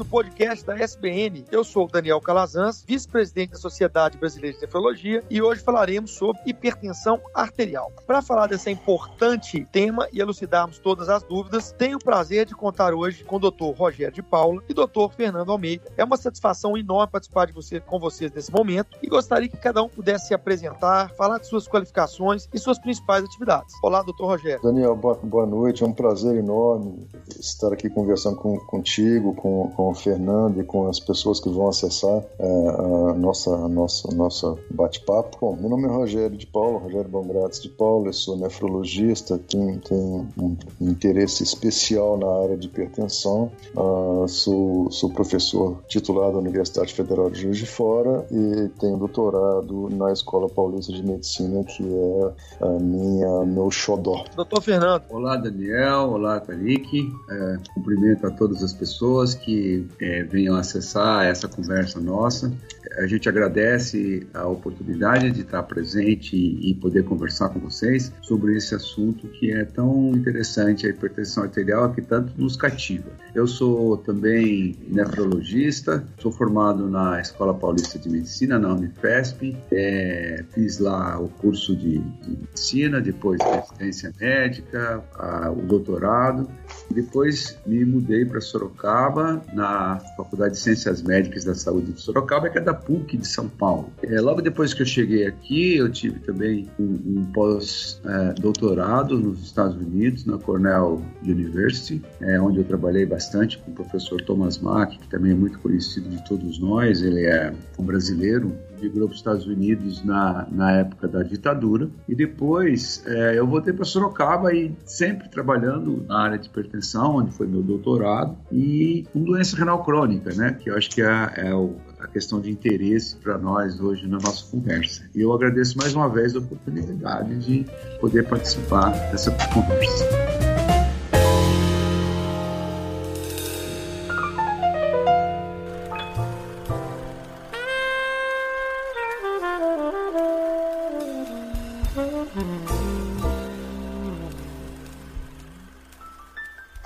Do 0.00 0.04
podcast 0.06 0.64
da 0.64 0.78
SBN. 0.78 1.44
Eu 1.52 1.62
sou 1.62 1.86
Daniel 1.86 2.22
Calazans, 2.22 2.82
vice-presidente 2.86 3.50
da 3.50 3.58
Sociedade 3.58 4.16
Brasileira 4.16 4.56
de 4.56 4.62
Nefrologia, 4.62 5.22
e 5.28 5.42
hoje 5.42 5.60
falaremos 5.60 6.12
sobre 6.12 6.40
hipertensão 6.46 7.20
arterial. 7.34 7.92
Para 8.06 8.22
falar 8.22 8.46
desse 8.46 8.70
importante 8.70 9.66
tema 9.70 10.08
e 10.10 10.18
elucidarmos 10.20 10.78
todas 10.78 11.10
as 11.10 11.22
dúvidas, 11.22 11.72
tenho 11.72 11.98
o 11.98 12.02
prazer 12.02 12.46
de 12.46 12.54
contar 12.54 12.94
hoje 12.94 13.24
com 13.24 13.36
o 13.36 13.38
Dr. 13.38 13.76
Rogério 13.76 14.14
de 14.14 14.22
Paula 14.22 14.62
e 14.68 14.72
Dr. 14.72 15.10
Fernando 15.14 15.52
Almeida. 15.52 15.92
É 15.98 16.02
uma 16.02 16.16
satisfação 16.16 16.78
enorme 16.78 17.12
participar 17.12 17.46
de 17.46 17.52
você, 17.52 17.78
com 17.78 17.98
vocês 17.98 18.32
nesse 18.32 18.50
momento 18.50 18.96
e 19.02 19.06
gostaria 19.06 19.48
que 19.48 19.58
cada 19.58 19.82
um 19.82 19.88
pudesse 19.88 20.28
se 20.28 20.34
apresentar, 20.34 21.10
falar 21.10 21.38
de 21.38 21.46
suas 21.46 21.68
qualificações 21.68 22.48
e 22.54 22.58
suas 22.58 22.78
principais 22.78 23.22
atividades. 23.22 23.74
Olá, 23.82 24.02
doutor 24.02 24.28
Rogério. 24.28 24.62
Daniel, 24.62 24.96
boa, 24.96 25.16
boa 25.16 25.46
noite. 25.46 25.84
É 25.84 25.86
um 25.86 25.92
prazer 25.92 26.36
enorme 26.36 27.06
estar 27.38 27.70
aqui 27.70 27.90
conversando 27.90 28.36
com, 28.36 28.58
contigo, 28.60 29.34
com 29.34 29.70
com, 29.70 29.89
o 29.90 29.94
Fernando 29.94 30.60
e 30.60 30.64
com 30.64 30.88
as 30.88 31.00
pessoas 31.00 31.40
que 31.40 31.48
vão 31.48 31.68
acessar 31.68 32.22
é, 32.38 32.68
a 33.10 33.14
nossa, 33.14 33.54
a 33.54 33.68
nossa, 33.68 34.14
nossa 34.14 34.56
bate-papo. 34.70 35.38
Bom, 35.40 35.56
meu 35.56 35.70
nome 35.70 35.84
é 35.84 35.88
Rogério 35.88 36.36
de 36.36 36.46
Paulo, 36.46 36.78
Rogério 36.78 37.08
Bombrates 37.08 37.60
de 37.60 37.68
Paulo, 37.68 38.06
eu 38.06 38.12
sou 38.12 38.36
nefrologista, 38.36 39.38
tenho, 39.38 39.78
tenho 39.80 40.28
um 40.40 40.56
interesse 40.80 41.42
especial 41.42 42.16
na 42.18 42.42
área 42.42 42.56
de 42.56 42.66
hipertensão, 42.66 43.50
uh, 43.76 44.26
sou, 44.28 44.90
sou 44.90 45.10
professor 45.10 45.82
titular 45.88 46.32
da 46.32 46.38
Universidade 46.38 46.92
Federal 46.92 47.30
de 47.30 47.40
Juiz 47.40 47.58
de 47.58 47.66
Fora 47.66 48.26
e 48.30 48.68
tenho 48.78 48.96
doutorado 48.96 49.88
na 49.90 50.12
Escola 50.12 50.48
Paulista 50.48 50.92
de 50.92 51.02
Medicina, 51.02 51.64
que 51.64 51.82
é 51.82 52.66
a 52.66 52.68
minha, 52.78 53.44
meu 53.44 53.70
xodó. 53.70 54.24
Doutor 54.34 54.62
Fernando. 54.62 55.02
Olá, 55.10 55.36
Daniel. 55.36 56.10
Olá, 56.10 56.40
Tariq. 56.40 57.10
É, 57.30 57.58
cumprimento 57.74 58.26
a 58.26 58.30
todas 58.30 58.62
as 58.62 58.72
pessoas 58.72 59.34
que 59.34 59.79
é, 60.00 60.22
venham 60.24 60.56
acessar 60.56 61.26
essa 61.26 61.48
conversa 61.48 62.00
nossa. 62.00 62.52
A 62.98 63.06
gente 63.06 63.28
agradece 63.28 64.26
a 64.34 64.46
oportunidade 64.46 65.30
de 65.30 65.42
estar 65.42 65.62
presente 65.62 66.36
e 66.36 66.74
poder 66.74 67.04
conversar 67.04 67.50
com 67.50 67.60
vocês 67.60 68.12
sobre 68.22 68.56
esse 68.56 68.74
assunto 68.74 69.28
que 69.28 69.52
é 69.52 69.64
tão 69.64 70.10
interessante, 70.10 70.86
a 70.86 70.90
hipertensão 70.90 71.44
arterial, 71.44 71.92
que 71.92 72.02
tanto 72.02 72.32
nos 72.36 72.56
cativa. 72.56 73.10
Eu 73.34 73.46
sou 73.46 73.96
também 73.98 74.76
nefrologista, 74.88 76.04
sou 76.18 76.32
formado 76.32 76.88
na 76.88 77.20
Escola 77.20 77.54
Paulista 77.54 77.98
de 77.98 78.08
Medicina, 78.08 78.58
na 78.58 78.74
Unifesp, 78.74 79.56
é, 79.70 80.44
fiz 80.52 80.78
lá 80.78 81.18
o 81.20 81.28
curso 81.28 81.76
de, 81.76 81.98
de 81.98 82.30
medicina, 82.30 83.00
depois 83.00 83.40
residência 83.42 84.12
médica, 84.18 85.02
a, 85.14 85.50
o 85.50 85.62
doutorado, 85.62 86.48
depois 86.90 87.58
me 87.66 87.84
mudei 87.84 88.24
para 88.24 88.40
Sorocaba, 88.40 89.42
na 89.52 89.69
Faculdade 90.16 90.54
de 90.54 90.60
Ciências 90.60 91.02
Médicas 91.02 91.44
da 91.44 91.54
Saúde 91.54 91.92
de 91.92 92.00
Sorocaba, 92.00 92.48
que 92.48 92.58
é 92.58 92.60
da 92.60 92.74
PUC 92.74 93.16
de 93.16 93.26
São 93.26 93.48
Paulo. 93.48 93.92
É, 94.02 94.20
logo 94.20 94.40
depois 94.40 94.74
que 94.74 94.82
eu 94.82 94.86
cheguei 94.86 95.26
aqui, 95.26 95.76
eu 95.76 95.90
tive 95.90 96.20
também 96.20 96.68
um, 96.78 96.84
um 96.84 97.24
pós-doutorado 97.32 99.18
nos 99.18 99.42
Estados 99.42 99.76
Unidos, 99.76 100.24
na 100.24 100.38
Cornell 100.38 101.02
University, 101.22 102.02
é, 102.20 102.40
onde 102.40 102.58
eu 102.58 102.64
trabalhei 102.64 103.06
bastante 103.06 103.58
com 103.58 103.70
o 103.70 103.74
professor 103.74 104.20
Thomas 104.22 104.58
Mack, 104.58 104.98
que 104.98 105.08
também 105.08 105.32
é 105.32 105.34
muito 105.34 105.58
conhecido 105.58 106.08
de 106.08 106.24
todos 106.24 106.58
nós. 106.58 107.02
Ele 107.02 107.26
é 107.26 107.52
um 107.78 107.84
brasileiro, 107.84 108.52
para 108.88 109.12
os 109.12 109.16
Estados 109.16 109.46
Unidos 109.46 110.04
na, 110.04 110.46
na 110.50 110.72
época 110.72 111.08
da 111.08 111.22
ditadura. 111.22 111.88
E 112.08 112.14
depois 112.14 113.02
é, 113.06 113.38
eu 113.38 113.46
voltei 113.46 113.72
para 113.72 113.84
Sorocaba 113.84 114.54
e 114.54 114.74
sempre 114.84 115.28
trabalhando 115.28 116.04
na 116.08 116.20
área 116.20 116.38
de 116.38 116.46
hipertensão, 116.46 117.16
onde 117.16 117.32
foi 117.32 117.46
meu 117.46 117.62
doutorado, 117.62 118.36
e 118.50 119.04
com 119.12 119.22
doença 119.22 119.56
renal 119.56 119.84
crônica, 119.84 120.32
né? 120.34 120.56
Que 120.58 120.70
eu 120.70 120.76
acho 120.76 120.90
que 120.90 121.02
é, 121.02 121.32
é 121.36 121.54
o, 121.54 121.76
a 121.98 122.06
questão 122.06 122.40
de 122.40 122.50
interesse 122.50 123.16
para 123.16 123.36
nós 123.36 123.80
hoje 123.80 124.06
na 124.06 124.18
nossa 124.18 124.50
conversa. 124.50 125.02
E 125.14 125.20
eu 125.20 125.32
agradeço 125.32 125.76
mais 125.76 125.94
uma 125.94 126.08
vez 126.08 126.34
a 126.34 126.38
oportunidade 126.38 127.38
de 127.38 127.66
poder 128.00 128.26
participar 128.26 128.90
dessa 129.10 129.30
conversa. 129.52 130.49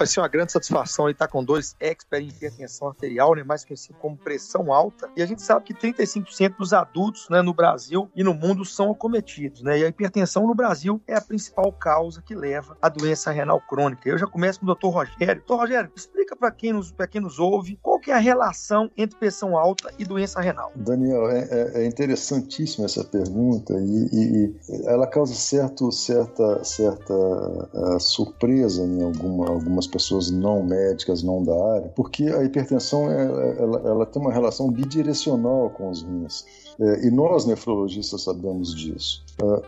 Vai 0.04 0.06
ser 0.06 0.20
uma 0.20 0.28
grande 0.28 0.52
satisfação 0.52 1.08
estar 1.08 1.28
com 1.28 1.42
dois 1.42 1.74
experts 1.80 2.28
em 2.28 2.36
hipertensão 2.36 2.88
arterial, 2.88 3.34
né, 3.34 3.42
mais 3.42 3.64
conhecido 3.64 3.98
como 3.98 4.16
pressão 4.16 4.70
alta. 4.70 5.10
E 5.16 5.22
a 5.22 5.26
gente 5.26 5.40
sabe 5.40 5.64
que 5.64 5.72
35% 5.72 6.56
dos 6.58 6.72
adultos 6.74 7.26
né, 7.30 7.40
no 7.40 7.54
Brasil 7.54 8.10
e 8.14 8.22
no 8.22 8.34
mundo 8.34 8.64
são 8.64 8.90
acometidos. 8.90 9.62
Né, 9.62 9.78
e 9.78 9.84
a 9.84 9.88
hipertensão 9.88 10.46
no 10.46 10.54
Brasil 10.54 11.00
é 11.06 11.14
a 11.14 11.20
principal 11.20 11.72
causa 11.72 12.20
que 12.20 12.34
leva 12.34 12.76
à 12.82 12.88
doença 12.88 13.30
renal 13.30 13.60
crônica. 13.62 14.06
Eu 14.06 14.18
já 14.18 14.26
começo 14.26 14.60
com 14.60 14.66
o 14.66 14.74
Dr. 14.74 14.86
Rogério. 14.88 15.42
Dr. 15.42 15.54
Rogério, 15.54 15.92
explica 15.96 16.36
para 16.36 16.50
quem, 16.50 16.74
nos, 16.74 16.92
quem 17.10 17.20
nos 17.20 17.38
ouve 17.38 17.78
qual 17.80 17.93
que 18.04 18.10
é 18.10 18.14
a 18.14 18.18
relação 18.18 18.90
entre 18.96 19.18
pressão 19.18 19.56
alta 19.56 19.90
e 19.98 20.04
doença 20.04 20.38
renal. 20.40 20.70
Daniel, 20.76 21.30
é, 21.30 21.48
é, 21.50 21.82
é 21.82 21.86
interessantíssima 21.86 22.84
essa 22.84 23.02
pergunta 23.02 23.72
e, 23.72 24.08
e, 24.12 24.44
e, 24.44 24.86
ela 24.86 25.06
causa 25.06 25.34
certo, 25.34 25.90
certa, 25.90 26.62
certa 26.62 27.14
uh, 27.14 27.98
surpresa 27.98 28.82
em 28.82 29.02
alguma, 29.02 29.48
algumas 29.48 29.86
pessoas 29.86 30.30
não 30.30 30.62
médicas, 30.62 31.22
não 31.22 31.42
da 31.42 31.54
área, 31.74 31.88
porque 31.96 32.24
a 32.24 32.44
hipertensão 32.44 33.10
é, 33.10 33.56
ela, 33.58 33.80
ela 33.88 34.06
tem 34.06 34.20
uma 34.20 34.32
relação 34.32 34.70
bidirecional 34.70 35.70
com 35.70 35.88
os 35.88 36.02
rins. 36.02 36.44
É, 36.78 37.06
e 37.06 37.10
nós, 37.10 37.46
nefrologistas, 37.46 38.22
sabemos 38.22 38.74
disso. 38.74 39.24
Uh, 39.42 39.62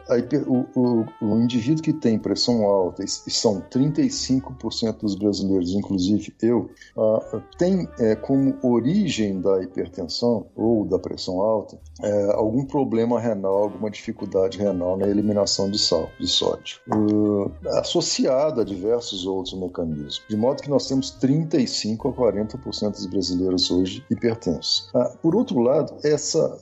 o, 0.47 0.81
o, 0.81 1.07
o, 1.21 1.39
indivíduo 1.41 1.83
que 1.83 1.93
tem 1.93 2.19
pressão 2.19 2.65
alta, 2.65 3.03
e 3.03 3.09
são 3.09 3.61
35% 3.63 5.01
dos 5.01 5.17
brasileiros, 5.17 5.73
inclusive 5.73 6.33
eu, 6.41 6.71
uh, 6.97 7.43
tem 7.59 7.89
é, 7.99 8.15
como 8.15 8.57
origem 8.63 9.41
da 9.41 9.61
hipertensão 9.63 10.47
ou 10.55 10.85
da 10.85 10.99
pressão 10.99 11.41
alta 11.41 11.79
é, 12.03 12.33
algum 12.33 12.65
problema 12.65 13.19
renal, 13.19 13.65
alguma 13.65 13.91
dificuldade 13.91 14.59
renal 14.59 14.97
na 14.97 15.09
eliminação 15.09 15.71
de 15.71 15.79
sal, 15.79 16.11
de 16.21 16.29
sódio, 16.29 16.79
uh, 16.95 17.51
associado 17.79 18.61
a 18.61 18.65
diversos 18.65 19.27
outros 19.27 19.59
mecanismos. 19.59 20.23
De 20.29 20.37
modo 20.37 20.63
que 20.63 20.71
nós 20.71 20.87
temos 20.87 21.11
35 21.11 22.09
a 22.09 22.13
40% 22.13 22.91
dos 22.93 23.07
brasileiros 23.07 23.71
hoje 23.71 24.05
hipertensos. 24.11 24.91
por 25.23 25.35
outro 25.35 25.59
lado, 25.61 25.95
essa 26.05 26.59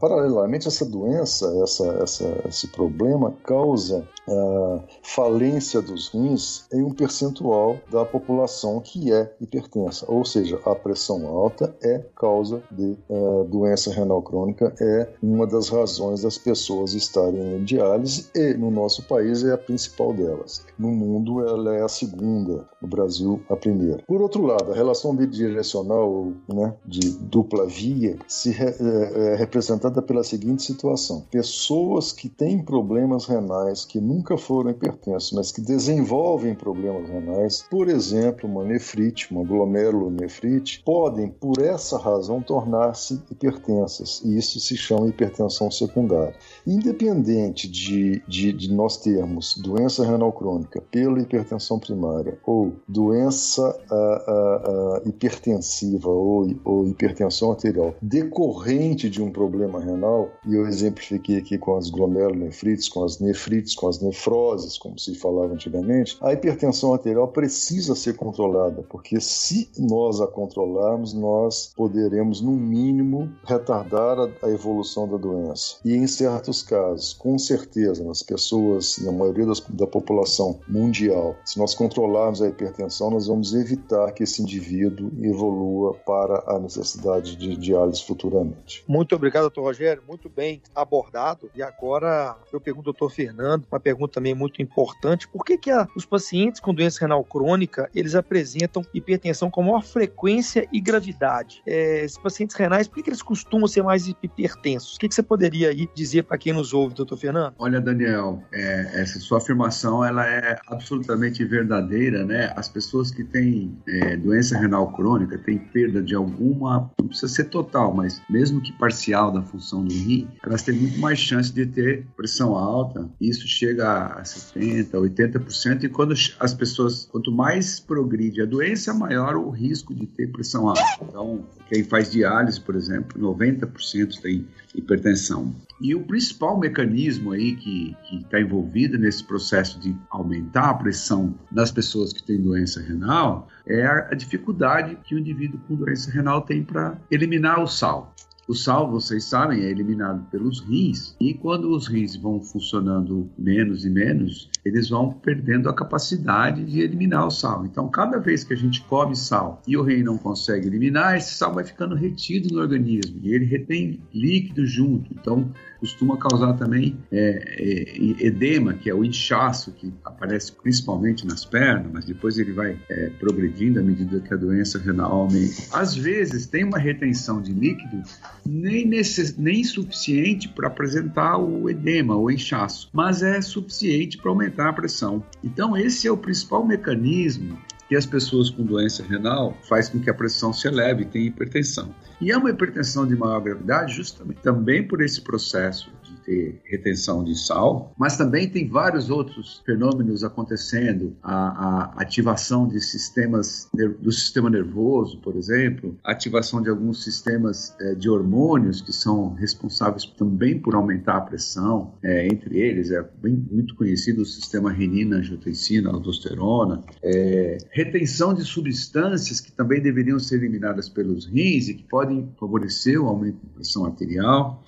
paralelamente, 0.00 0.66
essa 0.66 0.84
doença, 0.84 1.46
essa, 1.62 1.86
essa, 2.02 2.24
esse 2.48 2.68
problema 2.68 3.34
causa 3.44 4.06
uh, 4.28 4.82
falência 5.02 5.80
dos 5.80 6.08
rins 6.08 6.66
em 6.72 6.82
um 6.82 6.90
percentual 6.90 7.78
da 7.90 8.04
população 8.04 8.80
que 8.80 9.12
é 9.12 9.34
hipertensa, 9.40 10.04
ou 10.08 10.24
seja, 10.24 10.60
a 10.64 10.74
pressão 10.74 11.26
alta 11.26 11.74
é 11.82 11.98
causa 12.16 12.62
de 12.70 12.96
uh, 13.08 13.44
doença 13.44 13.92
renal 13.92 14.22
crônica, 14.22 14.74
é 14.80 15.08
uma 15.22 15.46
das 15.46 15.68
razões 15.68 16.22
das 16.22 16.38
pessoas 16.38 16.94
estarem 16.94 17.56
em 17.56 17.64
diálise 17.64 18.30
e 18.34 18.54
no 18.54 18.70
nosso 18.70 19.02
país 19.04 19.44
é 19.44 19.52
a 19.52 19.58
principal 19.58 20.12
delas. 20.12 20.64
No 20.78 20.88
mundo 20.88 21.46
ela 21.46 21.74
é 21.76 21.82
a 21.82 21.88
segunda, 21.88 22.68
no 22.82 22.88
Brasil 22.88 23.40
a 23.48 23.56
primeira. 23.56 24.02
Por 24.06 24.20
outro 24.20 24.44
lado, 24.44 24.72
a 24.72 24.74
relação 24.74 25.14
bidirecional, 25.14 26.32
né, 26.52 26.74
de 26.84 27.12
dupla 27.18 27.66
via, 27.66 28.18
se 28.26 28.50
re, 28.50 28.66
é, 28.66 29.32
é 29.32 29.36
representada 29.36 30.02
pela 30.02 30.24
seguinte 30.24 30.62
situação: 30.62 31.24
pessoas 31.30 32.12
que 32.12 32.28
têm 32.28 32.58
problemas 32.58 33.26
renais, 33.26 33.84
que 33.84 34.00
nunca 34.00 34.36
foram 34.36 34.70
hipertensos, 34.70 35.32
mas 35.32 35.52
que 35.52 35.60
desenvolvem 35.60 36.54
problemas 36.54 37.08
renais, 37.08 37.64
por 37.70 37.88
exemplo, 37.88 38.48
uma 38.48 38.64
nefrite, 38.64 39.30
uma 39.30 39.44
glomerulonefrite, 39.44 40.82
podem, 40.84 41.28
por 41.28 41.62
essa 41.62 41.96
razão, 41.96 42.42
tornar-se 42.42 43.22
hipertensas, 43.30 44.20
e 44.24 44.36
isso 44.36 44.58
se 44.58 44.76
chama 44.76 45.08
hipertensão 45.08 45.70
secundária. 45.70 46.34
Independente 46.66 47.68
de, 47.68 48.22
de, 48.26 48.52
de 48.52 48.72
nós 48.72 48.96
termos 48.96 49.56
doença 49.58 50.04
renal 50.04 50.32
crônica 50.32 50.82
pela 50.90 51.20
hipertensão 51.20 51.78
primária 51.78 52.38
ou 52.44 52.71
doença 52.88 53.78
a, 53.90 53.94
a, 53.94 54.96
a 54.96 55.08
hipertensiva 55.08 56.08
ou, 56.08 56.46
ou 56.64 56.86
hipertensão 56.86 57.50
arterial 57.50 57.94
decorrente 58.00 59.08
de 59.08 59.22
um 59.22 59.30
problema 59.30 59.80
renal, 59.80 60.30
e 60.46 60.54
eu 60.54 60.66
exemplifiquei 60.66 61.38
aqui 61.38 61.58
com 61.58 61.76
as 61.76 61.90
glomerulonefrites, 61.90 62.88
com 62.88 63.04
as 63.04 63.18
nefrites, 63.18 63.74
com 63.74 63.88
as 63.88 64.00
nefroses, 64.00 64.78
como 64.78 64.98
se 64.98 65.14
falava 65.14 65.52
antigamente, 65.52 66.16
a 66.20 66.32
hipertensão 66.32 66.92
arterial 66.92 67.28
precisa 67.28 67.94
ser 67.94 68.16
controlada, 68.16 68.82
porque 68.88 69.20
se 69.20 69.68
nós 69.78 70.20
a 70.20 70.26
controlarmos, 70.26 71.14
nós 71.14 71.72
poderemos, 71.76 72.40
no 72.40 72.52
mínimo, 72.52 73.30
retardar 73.44 74.18
a, 74.18 74.28
a 74.42 74.50
evolução 74.50 75.08
da 75.08 75.16
doença. 75.16 75.76
E 75.84 75.94
em 75.94 76.06
certos 76.06 76.62
casos, 76.62 77.12
com 77.12 77.38
certeza, 77.38 78.04
nas 78.04 78.22
pessoas, 78.22 78.98
na 78.98 79.12
maioria 79.12 79.46
das, 79.46 79.60
da 79.60 79.86
população 79.86 80.60
mundial, 80.68 81.36
se 81.44 81.58
nós 81.58 81.74
controlarmos 81.74 82.42
a 82.42 82.48
hipertensão, 82.48 82.61
nós 83.10 83.26
vamos 83.26 83.54
evitar 83.54 84.12
que 84.12 84.22
esse 84.22 84.42
indivíduo 84.42 85.10
evolua 85.20 85.94
para 85.94 86.42
a 86.46 86.58
necessidade 86.58 87.36
de 87.36 87.56
diálise 87.56 88.04
futuramente. 88.04 88.84
Muito 88.86 89.14
obrigado, 89.14 89.42
doutor 89.42 89.62
Rogério. 89.62 90.02
Muito 90.06 90.28
bem 90.28 90.62
abordado. 90.74 91.50
E 91.54 91.62
agora 91.62 92.36
eu 92.52 92.60
pergunto 92.60 92.90
ao 92.90 92.92
doutor 92.92 93.10
Fernando, 93.10 93.66
uma 93.70 93.80
pergunta 93.80 94.14
também 94.14 94.34
muito 94.34 94.62
importante. 94.62 95.28
Por 95.28 95.44
que, 95.44 95.58
que 95.58 95.70
a, 95.70 95.86
os 95.96 96.04
pacientes 96.04 96.60
com 96.60 96.74
doença 96.74 97.00
renal 97.00 97.24
crônica, 97.24 97.90
eles 97.94 98.14
apresentam 98.14 98.84
hipertensão 98.94 99.50
com 99.50 99.62
maior 99.62 99.82
frequência 99.82 100.68
e 100.72 100.80
gravidade? 100.80 101.62
É, 101.66 102.04
esses 102.04 102.18
pacientes 102.18 102.56
renais, 102.56 102.88
por 102.88 102.96
que, 102.96 103.02
que 103.04 103.10
eles 103.10 103.22
costumam 103.22 103.66
ser 103.66 103.82
mais 103.82 104.06
hipertensos? 104.06 104.96
O 104.96 104.98
que, 104.98 105.08
que 105.08 105.14
você 105.14 105.22
poderia 105.22 105.70
aí 105.70 105.88
dizer 105.94 106.24
para 106.24 106.38
quem 106.38 106.52
nos 106.52 106.72
ouve, 106.72 106.94
doutor 106.94 107.16
Fernando? 107.16 107.54
Olha, 107.58 107.80
Daniel, 107.80 108.42
é, 108.52 109.02
essa 109.02 109.18
sua 109.20 109.38
afirmação 109.38 110.04
ela 110.04 110.26
é 110.26 110.58
absolutamente 110.66 111.44
verdadeira, 111.44 112.24
né? 112.24 112.51
As 112.56 112.68
pessoas 112.68 113.10
que 113.10 113.24
têm 113.24 113.76
é, 113.86 114.16
doença 114.16 114.58
renal 114.58 114.92
crônica 114.92 115.38
têm 115.38 115.58
perda 115.58 116.02
de 116.02 116.14
alguma, 116.14 116.90
não 117.00 117.08
precisa 117.08 117.32
ser 117.32 117.44
total, 117.44 117.94
mas 117.94 118.20
mesmo 118.28 118.60
que 118.60 118.72
parcial 118.72 119.32
da 119.32 119.42
função 119.42 119.84
do 119.84 119.92
rim, 119.92 120.28
elas 120.44 120.62
têm 120.62 120.74
muito 120.74 120.98
mais 120.98 121.18
chance 121.18 121.52
de 121.52 121.66
ter 121.66 122.06
pressão 122.16 122.54
alta. 122.54 123.08
Isso 123.20 123.46
chega 123.46 124.18
a 124.18 124.24
70, 124.24 124.96
80% 124.98 125.84
e 125.84 125.88
quando 125.88 126.14
as 126.38 126.54
pessoas, 126.54 127.08
quanto 127.10 127.32
mais 127.32 127.80
progride 127.80 128.42
a 128.42 128.46
doença, 128.46 128.92
maior 128.94 129.36
o 129.36 129.50
risco 129.50 129.94
de 129.94 130.06
ter 130.06 130.28
pressão 130.28 130.68
alta. 130.68 130.82
Então, 131.02 131.44
quem 131.68 131.84
faz 131.84 132.10
diálise, 132.10 132.60
por 132.60 132.74
exemplo, 132.74 133.20
90% 133.20 134.20
tem 134.20 134.46
hipertensão. 134.74 135.54
E 135.80 135.94
o 135.94 136.04
principal 136.04 136.58
mecanismo 136.58 137.32
aí 137.32 137.56
que 137.56 137.96
está 138.12 138.40
envolvido 138.40 138.98
nesse 138.98 139.24
processo 139.24 139.78
de 139.80 139.94
aumentar 140.10 140.70
a 140.70 140.74
pressão 140.74 141.34
das 141.50 141.70
pessoas 141.70 142.12
que 142.12 142.22
têm 142.22 142.40
doença 142.40 142.80
renal 142.80 143.48
é 143.66 143.84
a, 143.84 144.08
a 144.10 144.14
dificuldade 144.14 144.96
que 145.04 145.14
o 145.14 145.18
indivíduo 145.18 145.60
com 145.66 145.74
doença 145.74 146.10
renal 146.10 146.42
tem 146.42 146.62
para 146.62 146.96
eliminar 147.10 147.60
o 147.60 147.66
sal. 147.66 148.14
O 148.48 148.54
sal, 148.54 148.90
vocês 148.90 149.24
sabem, 149.24 149.62
é 149.62 149.70
eliminado 149.70 150.28
pelos 150.28 150.60
rins, 150.60 151.16
e 151.20 151.32
quando 151.32 151.70
os 151.70 151.86
rins 151.86 152.16
vão 152.16 152.40
funcionando 152.40 153.30
menos 153.38 153.84
e 153.84 153.90
menos, 153.90 154.50
eles 154.64 154.88
vão 154.88 155.10
perdendo 155.12 155.68
a 155.68 155.74
capacidade 155.74 156.64
de 156.64 156.80
eliminar 156.80 157.26
o 157.26 157.30
sal. 157.30 157.64
Então, 157.64 157.88
cada 157.88 158.18
vez 158.18 158.42
que 158.42 158.52
a 158.52 158.56
gente 158.56 158.82
come 158.82 159.14
sal 159.14 159.62
e 159.66 159.76
o 159.76 159.82
rim 159.82 160.02
não 160.02 160.18
consegue 160.18 160.66
eliminar, 160.66 161.16
esse 161.16 161.34
sal 161.34 161.54
vai 161.54 161.64
ficando 161.64 161.94
retido 161.94 162.52
no 162.52 162.60
organismo 162.60 163.20
e 163.22 163.32
ele 163.32 163.44
retém 163.44 164.00
líquido 164.12 164.66
junto. 164.66 165.12
Então, 165.12 165.52
costuma 165.78 166.16
causar 166.16 166.54
também 166.54 166.96
é, 167.10 167.42
é, 167.58 168.26
edema, 168.26 168.72
que 168.72 168.88
é 168.88 168.94
o 168.94 169.04
inchaço 169.04 169.72
que 169.72 169.92
aparece 170.04 170.52
principalmente 170.52 171.26
nas 171.26 171.44
pernas, 171.44 171.90
mas 171.92 172.04
depois 172.04 172.38
ele 172.38 172.52
vai 172.52 172.78
é, 172.88 173.10
progredindo 173.18 173.80
à 173.80 173.82
medida 173.82 174.20
que 174.20 174.32
a 174.32 174.36
doença 174.36 174.78
renal 174.78 175.12
aumenta. 175.12 175.62
Às 175.72 175.96
vezes 175.96 176.46
tem 176.46 176.64
uma 176.64 176.78
retenção 176.78 177.42
de 177.42 177.52
líquido 177.52 178.02
nem, 178.44 178.86
necess, 178.86 179.36
nem 179.36 179.62
suficiente 179.64 180.48
para 180.48 180.68
apresentar 180.68 181.38
o 181.38 181.68
edema, 181.68 182.16
o 182.16 182.30
inchaço, 182.30 182.88
mas 182.92 183.22
é 183.22 183.40
suficiente 183.40 184.18
para 184.18 184.30
aumentar 184.30 184.68
a 184.68 184.72
pressão. 184.72 185.24
Então 185.42 185.76
esse 185.76 186.06
é 186.06 186.10
o 186.10 186.16
principal 186.16 186.66
mecanismo 186.66 187.58
que 187.88 187.96
as 187.96 188.06
pessoas 188.06 188.48
com 188.48 188.64
doença 188.64 189.02
renal 189.02 189.54
faz 189.68 189.88
com 189.88 190.00
que 190.00 190.08
a 190.08 190.14
pressão 190.14 190.52
se 190.52 190.66
eleve 190.66 191.04
tenha 191.04 191.26
hipertensão. 191.26 191.94
E 192.20 192.30
é 192.30 192.36
uma 192.38 192.48
hipertensão 192.48 193.06
de 193.06 193.14
maior 193.14 193.40
gravidade 193.40 193.94
justamente 193.94 194.40
também 194.40 194.86
por 194.86 195.02
esse 195.02 195.20
processo 195.20 195.90
ter 196.24 196.60
retenção 196.64 197.24
de 197.24 197.38
sal, 197.38 197.94
mas 197.98 198.16
também 198.16 198.48
tem 198.48 198.68
vários 198.68 199.10
outros 199.10 199.62
fenômenos 199.64 200.24
acontecendo, 200.24 201.16
a, 201.22 201.92
a 201.96 202.02
ativação 202.02 202.66
de 202.66 202.80
sistemas 202.80 203.68
do 204.00 204.12
sistema 204.12 204.48
nervoso, 204.50 205.18
por 205.20 205.36
exemplo, 205.36 205.96
ativação 206.04 206.62
de 206.62 206.68
alguns 206.68 207.02
sistemas 207.02 207.74
é, 207.80 207.94
de 207.94 208.08
hormônios 208.08 208.80
que 208.80 208.92
são 208.92 209.34
responsáveis 209.34 210.04
também 210.04 210.58
por 210.58 210.74
aumentar 210.74 211.16
a 211.16 211.20
pressão, 211.20 211.94
é, 212.02 212.26
entre 212.26 212.58
eles 212.58 212.90
é 212.90 213.02
bem, 213.20 213.44
muito 213.50 213.74
conhecido 213.74 214.22
o 214.22 214.26
sistema 214.26 214.70
renina, 214.70 215.16
angiotensina, 215.16 215.90
aldosterona, 215.90 216.82
é, 217.02 217.58
retenção 217.70 218.34
de 218.34 218.44
substâncias 218.44 219.40
que 219.40 219.52
também 219.52 219.80
deveriam 219.80 220.18
ser 220.18 220.36
eliminadas 220.36 220.88
pelos 220.88 221.26
rins 221.26 221.68
e 221.68 221.74
que 221.74 221.84
podem 221.84 222.28
favorecer 222.38 223.00
o 223.00 223.08
aumento 223.08 223.38
da 223.44 223.54
pressão 223.54 223.84
arterial. 223.84 224.62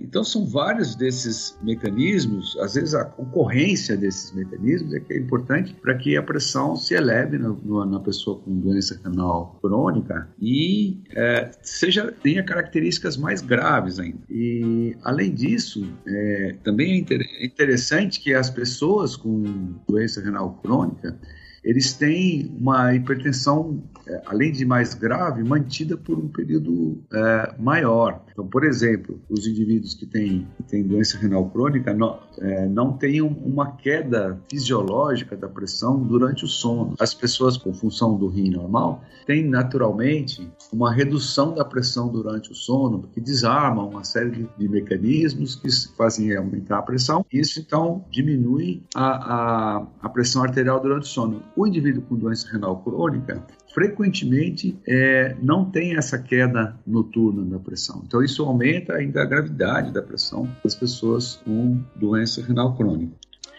Então 0.00 0.24
são 0.24 0.46
vários 0.46 0.67
vários 0.68 0.94
desses 0.94 1.58
mecanismos, 1.62 2.54
às 2.58 2.74
vezes 2.74 2.94
a 2.94 3.02
concorrência 3.02 3.96
desses 3.96 4.32
mecanismos 4.32 4.92
é 4.92 5.00
que 5.00 5.14
é 5.14 5.18
importante 5.18 5.72
para 5.72 5.94
que 5.94 6.14
a 6.14 6.22
pressão 6.22 6.76
se 6.76 6.92
eleve 6.92 7.38
no, 7.38 7.54
no, 7.64 7.86
na 7.86 7.98
pessoa 7.98 8.38
com 8.38 8.60
doença 8.60 9.00
renal 9.02 9.58
crônica 9.62 10.28
e 10.38 11.00
é, 11.16 11.50
seja 11.62 12.12
tenha 12.22 12.44
características 12.44 13.16
mais 13.16 13.40
graves 13.40 13.98
ainda. 13.98 14.18
E 14.28 14.94
além 15.04 15.32
disso, 15.32 15.88
é, 16.06 16.56
também 16.62 16.92
é 16.92 16.96
inter, 16.98 17.26
interessante 17.40 18.20
que 18.20 18.34
as 18.34 18.50
pessoas 18.50 19.16
com 19.16 19.74
doença 19.88 20.20
renal 20.20 20.60
crônica 20.62 21.18
eles 21.68 21.92
têm 21.92 22.50
uma 22.58 22.94
hipertensão, 22.94 23.82
é, 24.06 24.22
além 24.24 24.50
de 24.50 24.64
mais 24.64 24.94
grave, 24.94 25.44
mantida 25.44 25.98
por 25.98 26.18
um 26.18 26.26
período 26.26 27.04
é, 27.12 27.54
maior. 27.58 28.22
Então, 28.32 28.46
por 28.46 28.64
exemplo, 28.64 29.20
os 29.28 29.46
indivíduos 29.46 29.92
que 29.92 30.06
têm, 30.06 30.48
que 30.56 30.62
têm 30.62 30.82
doença 30.82 31.18
renal 31.18 31.44
crônica 31.50 31.92
não, 31.92 32.20
é, 32.38 32.66
não 32.66 32.94
têm 32.94 33.20
uma 33.20 33.72
queda 33.72 34.40
fisiológica 34.50 35.36
da 35.36 35.46
pressão 35.46 36.02
durante 36.02 36.42
o 36.42 36.48
sono. 36.48 36.94
As 36.98 37.12
pessoas 37.12 37.58
com 37.58 37.74
função 37.74 38.16
do 38.16 38.28
rim 38.28 38.48
normal 38.48 39.02
têm 39.26 39.46
naturalmente 39.46 40.50
uma 40.72 40.90
redução 40.90 41.54
da 41.54 41.66
pressão 41.66 42.08
durante 42.08 42.50
o 42.50 42.54
sono, 42.54 43.00
porque 43.00 43.20
desarmam 43.20 43.90
uma 43.90 44.04
série 44.04 44.30
de, 44.30 44.48
de 44.56 44.68
mecanismos 44.70 45.54
que 45.54 45.68
fazem 45.98 46.34
aumentar 46.34 46.78
a 46.78 46.82
pressão. 46.82 47.26
Isso 47.30 47.60
então 47.60 48.02
diminui 48.10 48.82
a, 48.94 49.04
a, 49.04 49.86
a 50.00 50.08
pressão 50.08 50.42
arterial 50.42 50.80
durante 50.80 51.02
o 51.02 51.08
sono 51.08 51.42
o 51.58 51.66
indivíduo 51.66 52.02
com 52.02 52.14
doença 52.14 52.48
renal 52.52 52.80
crônica 52.82 53.44
frequentemente 53.74 54.78
é, 54.86 55.36
não 55.42 55.68
tem 55.68 55.96
essa 55.96 56.18
queda 56.18 56.78
noturna 56.86 57.44
da 57.44 57.58
pressão. 57.58 58.02
Então, 58.06 58.22
isso 58.22 58.44
aumenta 58.44 58.94
ainda 58.94 59.22
a 59.22 59.24
gravidade 59.24 59.92
da 59.92 60.00
pressão 60.00 60.48
das 60.62 60.76
pessoas 60.76 61.36
com 61.44 61.82
doença 61.96 62.40
renal 62.40 62.76
crônica. 62.76 63.12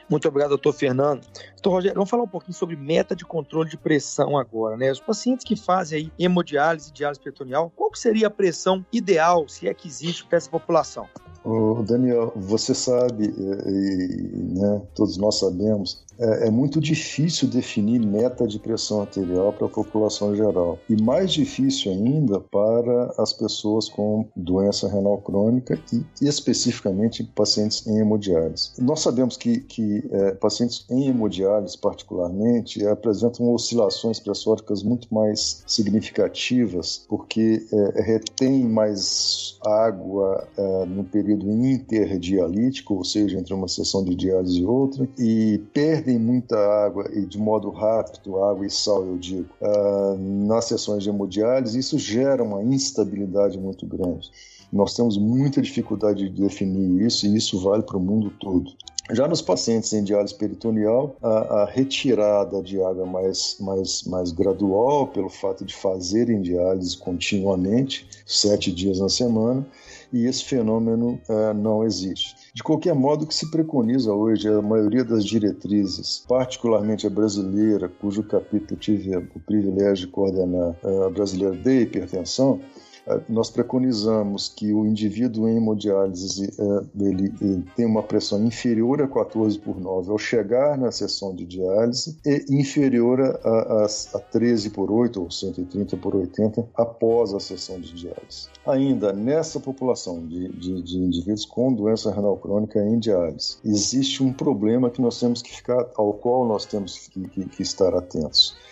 Muito 0.10 0.28
obrigado, 0.28 0.50
doutor 0.50 0.74
Fernando. 0.74 1.22
Doutor 1.52 1.72
Rogério, 1.72 1.96
vamos 1.96 2.10
falar 2.10 2.24
um 2.24 2.28
pouquinho 2.28 2.54
sobre 2.54 2.76
meta 2.76 3.16
de 3.16 3.24
controle 3.24 3.70
de 3.70 3.78
pressão 3.78 4.38
agora, 4.38 4.76
né? 4.76 4.92
Os 4.92 5.00
pacientes 5.00 5.46
que 5.46 5.56
fazem 5.56 6.00
aí 6.00 6.12
hemodiálise 6.18 6.90
e 6.90 6.94
diálise 6.94 7.20
peritoneal, 7.20 7.72
qual 7.76 7.94
seria 7.94 8.28
a 8.28 8.32
pressão 8.32 8.84
ideal, 8.92 9.48
se 9.48 9.68
é 9.68 9.74
que 9.74 9.88
existe, 9.88 10.26
para 10.26 10.38
essa 10.38 10.50
população? 10.50 11.06
O 11.44 11.84
Daniel, 11.84 12.34
você 12.36 12.74
sabe, 12.74 13.26
e, 13.26 14.60
né, 14.60 14.82
todos 14.96 15.16
nós 15.18 15.38
sabemos, 15.40 16.04
é, 16.20 16.48
é, 16.48 16.52
muito 16.52 16.82
difícil 16.82 17.48
definir 17.48 18.00
meta 18.00 18.46
de 18.46 18.60
pressão 18.60 19.02
arterial 19.02 19.54
para 19.54 19.68
a 19.68 19.70
população 19.70 20.36
geral. 20.36 20.78
E 20.90 21.02
mais 21.02 21.32
difícil 21.32 21.92
ainda 21.92 22.40
para 22.40 23.14
as 23.18 23.32
pessoas 23.32 23.88
com 23.88 24.26
doença 24.36 24.88
renal 24.90 25.18
crônica 25.20 25.80
e, 25.94 26.04
especificamente 26.22 27.24
pacientes 27.24 27.88
em 27.88 28.00
hemodiálise. 28.00 28.72
Nós 28.80 29.00
sabemos 29.00 29.38
que, 29.38 29.62
que 29.62 30.04
é, 30.12 30.32
pacientes 30.32 30.86
em 30.90 31.08
hemodiálise, 31.08 31.78
particularmente, 31.78 32.86
apresentam 32.86 33.54
oscilações 33.54 34.20
pressóricas 34.20 34.84
muito 34.84 35.14
mais 35.14 35.64
significativas, 35.66 37.06
porque 37.08 37.66
é, 37.72 38.02
retém 38.02 38.66
mais 38.66 39.58
água 39.66 40.48
é, 40.58 40.86
no 40.86 41.04
período 41.04 41.50
interdialítico, 41.50 42.96
ou 42.96 43.04
seja, 43.04 43.38
entre 43.38 43.54
uma 43.54 43.68
sessão 43.68 44.04
de 44.04 44.16
diálise 44.16 44.60
e 44.60 44.66
outra, 44.66 45.08
e 45.18 45.62
perde 45.74 46.09
perdem 46.10 46.18
muita 46.18 46.58
água 46.58 47.10
e 47.14 47.26
de 47.26 47.38
modo 47.38 47.70
rápido, 47.70 48.44
água 48.44 48.66
e 48.66 48.70
sal, 48.70 49.06
eu 49.06 49.18
digo, 49.18 49.50
uh, 49.62 50.18
nas 50.48 50.66
sessões 50.66 51.04
de 51.04 51.10
hemodiálise, 51.10 51.78
isso 51.78 52.00
gera 52.00 52.44
uma 52.44 52.64
instabilidade 52.64 53.60
muito 53.60 53.86
grande. 53.86 54.32
Nós 54.74 54.96
temos 54.96 55.18
muita 55.18 55.62
dificuldade 55.62 56.30
de 56.30 56.42
definir 56.42 57.06
isso 57.06 57.26
e 57.26 57.36
isso 57.36 57.60
vale 57.60 57.84
para 57.84 57.98
o 57.98 58.00
mundo 58.00 58.32
todo. 58.40 58.72
Já 59.12 59.28
nos 59.28 59.42
pacientes 59.42 59.92
em 59.94 60.04
diálise 60.04 60.36
peritoneal, 60.36 61.16
a, 61.22 61.62
a, 61.62 61.66
retirada 61.66 62.62
de 62.62 62.80
água 62.82 63.08
mais, 63.08 63.58
mais, 63.60 64.04
mais 64.04 64.32
gradual, 64.32 65.08
pelo 65.08 65.30
fato 65.30 65.66
de 65.66 65.76
fazerem 65.76 66.42
diálise 66.42 66.96
continuamente, 66.96 68.08
sete 68.26 68.72
dias 68.72 69.00
na 69.00 69.10
semana, 69.10 69.66
e 70.14 70.26
esse 70.26 70.44
fenômeno 70.44 71.20
uh, 71.28 71.54
não 71.56 71.84
existe. 71.84 72.36
De 72.60 72.64
qualquer 72.64 72.94
modo, 72.94 73.24
o 73.24 73.26
que 73.26 73.34
se 73.34 73.50
preconiza 73.50 74.12
hoje, 74.14 74.50
a 74.50 74.62
maioria 74.62 75.06
das 75.06 75.24
diretrizes, 75.24 76.26
particularmente 76.28 77.08
a 77.08 77.10
brasileira, 77.10 77.88
cujo 77.88 78.22
capítulo 78.22 78.78
tive 78.78 79.16
o 79.16 79.40
privilégio 79.48 80.08
de 80.08 80.12
coordenar, 80.12 80.76
a 80.84 81.10
brasileira 81.10 81.56
de 81.56 81.84
hipertensão, 81.84 82.60
é, 82.60 82.89
nós 83.28 83.50
preconizamos 83.50 84.50
que 84.50 84.74
o 84.74 84.86
indivíduo 84.86 85.48
em 85.48 85.58
hemodiálise 85.58 86.54
é, 86.60 87.04
ele, 87.04 87.64
tem 87.76 87.86
uma 87.86 88.04
pressão 88.04 88.44
inferior 88.46 89.02
a 89.02 89.08
14 89.08 89.58
por 89.60 89.80
9 89.80 90.12
ao 90.12 90.18
chegar 90.18 90.78
na 90.78 90.92
sessão 90.92 91.36
de 91.36 91.46
diálise 91.46 92.18
e 92.26 92.46
inferior 92.50 93.20
a, 93.22 93.50
a, 93.50 93.86
a 93.86 94.20
13 94.20 94.70
por 94.72 94.92
8 94.92 95.22
ou 95.22 95.32
130 95.32 95.98
por 95.98 96.16
80 96.16 96.68
após 96.76 97.34
a 97.34 97.40
sessão 97.40 97.80
de 97.80 97.94
diálise. 97.94 98.48
Ainda 98.66 99.12
nessa 99.12 99.60
população 99.60 100.26
de, 100.28 100.50
de, 100.50 100.82
de 100.82 100.98
indivíduos 100.98 101.46
com 101.46 101.74
doença 101.74 102.12
renal 102.14 102.38
crônica 102.38 102.80
em 102.80 103.00
diálise, 103.00 103.58
existe 103.66 104.24
um 104.24 104.32
problema 104.32 104.90
que 104.90 105.02
nós 105.02 105.20
temos 105.20 105.42
que 105.42 105.56
ficar, 105.56 105.88
ao 105.96 106.14
qual 106.14 106.46
nós 106.46 106.66
temos 106.66 107.08
que, 107.08 107.28
que, 107.30 107.46
que 107.46 107.62
estar 107.62 107.94
atentos 107.96 108.56
é, 108.60 108.69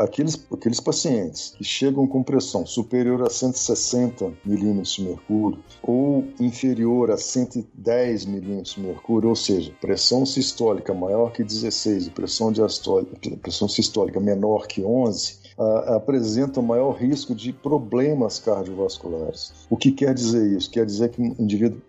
aqueles, 0.00 0.46
aqueles 0.52 0.80
pacientes 0.80 1.54
que 1.56 1.64
chegam 1.64 2.06
com 2.06 2.22
pressão 2.22 2.64
superior 2.64 3.22
a 3.22 3.30
160 3.30 4.32
milímetros 4.44 4.94
de 4.94 5.02
mercúrio 5.02 5.58
ou 5.82 6.24
inferior 6.40 7.10
a 7.10 7.16
110 7.16 8.24
milímetros 8.26 8.74
de 8.74 8.80
mercúrio, 8.80 9.28
ou 9.28 9.36
seja, 9.36 9.72
pressão 9.80 10.24
sistólica 10.24 10.94
maior 10.94 11.32
que 11.32 11.42
16 11.42 12.06
e 12.06 12.10
pressão 12.10 12.52
diastólica, 12.52 13.16
pressão 13.36 13.68
sistólica 13.68 14.20
menor 14.20 14.66
que 14.66 14.82
11, 14.82 15.42
apresentam 15.86 16.62
maior 16.62 16.92
risco 16.92 17.34
de 17.34 17.52
problemas 17.52 18.38
cardiovasculares. 18.38 19.52
O 19.68 19.76
que 19.76 19.92
quer 19.92 20.14
dizer 20.14 20.56
isso? 20.56 20.70
Quer 20.70 20.86
dizer 20.86 21.10
que 21.10 21.20
um 21.20 21.34
indivíduo 21.38 21.80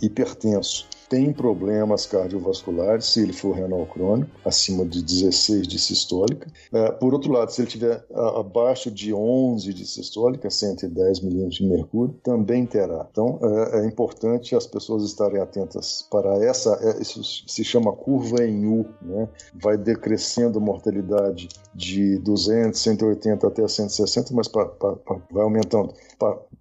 hipertenso 0.00 0.88
tem 1.10 1.32
problemas 1.32 2.06
cardiovasculares 2.06 3.04
se 3.06 3.20
ele 3.20 3.32
for 3.32 3.56
renal 3.56 3.84
crônico, 3.84 4.30
acima 4.44 4.84
de 4.86 5.02
16 5.02 5.66
de 5.66 5.76
sistólica. 5.76 6.46
É, 6.72 6.92
por 6.92 7.12
outro 7.12 7.32
lado, 7.32 7.50
se 7.50 7.60
ele 7.60 7.68
tiver 7.68 8.04
abaixo 8.14 8.92
de 8.92 9.12
11 9.12 9.74
de 9.74 9.84
sistólica, 9.84 10.48
110 10.48 11.20
milímetros 11.20 11.56
de 11.56 11.66
mercúrio, 11.66 12.14
também 12.22 12.64
terá. 12.64 13.08
Então, 13.10 13.40
é, 13.42 13.80
é, 13.80 13.86
importante 13.86 14.54
as 14.54 14.68
pessoas 14.68 15.02
estarem 15.02 15.40
atentas 15.40 16.06
para 16.08 16.44
essa, 16.44 16.78
é, 16.80 17.02
isso 17.02 17.20
se 17.24 17.64
chama 17.64 17.92
curva 17.92 18.44
em 18.44 18.64
U, 18.66 18.86
né? 19.02 19.28
vai 19.60 19.76
decrescendo 19.76 20.58
a 20.58 20.62
mortalidade 20.62 21.48
de 21.74 22.18
200, 22.18 22.80
180 22.80 23.48
até 23.48 23.66
160, 23.66 24.32
mas 24.32 24.46
pra, 24.46 24.66
pra, 24.66 24.94
pra, 24.94 25.16
vai 25.32 25.42
aumentando. 25.42 25.92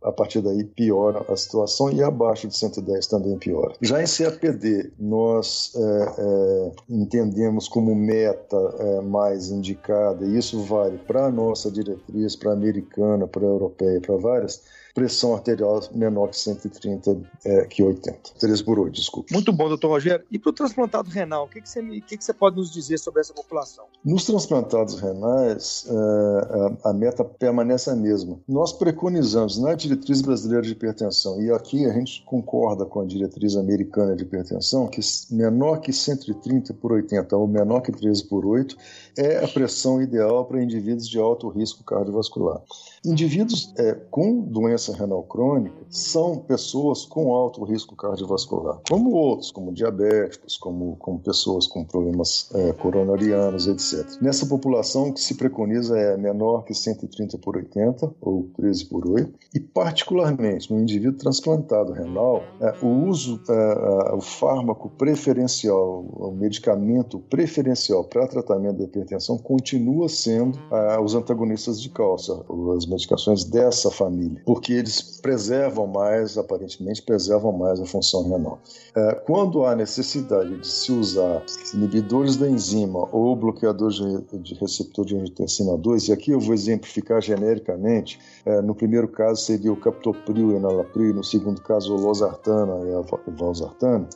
a 0.01 0.11
partir 0.11 0.41
daí 0.41 0.63
piora 0.63 1.23
a 1.29 1.35
situação 1.35 1.91
e 1.91 2.01
abaixo 2.01 2.47
de 2.47 2.57
110 2.57 3.05
também 3.05 3.37
piora. 3.37 3.75
Já 3.81 4.01
em 4.01 4.07
CAPD, 4.39 4.91
nós 4.99 5.73
é, 5.75 5.81
é, 6.17 6.71
entendemos 6.89 7.67
como 7.67 7.93
meta 7.93 8.57
é, 8.79 9.01
mais 9.01 9.49
indicada, 9.49 10.25
e 10.25 10.37
isso 10.37 10.63
vale 10.63 10.97
para 10.97 11.25
a 11.25 11.31
nossa 11.31 11.69
diretriz, 11.69 12.35
para 12.35 12.51
a 12.51 12.53
americana, 12.53 13.27
para 13.27 13.41
a 13.41 13.49
europeia, 13.49 14.01
para 14.01 14.15
várias, 14.17 14.63
pressão 14.99 15.33
arterial 15.33 15.81
menor 15.93 16.27
que 16.27 16.37
130, 16.37 17.21
é, 17.45 17.65
que 17.65 17.81
80. 17.81 18.31
3 18.37 18.61
por 18.61 18.77
8, 18.79 18.93
desculpa. 18.93 19.33
Muito 19.33 19.53
bom, 19.53 19.69
doutor 19.69 19.87
Rogério. 19.87 20.25
E 20.29 20.37
para 20.37 20.49
o 20.49 20.53
transplantado 20.53 21.09
renal, 21.09 21.45
o 21.45 21.47
que, 21.47 21.61
que, 21.61 21.69
você, 21.69 21.81
que, 21.81 22.17
que 22.17 22.23
você 22.23 22.33
pode 22.33 22.57
nos 22.57 22.69
dizer 22.69 22.97
sobre 22.99 23.21
essa 23.21 23.33
população? 23.33 23.85
Nos 24.03 24.25
transplantados 24.25 24.99
renais, 24.99 25.87
é, 25.87 26.83
a, 26.83 26.89
a 26.89 26.93
meta 26.93 27.23
permanece 27.23 27.89
a 27.89 27.95
mesma. 27.95 28.37
Nós 28.45 28.73
preconizamos 28.73 29.57
na 29.57 29.73
diretriz 29.73 30.21
brasileira 30.21 30.63
de 30.63 30.73
hipertensão, 30.73 31.41
e 31.41 31.49
aqui 31.49 31.85
a 31.85 31.93
gente 31.93 32.21
concorda 32.25 32.85
com 32.85 32.99
a 32.99 33.05
diretriz 33.05 33.55
americana 33.55 34.17
de 34.17 34.23
hipertensão, 34.23 34.85
que 34.87 34.99
menor 35.31 35.79
que 35.79 35.93
130 35.93 36.73
por 36.73 36.91
80 36.91 37.37
ou 37.37 37.47
menor 37.47 37.79
que 37.79 37.93
13 37.93 38.25
por 38.25 38.45
8 38.45 38.75
é 39.17 39.43
a 39.43 39.47
pressão 39.47 40.01
ideal 40.01 40.43
para 40.45 40.61
indivíduos 40.61 41.07
de 41.07 41.17
alto 41.17 41.47
risco 41.47 41.85
cardiovascular. 41.85 42.61
Indivíduos 43.05 43.73
é, 43.77 43.93
com 44.11 44.41
doença 44.41 44.93
renal 44.93 45.23
crônica 45.23 45.77
são 45.89 46.37
pessoas 46.37 47.05
com 47.05 47.33
alto 47.33 47.63
risco 47.63 47.95
cardiovascular, 47.95 48.79
como 48.89 49.11
outros, 49.11 49.51
como 49.51 49.71
diabéticos, 49.71 50.57
como, 50.57 50.97
como 50.97 51.19
pessoas 51.19 51.65
com 51.65 51.85
problemas 51.85 52.49
é, 52.53 52.73
coronarianos, 52.73 53.67
etc. 53.67 54.21
Nessa 54.21 54.45
população, 54.45 55.09
o 55.09 55.13
que 55.13 55.21
se 55.21 55.35
preconiza 55.35 55.97
é 55.97 56.17
menor 56.17 56.63
que 56.65 56.73
130 56.73 57.37
por 57.37 57.55
80 57.55 58.13
ou 58.21 58.49
13 58.57 58.85
por 58.85 59.07
8, 59.07 59.33
e 59.55 59.59
particularmente 59.59 60.71
no 60.71 60.79
indivíduo 60.79 61.17
transplantado 61.17 61.93
renal, 61.93 62.43
é, 62.59 62.73
o 62.83 63.07
uso, 63.07 63.41
é, 63.49 64.13
o 64.13 64.21
fármaco 64.21 64.89
preferencial, 64.89 66.01
o 66.01 66.31
medicamento 66.31 67.19
preferencial 67.29 68.03
para 68.03 68.27
tratamento 68.27 68.77
da 68.77 68.83
hipertensão 68.83 69.37
continua 69.37 70.09
sendo 70.09 70.59
é, 70.71 70.99
os 70.99 71.15
antagonistas 71.15 71.81
de 71.81 71.89
cálcio, 71.89 72.45
as 72.75 72.88
medicações 72.89 73.43
dessa 73.43 73.89
família, 73.91 74.41
porque 74.45 74.73
eles 74.73 75.19
preservam 75.21 75.87
mais, 75.87 76.37
aparentemente, 76.37 77.01
preservam 77.01 77.51
mais 77.51 77.79
a 77.79 77.85
função 77.85 78.29
renal. 78.29 78.59
É, 78.95 79.15
quando 79.25 79.65
há 79.65 79.75
necessidade 79.75 80.57
de 80.57 80.67
se 80.67 80.91
usar 80.91 81.43
inibidores 81.73 82.35
da 82.35 82.49
enzima 82.49 83.07
ou 83.11 83.35
bloqueadores 83.35 83.95
de 84.41 84.53
receptor 84.55 85.05
de 85.05 85.15
angiotensina 85.15 85.77
2, 85.77 86.07
e 86.07 86.11
aqui 86.11 86.31
eu 86.31 86.39
vou 86.39 86.53
exemplificar 86.53 87.21
genericamente, 87.21 88.19
é, 88.45 88.61
no 88.61 88.75
primeiro 88.75 89.07
caso 89.07 89.41
seria 89.41 89.71
o 89.71 89.77
captopril 89.77 90.51
e 90.51 90.55
enalapril, 90.55 91.13
no 91.13 91.23
segundo 91.23 91.61
caso 91.61 91.95
o 91.95 91.99
losartana 91.99 92.79
e 92.85 92.93
a 92.93 93.31
valsartana, 93.31 94.07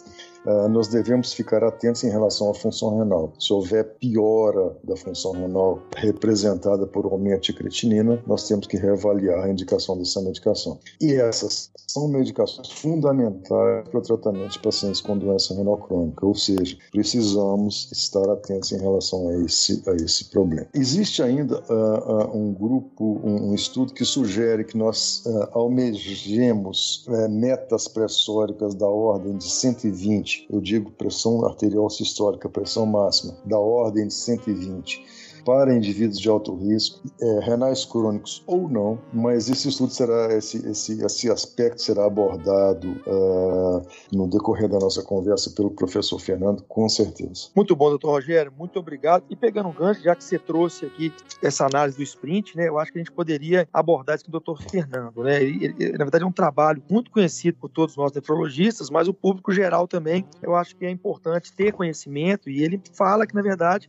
uh, 0.46 0.70
nós 0.70 0.88
devemos 0.88 1.34
ficar 1.34 1.64
atentos 1.64 2.04
em 2.04 2.10
relação 2.10 2.50
à 2.50 2.54
função 2.54 2.98
renal. 2.98 3.34
Se 3.40 3.54
houver 3.54 3.84
piora 4.00 4.76
da 4.84 4.96
função 4.96 5.32
renal 5.34 5.82
representada 5.96 6.86
por 6.88 7.06
aumento 7.06 7.44
de 7.44 7.54
creatinina, 7.54 8.22
nós 8.28 8.48
temos 8.48 8.68
que 8.68 8.78
reavaliar 8.78 9.44
a 9.44 9.50
indicação 9.50 9.98
dessa 9.98 10.22
medicação. 10.22 10.80
E 11.02 11.14
essas 11.14 11.72
são 11.88 12.08
medicações 12.08 12.72
fundamentais 12.72 13.88
para 13.90 14.00
o 14.00 14.02
tratamento 14.02 14.54
de 14.54 14.60
pacientes 14.60 15.02
com 15.02 15.18
doença 15.18 15.54
renal 15.54 15.78
crônica, 15.78 16.26
ou 16.26 16.34
seja, 16.34 16.78
precisamos 16.92 17.92
estar 17.92 18.28
atentos 18.30 18.72
em 18.72 18.80
relação 18.80 19.30
a 19.30 19.38
esse, 19.44 19.84
a 19.88 19.94
esse 19.96 20.26
problema. 20.26 20.68
Existe 20.74 21.22
ainda 21.22 21.64
uh, 21.70 22.34
uh, 22.34 22.38
um 22.38 22.54
grupo, 22.54 23.22
um, 23.24 23.52
um, 23.52 23.56
estudo 23.56 23.94
que 23.94 24.04
sugere 24.06 24.64
que 24.64 24.78
nós 24.78 25.24
uh, 25.26 25.50
almejemos 25.52 27.06
metas 27.30 27.88
pressóricas 27.88 28.74
da 28.74 28.88
ordem 28.88 29.38
de 29.38 29.50
120 29.50 30.33
eu 30.50 30.60
digo 30.62 30.92
pressão 30.92 31.46
arterial 31.46 31.90
sistólica, 31.90 32.50
pressão 32.50 32.86
máxima, 32.86 33.36
da 33.46 33.58
ordem 33.58 34.08
de 34.08 34.14
120 34.14 35.04
para 35.46 35.74
indivíduos 35.74 36.20
de 36.20 36.30
alto 36.30 36.56
risco, 36.56 37.02
é, 37.22 37.40
renais 37.40 37.86
crônicos 37.86 38.44
ou 38.48 38.70
não, 38.70 39.00
mas 39.12 39.50
esse 39.50 39.70
estudo 39.70 39.92
será, 39.92 40.34
esse, 40.34 40.66
esse, 40.68 41.04
esse 41.04 41.30
aspecto 41.30 41.82
será 41.82 42.06
abordado 42.06 42.90
uh, 43.08 43.82
no 44.12 44.28
decorrer 44.28 44.70
da 44.70 44.80
nossa 44.80 45.04
conversa 45.04 45.52
pelo 45.52 45.72
professor 45.72 46.20
Fernando, 46.20 46.64
com 46.64 46.88
certeza. 46.88 47.50
Muito 47.56 47.76
bom, 47.76 47.90
doutor 47.90 48.12
Rogério, 48.12 48.52
muito 48.58 48.80
obrigado. 48.80 49.24
E 49.30 49.36
pegando 49.36 49.70
um 49.70 49.74
gancho, 49.74 50.02
já 50.02 50.16
que 50.16 50.24
você 50.24 50.40
trouxe 50.40 50.86
aqui 50.86 51.14
essa 51.42 51.66
análise 51.66 51.98
do 51.98 52.04
sprint, 52.04 52.56
né, 52.56 52.68
eu 52.68 52.80
acho 52.80 52.92
que 52.92 53.00
a 53.00 53.02
gente 53.02 53.12
poderia 53.12 53.68
abordar 53.74 54.16
isso 54.16 54.26
com 54.26 54.30
o 54.30 54.34
doutor 54.34 54.62
Fernando. 54.62 55.24
Né? 55.24 55.44
Ele, 55.44 55.76
ele, 55.78 55.92
na 55.98 56.06
verdade, 56.06 56.24
é 56.24 56.28
um 56.28 56.32
trabalho 56.32 56.82
muito 56.90 57.12
conhecido 57.12 57.58
por 57.60 57.70
todos 57.70 57.96
nós 57.96 58.12
nefrologistas, 58.12 58.90
mas 58.90 59.08
o 59.08 59.14
público 59.14 59.52
geral 59.52 59.88
também, 59.88 60.26
eu 60.42 60.56
acho 60.56 60.76
que 60.76 60.86
é 60.86 60.90
importante 60.90 61.54
ter 61.54 61.72
conhecimento 61.74 62.50
e 62.50 62.64
ele 62.64 62.82
fala 62.94 63.26
que, 63.28 63.36
na 63.36 63.42
verdade, 63.42 63.88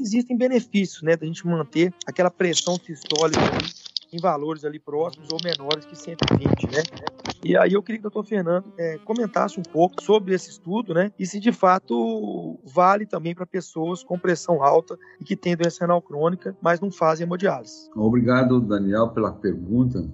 existem 0.00 0.36
benefícios 0.36 1.02
né, 1.02 1.16
da 1.16 1.26
gente 1.26 1.46
manter 1.46 1.92
aquela 2.06 2.30
pressão 2.30 2.76
sistólica 2.76 3.40
ali, 3.40 3.68
em 4.12 4.18
valores 4.18 4.64
ali 4.64 4.78
próximos 4.78 5.28
ou 5.30 5.38
menores 5.42 5.84
que 5.84 5.96
120, 5.96 6.66
né? 6.72 6.82
E 7.44 7.56
aí 7.56 7.74
eu 7.74 7.82
queria 7.82 8.00
que 8.00 8.06
o 8.06 8.10
doutor 8.10 8.28
Fernando 8.28 8.64
é, 8.76 8.98
comentasse 9.04 9.60
um 9.60 9.62
pouco 9.62 10.02
sobre 10.02 10.34
esse 10.34 10.50
estudo, 10.50 10.94
né? 10.94 11.12
E 11.18 11.26
se 11.26 11.38
de 11.38 11.52
fato 11.52 12.58
vale 12.64 13.06
também 13.06 13.34
para 13.34 13.46
pessoas 13.46 14.02
com 14.02 14.18
pressão 14.18 14.62
alta 14.62 14.98
e 15.20 15.24
que 15.24 15.36
têm 15.36 15.56
doença 15.56 15.84
renal 15.84 16.02
crônica, 16.02 16.56
mas 16.60 16.80
não 16.80 16.90
fazem 16.90 17.24
hemodiálise. 17.26 17.88
Obrigado, 17.94 18.60
Daniel, 18.60 19.10
pela 19.10 19.32
pergunta. 19.32 20.08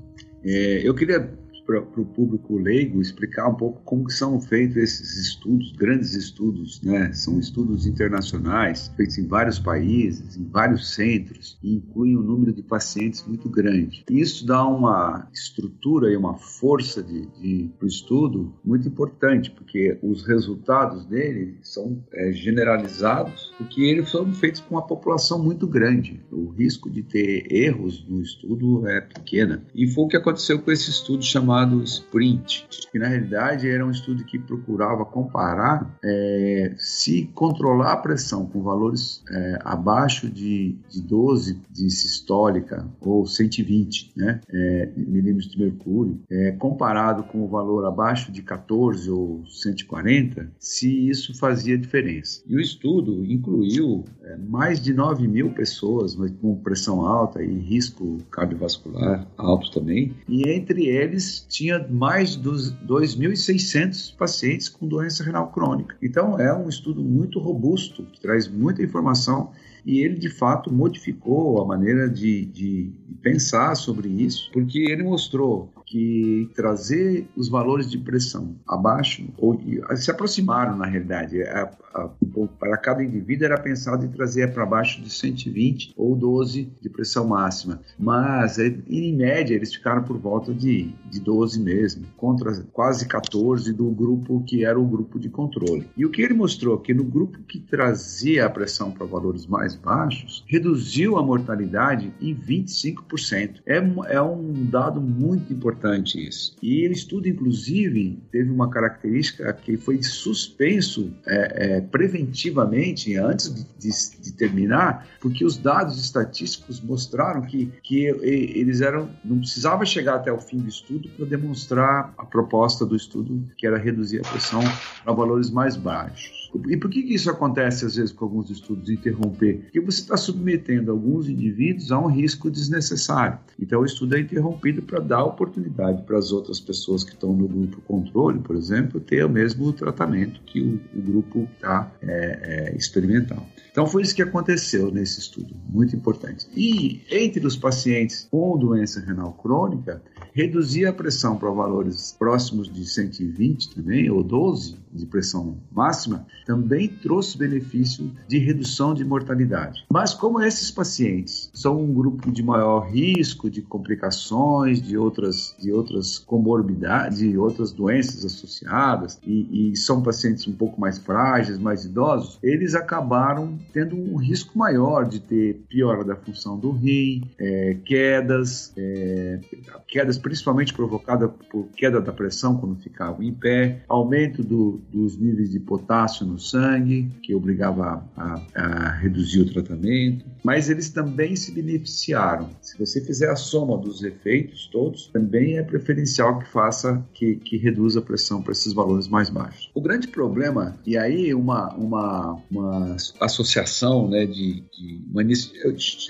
É, 0.44 0.86
eu 0.86 0.94
queria 0.94 1.32
para 1.66 1.80
o 1.80 2.04
público 2.04 2.56
leigo 2.59 3.00
explicar 3.00 3.49
um 3.49 3.54
pouco 3.54 3.80
como 3.85 4.11
são 4.11 4.40
feitos 4.40 4.76
esses 4.76 5.16
estudos, 5.16 5.73
grandes 5.73 6.14
estudos, 6.14 6.80
né? 6.83 7.12
São 7.12 7.38
estudos 7.38 7.87
internacionais, 7.87 8.92
feitos 8.97 9.18
em 9.18 9.26
vários 9.26 9.59
países, 9.59 10.37
em 10.37 10.44
vários 10.44 10.94
centros, 10.94 11.59
e 11.62 11.75
incluem 11.75 12.16
um 12.16 12.23
número 12.23 12.52
de 12.52 12.62
pacientes 12.62 13.25
muito 13.26 13.49
grande. 13.49 14.04
E 14.11 14.21
isso 14.21 14.47
dá 14.47 14.66
uma 14.66 15.28
estrutura 15.33 16.11
e 16.11 16.16
uma 16.16 16.37
força 16.37 17.02
de, 17.02 17.26
de 17.40 17.71
para 17.78 17.87
o 17.87 17.88
estudo 17.88 18.54
muito 18.64 18.87
importante, 18.87 19.50
porque 19.50 19.99
os 20.02 20.26
resultados 20.26 21.06
dele 21.06 21.59
são 21.62 22.04
é, 22.12 22.33
generalizados, 22.33 23.52
porque 23.56 23.80
eles 23.83 24.11
foram 24.11 24.33
feitos 24.33 24.61
com 24.61 24.75
uma 24.75 24.87
população 24.87 25.42
muito 25.42 25.66
grande. 25.66 26.21
O 26.30 26.50
risco 26.50 26.90
de 26.90 27.02
ter 27.02 27.50
erros 27.50 28.04
no 28.09 28.21
estudo 28.21 28.87
é 28.87 29.00
pequeno. 29.00 29.62
E 29.75 29.87
foi 29.87 30.04
o 30.04 30.09
que 30.09 30.16
aconteceu 30.16 30.59
com 30.59 30.71
esse 30.71 30.90
estudo 30.90 31.25
chamado 31.25 31.53
chamado 31.54 31.82
SPRINT, 31.84 32.64
que 32.90 32.99
na 32.99 33.06
realidade 33.06 33.68
era 33.68 33.87
um 33.87 33.90
estudo 33.90 34.25
que 34.25 34.38
procurava 34.38 35.04
comparar 35.04 35.88
é, 36.02 36.75
se 36.76 37.30
controlar 37.34 37.92
a 37.92 37.96
pressão 37.96 38.46
com 38.46 38.62
valores 38.62 39.23
é, 39.30 39.58
abaixo 39.64 40.28
de, 40.28 40.76
de 40.88 41.00
12 41.00 41.61
de 41.70 41.90
sistólica 41.90 42.87
ou 43.00 43.25
120 43.25 44.12
né, 44.16 44.40
é, 44.49 44.90
milímetros 44.96 45.49
de 45.49 45.58
mercúrio, 45.58 46.20
é, 46.28 46.52
comparado 46.52 47.23
com 47.25 47.44
o 47.44 47.49
valor 47.49 47.84
abaixo 47.84 48.32
de 48.32 48.42
14 48.42 49.08
ou 49.11 49.44
140, 49.46 50.50
se 50.58 51.08
isso 51.08 51.38
fazia 51.38 51.78
diferença. 51.78 52.42
E 52.49 52.56
o 52.56 52.61
estudo 52.61 53.25
incluiu 53.25 54.04
é, 54.25 54.37
mais 54.37 54.80
de 54.80 54.92
9 54.92 55.28
mil 55.28 55.50
pessoas 55.50 56.16
com 56.40 56.56
pressão 56.56 57.06
alta 57.06 57.42
e 57.42 57.58
risco 57.58 58.18
cardiovascular 58.30 59.26
alto 59.37 59.70
também, 59.70 60.14
e 60.28 60.49
entre 60.49 60.87
eles 60.87 61.43
tinha 61.48 61.86
mais 61.88 62.36
de 62.36 62.48
2.600 62.48 64.14
pacientes 64.16 64.68
com 64.68 64.86
doença 64.86 65.22
renal 65.22 65.50
crônica. 65.50 65.96
Então 66.02 66.38
é 66.38 66.54
um 66.54 66.68
estudo 66.68 67.02
muito 67.02 67.38
robusto, 67.38 68.04
que 68.04 68.20
traz 68.20 68.48
muita 68.48 68.82
informação 68.82 69.52
e 69.84 70.00
ele 70.00 70.18
de 70.18 70.28
fato 70.28 70.72
modificou 70.72 71.62
a 71.62 71.66
maneira 71.66 72.08
de, 72.08 72.44
de, 72.46 72.92
pensar 73.22 73.74
sobre 73.74 74.08
isso, 74.08 74.50
porque 74.52 74.80
ele 74.80 75.02
mostrou 75.02 75.72
que 75.86 76.50
trazer 76.54 77.26
os 77.36 77.48
valores 77.48 77.90
de 77.90 77.98
pressão 77.98 78.54
abaixo, 78.66 79.26
ou 79.38 79.58
se 79.96 80.10
aproximaram 80.10 80.76
na 80.76 80.86
realidade, 80.86 81.42
a, 81.42 81.70
a, 81.94 82.10
para 82.58 82.76
cada 82.76 83.02
indivíduo 83.02 83.46
era 83.46 83.58
pensado 83.58 84.04
em 84.04 84.08
trazer 84.08 84.52
para 84.52 84.66
baixo 84.66 85.00
de 85.00 85.10
120 85.10 85.94
ou 85.96 86.16
12 86.16 86.70
de 86.80 86.88
pressão 86.88 87.28
máxima, 87.28 87.80
mas 87.98 88.58
é, 88.58 88.74
em 88.88 89.14
média 89.14 89.54
eles 89.54 89.74
ficaram 89.74 90.02
por 90.02 90.18
volta 90.18 90.52
de, 90.52 90.92
de 91.10 91.20
12 91.20 91.60
mesmo, 91.60 92.06
contra 92.16 92.52
quase 92.72 93.06
14 93.06 93.72
do 93.72 93.90
grupo 93.90 94.42
que 94.46 94.64
era 94.64 94.78
o 94.78 94.86
grupo 94.86 95.18
de 95.18 95.28
controle. 95.28 95.88
E 95.96 96.04
o 96.04 96.10
que 96.10 96.22
ele 96.22 96.34
mostrou 96.34 96.78
que 96.78 96.92
no 96.92 97.04
grupo 97.04 97.38
que 97.40 97.60
trazia 97.60 98.46
a 98.46 98.50
pressão 98.50 98.90
para 98.90 99.06
valores 99.06 99.46
mais 99.46 99.74
baixos, 99.75 100.45
reduziu 100.47 101.16
a 101.16 101.23
mortalidade 101.23 102.12
em 102.21 102.35
25%. 102.35 103.61
É, 103.66 103.76
é 104.09 104.23
um 104.23 104.66
dado 104.66 105.00
muito 105.00 105.52
importante 105.52 106.25
isso. 106.26 106.57
E 106.62 106.85
ele 106.85 106.95
estuda, 106.95 107.28
inclusive, 107.28 108.19
teve 108.31 108.50
uma 108.50 108.69
característica 108.71 109.52
que 109.52 109.76
foi 109.76 110.02
suspenso 110.02 111.12
é, 111.26 111.76
é, 111.76 111.81
preventivamente 111.81 113.16
antes 113.16 113.52
de, 113.52 113.64
de, 113.78 114.23
de, 114.23 114.33
terminar, 114.33 115.07
porque 115.21 115.45
os 115.45 115.57
dados 115.57 115.99
estatísticos 115.99 116.81
mostraram 116.81 117.43
que, 117.43 117.73
que 117.83 118.07
eles 118.07 118.81
eram 118.81 119.09
não 119.25 119.38
precisava 119.38 119.85
chegar 119.85 120.16
até 120.16 120.33
o 120.33 120.38
fim 120.38 120.59
do 120.59 120.69
estudo 120.69 121.09
para 121.11 121.26
demonstrar 121.26 122.14
a 122.16 122.25
proposta 122.25 122.85
do 122.85 122.97
estudo, 122.97 123.49
que 123.57 123.66
era 123.66 123.78
reduzir 123.78 124.21
a 124.21 124.28
pressão 124.28 124.62
a 125.07 125.12
valores 125.12 125.50
mais 125.50 125.76
baixos. 125.76 126.43
E 126.68 126.76
por 126.76 126.90
que, 126.90 127.02
que 127.02 127.14
isso 127.14 127.30
acontece 127.30 127.84
às 127.84 127.96
vezes 127.96 128.12
com 128.12 128.25
alguns 128.25 128.50
estudos, 128.50 128.88
interromper? 128.88 129.61
Porque 129.62 129.80
você 129.80 130.00
está 130.00 130.16
submetendo 130.16 130.90
alguns 130.90 131.28
indivíduos 131.28 131.90
a 131.90 131.99
um 131.99 132.06
risco 132.06 132.50
desnecessário. 132.50 133.38
Então 133.61 133.80
o 133.80 133.84
estudo 133.84 134.16
é 134.16 134.20
interrompido 134.20 134.82
para 134.82 135.00
dar 135.00 135.25
oportunidade 135.25 136.02
para 136.02 136.18
as 136.18 136.32
outras 136.32 136.61
pessoas 136.61 137.04
que 137.04 137.12
estão 137.12 137.32
no 137.32 137.49
grupo 137.49 137.80
controle, 137.82 138.38
por 138.38 138.56
exemplo, 138.56 139.00
ter 139.00 139.25
o 139.25 139.28
mesmo 139.28 139.73
tratamento 139.73 140.40
que 140.46 140.61
o, 140.61 140.80
o 140.96 141.02
grupo 141.02 141.49
está 141.56 141.90
é, 142.02 142.70
é, 142.73 142.76
experimentando. 142.76 143.42
Então 143.75 143.88
foi 143.88 144.02
isso 144.02 144.14
que 144.14 144.23
aconteceu 144.23 144.88
nesse 144.93 145.19
estudo, 145.19 145.52
muito 145.69 145.97
importante. 145.97 146.47
E 146.54 147.02
entre 147.11 147.45
os 147.45 147.57
pacientes 147.57 148.28
com 148.31 148.57
doença 148.57 149.00
renal 149.00 149.33
crônica, 149.33 150.00
reduzir 150.33 150.87
a 150.87 150.93
pressão 150.93 151.37
para 151.37 151.50
valores 151.50 152.14
próximos 152.16 152.73
de 152.73 152.87
120 152.87 153.75
também, 153.75 154.09
ou 154.09 154.23
12 154.23 154.76
de 154.93 155.04
pressão 155.07 155.59
máxima, 155.73 156.25
também 156.47 156.87
trouxe 156.87 157.37
benefício 157.37 158.12
de 158.28 158.38
redução 158.38 158.95
de 158.95 159.04
mortalidade. 159.04 159.85
Mas 159.93 160.14
como 160.14 160.40
esses 160.40 160.71
pacientes 160.71 161.50
são 161.52 161.83
um 161.83 161.93
grupo 161.93 162.31
de 162.31 162.45
maior 162.45 162.88
risco 162.88 163.50
de 163.50 163.61
complicações, 163.61 164.81
de 164.81 164.97
outras, 164.97 165.57
de 165.59 165.73
outras 165.73 166.16
comorbidades, 166.16 167.19
de 167.19 167.37
outras 167.37 167.73
doenças 167.73 168.25
associadas, 168.25 169.19
e, 169.26 169.73
e 169.73 169.76
são 169.76 170.00
pacientes 170.00 170.47
um 170.47 170.52
pouco 170.52 170.80
mais 170.80 170.97
frágeis, 170.97 171.58
mais 171.58 171.84
idosos, 171.84 172.39
eles 172.41 172.76
acabaram 172.76 173.58
tendo 173.72 173.96
um 173.96 174.16
risco 174.16 174.58
maior 174.58 175.06
de 175.06 175.20
ter 175.20 175.64
piora 175.68 176.04
da 176.04 176.16
função 176.16 176.58
do 176.58 176.70
rim, 176.70 177.22
é, 177.38 177.76
quedas, 177.84 178.72
é, 178.76 179.40
quedas 179.88 180.18
principalmente 180.18 180.72
provocadas 180.72 181.30
por 181.50 181.68
queda 181.76 182.00
da 182.00 182.12
pressão 182.12 182.56
quando 182.56 182.76
ficavam 182.76 183.22
em 183.22 183.32
pé, 183.32 183.82
aumento 183.88 184.42
do, 184.42 184.80
dos 184.92 185.16
níveis 185.16 185.50
de 185.50 185.60
potássio 185.60 186.26
no 186.26 186.38
sangue, 186.38 187.10
que 187.22 187.34
obrigava 187.34 188.04
a, 188.16 188.40
a, 188.54 188.90
reduzir 188.92 189.40
o 189.40 189.52
tratamento, 189.52 190.24
mas 190.45 190.69
eles 190.69 190.91
também 190.91 191.35
se 191.35 191.50
beneficiaram. 191.50 192.50
Se 192.61 192.78
você 192.78 193.00
fizer 193.00 193.30
a 193.30 193.37
soma 193.37 193.78
dos 193.78 194.02
efeitos 194.02 194.69
todos, 194.71 195.09
também 195.09 195.57
é 195.57 195.63
preferencial 195.63 196.39
que 196.39 196.47
faça 196.50 197.02
que, 197.15 197.37
que 197.37 197.57
reduza 197.57 198.00
a 198.00 198.02
pressão 198.02 198.43
para 198.43 198.52
esses 198.52 198.75
valores 198.75 199.09
mais 199.09 199.30
baixos. 199.30 199.71
O 199.75 199.80
grande 199.80 200.07
problema, 200.07 200.76
e 200.85 200.99
aí 200.99 201.33
uma, 201.35 201.73
uma, 201.75 202.43
uma 202.50 202.97
associação 203.21 204.07
né, 204.09 204.26
de, 204.26 204.63
de 204.71 205.02
uma, 205.11 205.23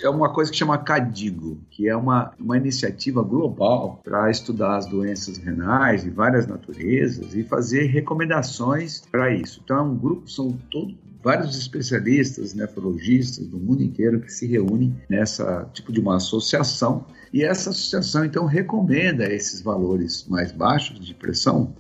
é 0.03 0.09
uma 0.09 0.33
coisa 0.33 0.51
que 0.51 0.57
chama 0.57 0.79
CADIGO, 0.79 1.61
que 1.71 1.89
é 1.89 1.97
uma, 1.97 2.33
uma 2.39 2.57
iniciativa 2.57 3.23
global 3.23 4.01
para 4.03 4.29
estudar 4.31 4.77
as 4.77 4.87
doenças 4.87 5.39
renais 5.39 6.03
de 6.03 6.11
várias 6.11 6.47
naturezas 6.47 7.35
e 7.35 7.45
fazer 7.45 7.85
recomendações 7.85 9.03
para 9.13 9.33
isso. 9.33 9.61
Então 9.65 9.79
é 9.79 9.83
um 9.83 9.97
grupo, 9.97 10.29
são 10.29 10.53
todos 10.71 11.04
vários 11.25 11.57
especialistas, 11.57 12.53
nefrologistas 12.53 13.47
do 13.47 13.57
mundo 13.59 13.83
inteiro 13.83 14.21
que 14.21 14.31
se 14.31 14.47
reúnem 14.47 14.95
nessa 15.09 15.65
tipo 15.73 15.91
de 15.91 15.99
uma 15.99 16.17
associação. 16.17 17.07
E 17.33 17.43
essa 17.43 17.71
associação 17.71 18.27
então 18.27 18.45
recomenda 18.45 19.25
esses 19.33 19.63
valores 19.63 20.27
mais 20.29 20.53
baixos 20.53 21.01
de 21.01 21.15
pressão 21.15 21.75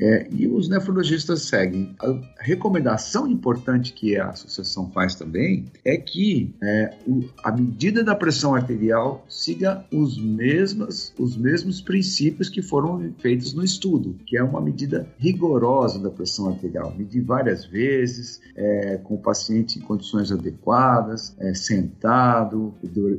é, 0.00 0.28
e 0.30 0.46
os 0.46 0.68
nefrologistas 0.68 1.42
seguem. 1.42 1.94
A 2.00 2.18
recomendação 2.40 3.26
importante 3.26 3.92
que 3.92 4.16
a 4.16 4.30
associação 4.30 4.90
faz 4.90 5.14
também 5.14 5.66
é 5.84 5.96
que 5.96 6.54
é, 6.62 6.94
o, 7.06 7.24
a 7.42 7.50
medida 7.50 8.04
da 8.04 8.14
pressão 8.14 8.54
arterial 8.54 9.24
siga 9.28 9.84
os 9.92 10.18
mesmos, 10.18 11.12
os 11.18 11.36
mesmos 11.36 11.80
princípios 11.80 12.48
que 12.48 12.62
foram 12.62 13.12
feitos 13.18 13.52
no 13.52 13.64
estudo, 13.64 14.16
que 14.24 14.36
é 14.36 14.42
uma 14.42 14.60
medida 14.60 15.06
rigorosa 15.18 15.98
da 15.98 16.10
pressão 16.10 16.48
arterial. 16.48 16.94
Medir 16.96 17.22
várias 17.22 17.64
vezes, 17.64 18.40
é, 18.54 18.98
com 18.98 19.14
o 19.14 19.18
paciente 19.18 19.78
em 19.78 19.82
condições 19.82 20.30
adequadas, 20.30 21.34
é, 21.38 21.54
sentado, 21.54 22.74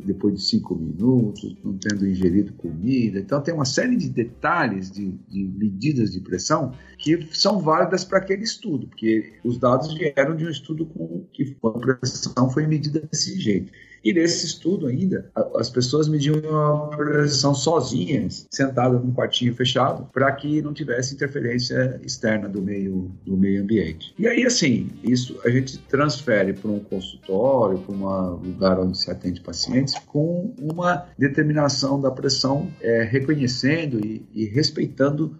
depois 0.05 0.35
de 0.35 0.41
cinco 0.41 0.75
minutos, 0.75 1.57
não 1.63 1.73
tendo 1.77 2.07
ingerido 2.07 2.53
comida. 2.53 3.19
Então, 3.19 3.41
tem 3.41 3.53
uma 3.53 3.65
série 3.65 3.97
de 3.97 4.09
detalhes 4.09 4.91
de, 4.91 5.11
de 5.27 5.43
medidas 5.43 6.11
de 6.11 6.19
pressão 6.19 6.68
que 6.97 7.27
são 7.31 7.59
válidas 7.59 8.03
para 8.03 8.19
aquele 8.19 8.43
estudo, 8.43 8.87
porque 8.87 9.33
os 9.43 9.57
dados 9.57 9.93
vieram 9.93 10.35
de 10.35 10.45
um 10.45 10.49
estudo 10.49 10.85
com 10.85 11.25
que 11.33 11.55
a 11.63 11.69
pressão 11.69 12.49
foi 12.49 12.67
medida 12.67 12.99
desse 12.99 13.39
jeito. 13.39 13.71
E 14.03 14.13
nesse 14.13 14.45
estudo 14.45 14.87
ainda, 14.87 15.29
as 15.55 15.69
pessoas 15.69 16.07
mediam 16.07 16.37
a 16.37 16.87
pressão 16.87 17.53
sozinhas, 17.53 18.47
sentadas 18.51 19.03
num 19.03 19.13
quartinho 19.13 19.53
fechado, 19.53 20.07
para 20.13 20.31
que 20.31 20.61
não 20.61 20.73
tivesse 20.73 21.13
interferência 21.13 21.99
externa 22.03 22.47
do 22.47 22.61
meio, 22.61 23.11
do 23.25 23.35
meio 23.35 23.61
ambiente. 23.61 24.13
E 24.17 24.27
aí, 24.27 24.45
assim, 24.45 24.89
isso 25.03 25.39
a 25.43 25.49
gente 25.49 25.77
transfere 25.79 26.53
para 26.53 26.71
um 26.71 26.79
consultório, 26.79 27.79
para 27.79 27.93
um 27.93 28.35
lugar 28.35 28.79
onde 28.79 28.97
se 28.97 29.11
atende 29.11 29.41
pacientes, 29.41 29.95
com 30.05 30.53
uma 30.57 31.07
determinação 31.17 31.99
da 31.99 32.11
pressão, 32.11 32.71
é, 32.81 33.03
reconhecendo 33.03 33.99
e, 34.05 34.25
e 34.33 34.45
respeitando 34.45 35.37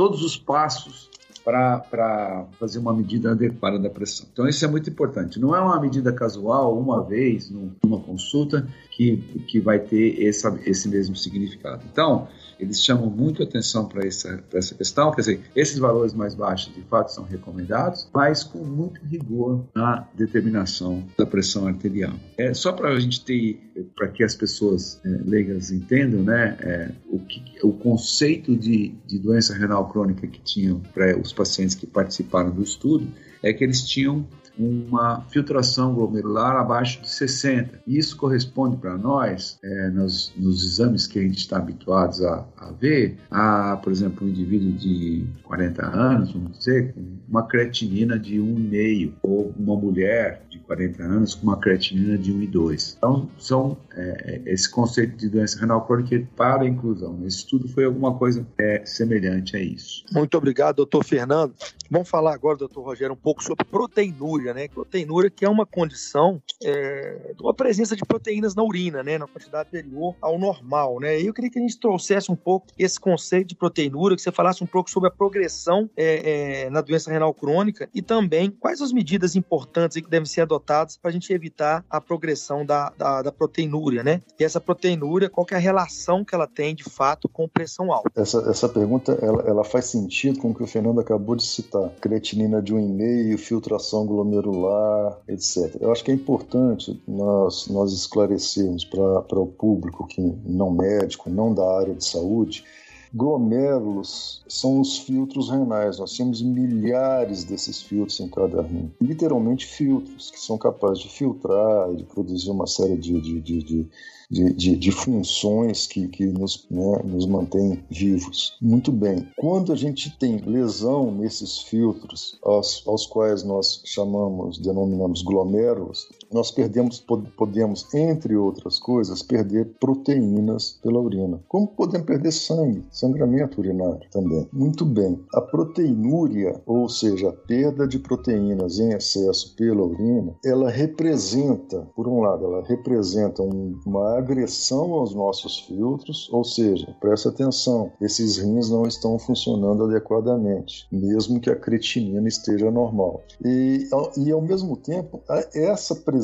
todos 0.00 0.22
os 0.22 0.34
passos 0.34 1.10
para 1.44 2.46
fazer 2.58 2.78
uma 2.78 2.94
medida 2.94 3.32
adequada 3.32 3.78
da 3.78 3.90
pressão. 3.90 4.26
Então, 4.32 4.48
isso 4.48 4.64
é 4.64 4.68
muito 4.68 4.88
importante. 4.88 5.38
Não 5.38 5.54
é 5.54 5.60
uma 5.60 5.78
medida 5.78 6.10
casual, 6.10 6.78
uma 6.78 7.04
vez, 7.04 7.50
numa 7.50 8.00
consulta, 8.00 8.66
que, 8.90 9.18
que 9.46 9.60
vai 9.60 9.78
ter 9.78 10.26
essa, 10.26 10.58
esse 10.64 10.88
mesmo 10.88 11.14
significado. 11.14 11.82
Então, 11.92 12.28
eles 12.60 12.82
chamam 12.82 13.08
muito 13.08 13.42
atenção 13.42 13.86
para 13.86 14.06
essa, 14.06 14.42
essa 14.52 14.74
questão, 14.74 15.10
quer 15.10 15.20
dizer, 15.22 15.40
esses 15.54 15.78
valores 15.78 16.12
mais 16.12 16.34
baixos 16.34 16.74
de 16.74 16.82
fato 16.82 17.12
são 17.12 17.24
recomendados, 17.24 18.08
mas 18.12 18.42
com 18.42 18.64
muito 18.64 19.00
rigor 19.04 19.64
na 19.74 20.06
determinação 20.14 21.04
da 21.16 21.26
pressão 21.26 21.66
arterial. 21.66 22.12
É 22.36 22.52
só 22.54 22.72
para 22.72 22.90
a 22.90 23.00
gente 23.00 23.24
ter, 23.24 23.60
para 23.96 24.08
que 24.08 24.22
as 24.22 24.34
pessoas 24.34 25.00
é, 25.04 25.08
leigas 25.24 25.70
entendam, 25.70 26.22
né, 26.22 26.56
é, 26.60 26.90
o, 27.08 27.18
que, 27.20 27.42
o 27.62 27.72
conceito 27.72 28.56
de, 28.56 28.94
de 29.06 29.18
doença 29.18 29.54
renal 29.54 29.88
crônica 29.88 30.26
que 30.26 30.40
tinham 30.40 30.80
para 30.92 31.18
os 31.18 31.32
pacientes 31.32 31.74
que 31.74 31.86
participaram 31.86 32.50
do 32.50 32.62
estudo 32.62 33.08
é 33.42 33.52
que 33.52 33.64
eles 33.64 33.82
tinham 33.82 34.26
uma 34.58 35.22
filtração 35.30 35.94
glomerular 35.94 36.56
abaixo 36.56 37.00
de 37.00 37.08
60. 37.08 37.80
Isso 37.86 38.16
corresponde 38.16 38.76
para 38.76 38.96
nós, 38.96 39.58
é, 39.62 39.88
nos, 39.90 40.32
nos, 40.36 40.64
exames 40.64 41.06
que 41.06 41.18
a 41.18 41.22
gente 41.22 41.38
está 41.38 41.56
habituados 41.56 42.22
a, 42.22 42.44
a, 42.56 42.70
ver, 42.72 43.18
a, 43.30 43.76
por 43.82 43.92
exemplo, 43.92 44.26
um 44.26 44.30
indivíduo 44.30 44.72
de 44.72 45.24
40 45.44 45.86
anos, 45.86 46.32
vamos 46.32 46.58
dizer, 46.58 46.92
com 46.92 47.02
uma 47.28 47.46
creatinina 47.46 48.18
de 48.18 48.36
1,5, 48.36 49.12
ou 49.22 49.54
uma 49.58 49.76
mulher 49.76 50.42
de 50.50 50.58
40 50.58 51.02
anos 51.02 51.34
com 51.34 51.44
uma 51.44 51.56
creatinina 51.56 52.18
de 52.18 52.32
1,2. 52.32 52.96
Então, 52.98 53.28
são 53.38 53.76
é, 53.94 54.42
esse 54.46 54.68
conceito 54.68 55.16
de 55.16 55.28
doença 55.28 55.58
renal 55.58 55.86
crônica 55.86 56.26
para 56.36 56.62
a 56.62 56.66
inclusão. 56.66 57.18
Esse 57.24 57.38
estudo 57.38 57.68
foi 57.68 57.84
alguma 57.84 58.14
coisa 58.14 58.46
é, 58.58 58.84
semelhante 58.84 59.56
a 59.56 59.60
isso. 59.60 60.04
Muito 60.12 60.36
obrigado, 60.36 60.76
doutor 60.76 61.04
Fernando. 61.04 61.54
Vamos 61.90 62.08
falar 62.08 62.34
agora, 62.34 62.56
doutor 62.56 62.82
Rogério, 62.82 63.14
um 63.14 63.18
pouco 63.18 63.42
sobre 63.42 63.64
proteinúria, 63.64 64.54
né? 64.54 64.68
Proteinúria 64.68 65.30
que 65.30 65.44
é 65.44 65.48
uma 65.48 65.66
condição 65.66 66.40
é, 66.62 67.32
de 67.36 67.42
uma 67.42 67.54
presença 67.54 67.96
de 67.96 68.04
proteínas 68.04 68.54
na 68.54 68.62
urina, 68.62 69.02
né? 69.02 69.18
Na 69.18 69.26
quantidade 69.26 69.70
superior 69.70 70.14
ao 70.20 70.38
normal, 70.38 71.00
né? 71.00 71.20
E 71.20 71.26
eu 71.26 71.34
queria 71.34 71.50
que 71.50 71.58
a 71.58 71.62
gente 71.62 71.78
trouxesse 71.78 72.30
um 72.30 72.36
pouco 72.36 72.68
esse 72.78 72.98
conceito 72.98 73.48
de 73.48 73.56
proteinúria, 73.56 74.16
que 74.16 74.22
você 74.22 74.30
falasse 74.30 74.62
um 74.62 74.66
pouco 74.66 74.90
sobre 74.90 75.08
a 75.08 75.12
progressão 75.12 75.90
é, 75.96 76.64
é, 76.64 76.70
na 76.70 76.80
doença 76.80 77.10
renal 77.10 77.34
crônica 77.34 77.88
e 77.94 78.00
também 78.00 78.50
quais 78.50 78.80
as 78.80 78.92
medidas 78.92 79.34
importantes 79.34 80.00
que 80.00 80.08
devem 80.08 80.26
ser 80.26 80.39
adotadas 80.40 80.96
para 80.96 81.10
a 81.10 81.12
gente 81.12 81.32
evitar 81.32 81.84
a 81.88 82.00
progressão 82.00 82.64
da, 82.64 82.92
da, 82.96 83.22
da, 83.22 83.32
proteinúria, 83.32 84.02
né? 84.02 84.22
E 84.38 84.44
essa 84.44 84.60
proteinúria, 84.60 85.28
qual 85.28 85.46
é 85.50 85.54
a 85.54 85.58
relação 85.58 86.24
que 86.24 86.34
ela 86.34 86.46
tem 86.46 86.74
de 86.74 86.84
fato 86.84 87.28
com 87.28 87.48
pressão 87.48 87.92
alta? 87.92 88.10
Essa, 88.14 88.38
essa 88.50 88.68
pergunta, 88.68 89.12
ela, 89.20 89.42
ela 89.42 89.64
faz 89.64 89.86
sentido 89.86 90.38
com 90.38 90.50
o 90.50 90.54
que 90.54 90.62
o 90.62 90.66
Fernando 90.66 91.00
acabou 91.00 91.36
de 91.36 91.44
citar 91.44 91.90
creatinina 92.00 92.62
de 92.62 92.74
1,5, 92.74 93.38
filtração 93.38 94.06
glomerular, 94.06 95.18
etc. 95.28 95.76
Eu 95.80 95.92
acho 95.92 96.04
que 96.04 96.10
é 96.10 96.14
importante 96.14 97.00
nós, 97.06 97.68
nós 97.68 97.92
esclarecermos 97.92 98.84
para 98.84 99.40
o 99.40 99.46
público 99.46 100.06
que 100.06 100.20
não 100.44 100.70
médico, 100.70 101.30
não 101.30 101.54
da 101.54 101.78
área 101.78 101.94
de 101.94 102.04
saúde, 102.04 102.64
Glomérulos 103.12 104.42
são 104.48 104.80
os 104.80 104.98
filtros 104.98 105.50
renais. 105.50 105.98
Nós 105.98 106.16
temos 106.16 106.42
milhares 106.42 107.44
desses 107.44 107.82
filtros 107.82 108.20
em 108.20 108.28
cada 108.28 108.62
rim. 108.62 108.90
Literalmente 109.00 109.66
filtros 109.66 110.30
que 110.30 110.40
são 110.40 110.56
capazes 110.56 111.00
de 111.00 111.08
filtrar 111.08 111.92
de 111.94 112.04
produzir 112.04 112.50
uma 112.50 112.66
série 112.66 112.96
de, 112.96 113.20
de, 113.20 113.40
de, 113.40 113.62
de 113.62 113.90
de, 114.30 114.52
de, 114.52 114.76
de 114.76 114.92
funções 114.92 115.86
que, 115.88 116.06
que 116.06 116.24
nos, 116.24 116.64
né, 116.70 117.00
nos 117.04 117.26
mantêm 117.26 117.82
vivos. 117.90 118.56
Muito 118.62 118.92
bem. 118.92 119.28
Quando 119.36 119.72
a 119.72 119.76
gente 119.76 120.16
tem 120.18 120.36
lesão 120.36 121.10
nesses 121.10 121.58
filtros, 121.58 122.38
aos, 122.42 122.86
aos 122.86 123.06
quais 123.06 123.42
nós 123.42 123.82
chamamos, 123.84 124.58
denominamos 124.58 125.22
glomérulos, 125.22 126.06
nós 126.32 126.50
perdemos, 126.50 127.04
podemos, 127.36 127.92
entre 127.92 128.36
outras 128.36 128.78
coisas, 128.78 129.22
perder 129.22 129.66
proteínas 129.80 130.78
pela 130.82 131.00
urina. 131.00 131.40
Como 131.48 131.66
podemos 131.66 132.06
perder 132.06 132.32
sangue, 132.32 132.84
sangramento 132.90 133.60
urinário 133.60 134.08
também. 134.10 134.48
Muito 134.52 134.84
bem. 134.84 135.20
A 135.34 135.40
proteinúria, 135.40 136.60
ou 136.66 136.88
seja, 136.88 137.30
a 137.30 137.32
perda 137.32 137.86
de 137.86 137.98
proteínas 137.98 138.78
em 138.78 138.90
excesso 138.90 139.54
pela 139.56 139.82
urina, 139.82 140.34
ela 140.44 140.70
representa, 140.70 141.86
por 141.96 142.06
um 142.06 142.20
lado, 142.20 142.44
ela 142.44 142.64
representa 142.64 143.42
uma 143.42 144.18
agressão 144.18 144.92
aos 144.94 145.14
nossos 145.14 145.60
filtros, 145.60 146.28
ou 146.32 146.44
seja, 146.44 146.94
preste 147.00 147.28
atenção, 147.28 147.90
esses 148.00 148.38
rins 148.38 148.70
não 148.70 148.86
estão 148.86 149.18
funcionando 149.18 149.84
adequadamente, 149.84 150.86
mesmo 150.92 151.40
que 151.40 151.50
a 151.50 151.56
creatinina 151.56 152.28
esteja 152.28 152.70
normal. 152.70 153.22
E, 153.44 153.88
e 154.16 154.30
ao 154.30 154.40
mesmo 154.40 154.76
tempo, 154.76 155.20
essa 155.54 155.94
presença 155.94 156.19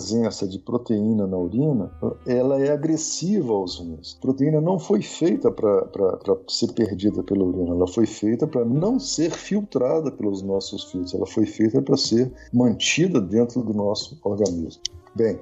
de 0.48 0.58
proteína 0.58 1.26
na 1.26 1.36
urina, 1.36 1.90
ela 2.26 2.60
é 2.60 2.70
agressiva 2.70 3.52
aos 3.52 3.78
rins. 3.78 4.16
A 4.18 4.22
proteína 4.22 4.60
não 4.60 4.78
foi 4.78 5.02
feita 5.02 5.50
para 5.50 5.88
ser 6.48 6.72
perdida 6.72 7.22
pela 7.22 7.44
urina, 7.44 7.74
ela 7.74 7.86
foi 7.86 8.06
feita 8.06 8.46
para 8.46 8.64
não 8.64 8.98
ser 8.98 9.30
filtrada 9.30 10.10
pelos 10.10 10.42
nossos 10.42 10.84
filtros, 10.84 11.14
ela 11.14 11.26
foi 11.26 11.46
feita 11.46 11.80
para 11.82 11.96
ser 11.96 12.32
mantida 12.52 13.20
dentro 13.20 13.62
do 13.62 13.72
nosso 13.72 14.18
organismo. 14.22 14.82
Bem, 15.14 15.38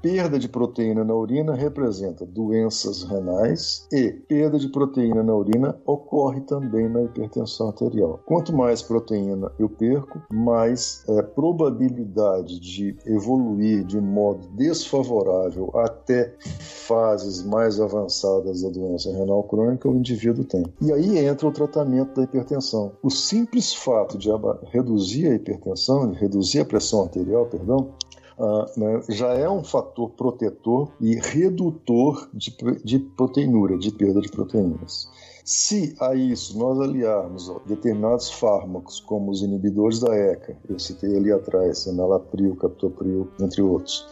Perda 0.00 0.38
de 0.38 0.48
proteína 0.48 1.04
na 1.04 1.14
urina 1.14 1.54
representa 1.54 2.24
doenças 2.24 3.02
renais 3.02 3.86
e 3.92 4.12
perda 4.12 4.58
de 4.58 4.68
proteína 4.68 5.22
na 5.22 5.34
urina 5.34 5.76
ocorre 5.84 6.40
também 6.42 6.88
na 6.88 7.02
hipertensão 7.02 7.68
arterial. 7.68 8.20
Quanto 8.24 8.54
mais 8.54 8.80
proteína 8.80 9.50
eu 9.58 9.68
perco, 9.68 10.20
mais 10.32 11.02
é, 11.08 11.22
probabilidade 11.22 12.60
de 12.60 12.96
evoluir 13.06 13.84
de 13.84 14.00
modo 14.00 14.46
desfavorável 14.54 15.70
até 15.74 16.32
fases 16.40 17.42
mais 17.42 17.80
avançadas 17.80 18.62
da 18.62 18.70
doença 18.70 19.12
renal 19.12 19.42
crônica 19.42 19.88
o 19.88 19.96
indivíduo 19.96 20.44
tem. 20.44 20.64
E 20.80 20.92
aí 20.92 21.18
entra 21.18 21.48
o 21.48 21.52
tratamento 21.52 22.14
da 22.14 22.22
hipertensão. 22.22 22.92
O 23.02 23.10
simples 23.10 23.74
fato 23.74 24.16
de 24.16 24.28
reduzir 24.70 25.28
a 25.28 25.34
hipertensão, 25.34 26.10
de 26.10 26.18
reduzir 26.18 26.60
a 26.60 26.64
pressão 26.64 27.02
arterial, 27.02 27.46
perdão, 27.46 27.90
uh, 28.38 28.80
né, 28.80 29.02
já 29.08 29.34
é 29.34 29.48
um 29.48 29.62
fator 29.64 30.10
protetor 30.10 30.90
e 31.00 31.16
redutor 31.16 32.28
de, 32.32 32.56
de 32.84 32.98
proteinúria, 32.98 33.76
de 33.76 33.90
perda 33.90 34.20
de 34.20 34.30
proteínas. 34.30 35.08
Se 35.44 35.94
a 35.98 36.14
isso 36.14 36.58
nós 36.58 36.78
aliarmos 36.78 37.50
determinados 37.64 38.30
fármacos, 38.30 39.00
como 39.00 39.30
os 39.30 39.40
inibidores 39.42 39.98
da 39.98 40.14
ECA, 40.14 40.56
eu 40.68 40.78
citei 40.78 41.16
ali 41.16 41.32
atrás, 41.32 41.86
enalapril, 41.86 42.54
captopril, 42.56 43.28
entre 43.40 43.62
outros, 43.62 44.06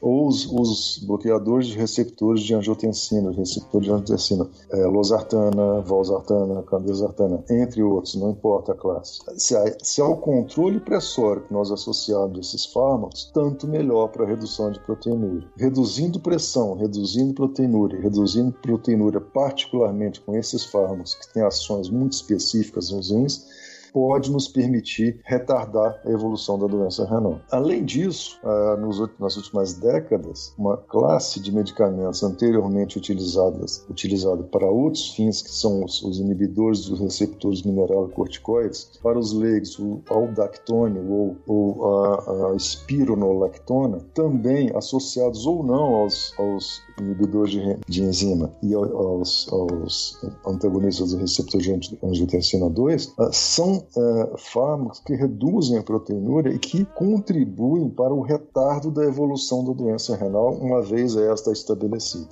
ou 0.00 0.26
os, 0.28 0.46
os 0.46 0.98
bloqueadores 0.98 1.68
de 1.68 1.76
receptores 1.76 2.42
de 2.42 2.54
angiotensina, 2.54 3.30
receptor 3.32 3.80
de 3.80 3.90
angiotensina, 3.90 4.48
é, 4.70 4.84
losartana, 4.86 5.80
valsartana, 5.80 6.62
candesartana, 6.62 7.44
entre 7.50 7.82
outros, 7.82 8.14
não 8.14 8.30
importa 8.30 8.72
a 8.72 8.74
classe. 8.74 9.20
Se 9.36 9.56
há, 9.56 9.76
se 9.82 10.00
há 10.00 10.06
o 10.06 10.16
controle 10.16 10.80
pressório 10.80 11.42
que 11.42 11.52
nós 11.52 11.70
associamos 11.70 12.36
a 12.36 12.40
esses 12.40 12.66
fármacos, 12.66 13.30
tanto 13.32 13.66
melhor 13.66 14.08
para 14.08 14.24
a 14.24 14.28
redução 14.28 14.70
de 14.70 14.80
proteinúria. 14.80 15.48
Reduzindo 15.56 16.20
pressão, 16.20 16.74
reduzindo 16.74 17.34
proteinúria, 17.34 18.00
reduzindo 18.00 18.52
proteinúria, 18.52 19.20
particularmente 19.20 20.20
com 20.20 20.36
esses 20.36 20.64
fármacos 20.64 21.14
que 21.14 21.32
têm 21.32 21.42
ações 21.42 21.88
muito 21.88 22.12
específicas 22.12 22.90
nos 22.90 23.10
rins, 23.10 23.46
pode 23.92 24.30
nos 24.30 24.48
permitir 24.48 25.20
retardar 25.24 26.00
a 26.04 26.10
evolução 26.10 26.58
da 26.58 26.66
doença 26.66 27.04
renal. 27.04 27.40
Além 27.50 27.84
disso, 27.84 28.38
ah, 28.44 28.76
nas 29.18 29.36
últimas 29.36 29.74
décadas, 29.74 30.54
uma 30.58 30.76
classe 30.76 31.40
de 31.40 31.54
medicamentos 31.54 32.22
anteriormente 32.22 32.98
utilizadas 32.98 33.84
utilizada 33.88 34.42
para 34.44 34.66
outros 34.66 35.10
fins, 35.14 35.42
que 35.42 35.50
são 35.50 35.84
os, 35.84 36.18
inibidores 36.18 36.86
dos 36.86 37.00
receptores 37.00 37.62
mineralocorticoides, 37.62 38.98
para 39.02 39.18
os 39.18 39.32
leigos, 39.32 39.78
o 39.78 40.00
aldactone 40.08 40.98
ou, 41.00 41.36
ou 41.46 41.94
a, 41.94 42.52
a 42.52 42.56
espironolactona, 42.56 44.00
também 44.14 44.70
associados 44.74 45.46
ou 45.46 45.62
não 45.62 45.94
aos, 45.94 46.32
aos 46.38 46.82
inibidores 47.00 47.52
de, 47.52 47.78
de 47.86 48.02
enzima 48.02 48.52
e 48.62 48.74
aos, 48.74 49.48
aos 49.52 50.20
antagonistas 50.46 51.12
do 51.12 51.18
receptor 51.18 51.60
de 51.60 51.98
angiotensina 52.02 52.68
2, 52.68 53.14
ah, 53.18 53.32
é, 53.78 54.36
fármacos 54.36 55.00
que 55.00 55.14
reduzem 55.14 55.78
a 55.78 55.82
proteinúria 55.82 56.50
e 56.50 56.58
que 56.58 56.84
contribuem 56.84 57.88
para 57.88 58.12
o 58.12 58.20
retardo 58.20 58.90
da 58.90 59.04
evolução 59.04 59.64
da 59.64 59.72
doença 59.72 60.16
renal, 60.16 60.54
uma 60.54 60.82
vez 60.82 61.16
esta 61.16 61.52
estabelecida. 61.52 62.28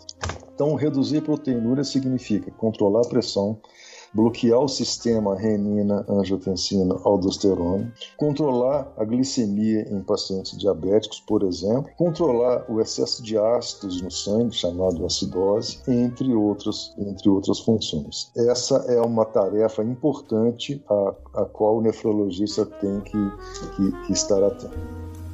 Então, 0.55 0.75
reduzir 0.75 1.19
a 1.19 1.23
proteinúria 1.23 1.85
significa 1.85 2.51
controlar 2.53 3.03
a 3.03 3.09
pressão, 3.09 3.59
bloquear 4.17 4.61
o 4.61 4.69
sistema 4.69 5.37
renina, 5.37 6.03
angiotensina, 6.09 6.97
aldosterona, 7.05 7.93
controlar 8.17 8.91
a 8.97 9.05
glicemia 9.05 9.87
em 9.91 10.01
pacientes 10.01 10.57
diabéticos, 10.57 11.21
por 11.21 11.43
exemplo, 11.43 11.91
controlar 11.99 12.65
o 12.71 12.81
excesso 12.81 13.23
de 13.23 13.37
ácidos 13.37 14.01
no 14.01 14.11
sangue, 14.11 14.57
chamado 14.57 15.05
acidose, 15.05 15.79
entre 15.87 16.35
outras, 16.35 16.95
entre 16.97 17.29
outras 17.29 17.61
funções. 17.61 18.31
Essa 18.35 18.77
é 18.89 19.01
uma 19.03 19.27
tarefa 19.27 19.85
importante 19.85 20.83
a, 20.89 21.43
a 21.43 21.45
qual 21.45 21.77
o 21.77 21.83
nefrologista 21.83 22.65
tem 22.65 23.01
que, 23.01 23.31
que, 23.77 24.07
que 24.07 24.13
estar 24.13 24.43
atento. 24.43 25.26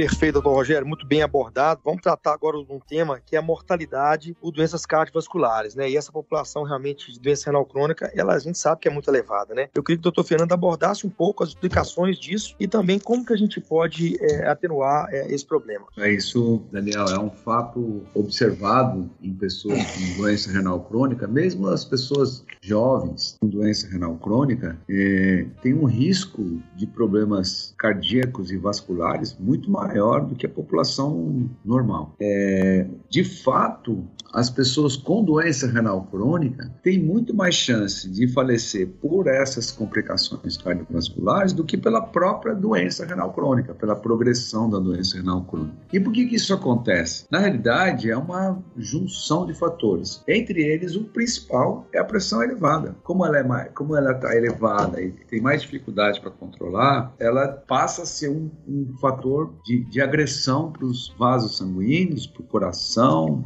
Perfeito, 0.00 0.32
doutor 0.32 0.54
Rogério, 0.54 0.86
muito 0.86 1.06
bem 1.06 1.20
abordado. 1.20 1.82
Vamos 1.84 2.00
tratar 2.00 2.32
agora 2.32 2.56
de 2.64 2.72
um 2.72 2.80
tema 2.80 3.20
que 3.20 3.36
é 3.36 3.38
a 3.38 3.42
mortalidade 3.42 4.34
por 4.40 4.50
doenças 4.50 4.86
cardiovasculares, 4.86 5.74
né? 5.74 5.90
E 5.90 5.94
essa 5.94 6.10
população 6.10 6.62
realmente 6.62 7.12
de 7.12 7.20
doença 7.20 7.50
renal 7.50 7.66
crônica, 7.66 8.10
ela 8.14 8.32
a 8.32 8.38
gente 8.38 8.56
sabe 8.56 8.80
que 8.80 8.88
é 8.88 8.90
muito 8.90 9.10
elevada, 9.10 9.54
né? 9.54 9.68
Eu 9.74 9.82
queria 9.82 9.98
que 9.98 10.00
o 10.00 10.04
doutor 10.04 10.24
Fernando 10.24 10.52
abordasse 10.52 11.06
um 11.06 11.10
pouco 11.10 11.44
as 11.44 11.50
explicações 11.50 12.18
disso 12.18 12.56
e 12.58 12.66
também 12.66 12.98
como 12.98 13.26
que 13.26 13.34
a 13.34 13.36
gente 13.36 13.60
pode 13.60 14.16
é, 14.24 14.48
atenuar 14.48 15.06
é, 15.10 15.30
esse 15.30 15.44
problema. 15.44 15.84
É 15.98 16.10
isso, 16.10 16.62
Daniel, 16.72 17.04
é 17.04 17.18
um 17.18 17.28
fato 17.28 18.02
observado 18.14 19.10
em 19.22 19.34
pessoas 19.34 19.82
com 19.84 20.22
doença 20.22 20.50
renal 20.50 20.80
crônica, 20.80 21.28
mesmo 21.28 21.68
as 21.68 21.84
pessoas 21.84 22.42
jovens 22.62 23.36
com 23.38 23.48
doença 23.48 23.86
renal 23.86 24.16
crônica, 24.16 24.78
é, 24.88 25.44
tem 25.60 25.74
um 25.74 25.84
risco 25.84 26.58
de 26.74 26.86
problemas 26.86 27.74
cardíacos 27.76 28.50
e 28.50 28.56
vasculares 28.56 29.36
muito 29.38 29.70
maior 29.70 29.89
do 30.20 30.34
que 30.34 30.46
a 30.46 30.48
população 30.48 31.48
normal. 31.64 32.14
É, 32.20 32.86
de 33.08 33.24
fato, 33.24 34.04
as 34.32 34.48
pessoas 34.48 34.96
com 34.96 35.24
doença 35.24 35.66
renal 35.66 36.02
crônica 36.04 36.70
têm 36.82 36.98
muito 36.98 37.34
mais 37.34 37.54
chance 37.54 38.08
de 38.08 38.28
falecer 38.28 38.88
por 39.00 39.26
essas 39.26 39.70
complicações 39.70 40.56
cardiovasculares 40.56 41.52
do 41.52 41.64
que 41.64 41.76
pela 41.76 42.00
própria 42.00 42.54
doença 42.54 43.04
renal 43.04 43.32
crônica, 43.32 43.74
pela 43.74 43.96
progressão 43.96 44.68
da 44.70 44.78
doença 44.78 45.16
renal 45.16 45.42
crônica. 45.44 45.76
E 45.92 45.98
por 45.98 46.12
que, 46.12 46.26
que 46.26 46.36
isso 46.36 46.54
acontece? 46.54 47.26
Na 47.30 47.38
realidade, 47.38 48.10
é 48.10 48.16
uma 48.16 48.58
junção 48.76 49.46
de 49.46 49.54
fatores. 49.54 50.22
Entre 50.28 50.62
eles, 50.62 50.94
o 50.94 51.04
principal 51.04 51.86
é 51.92 51.98
a 51.98 52.04
pressão 52.04 52.42
elevada. 52.42 52.94
Como 53.02 53.24
ela 53.24 53.38
é 53.38 53.64
como 53.74 53.96
ela 53.96 54.12
está 54.12 54.34
elevada 54.36 55.00
e 55.00 55.10
tem 55.10 55.40
mais 55.40 55.62
dificuldade 55.62 56.20
para 56.20 56.30
controlar, 56.30 57.14
ela 57.18 57.48
passa 57.48 58.02
a 58.02 58.06
ser 58.06 58.28
um, 58.28 58.50
um 58.68 58.94
fator 59.00 59.54
de, 59.64 59.84
de 59.84 60.00
agressão 60.00 60.70
para 60.70 60.84
os 60.84 61.14
vasos 61.18 61.56
sanguíneos, 61.56 62.26
para 62.26 62.42
o 62.42 62.46
coração, 62.46 63.42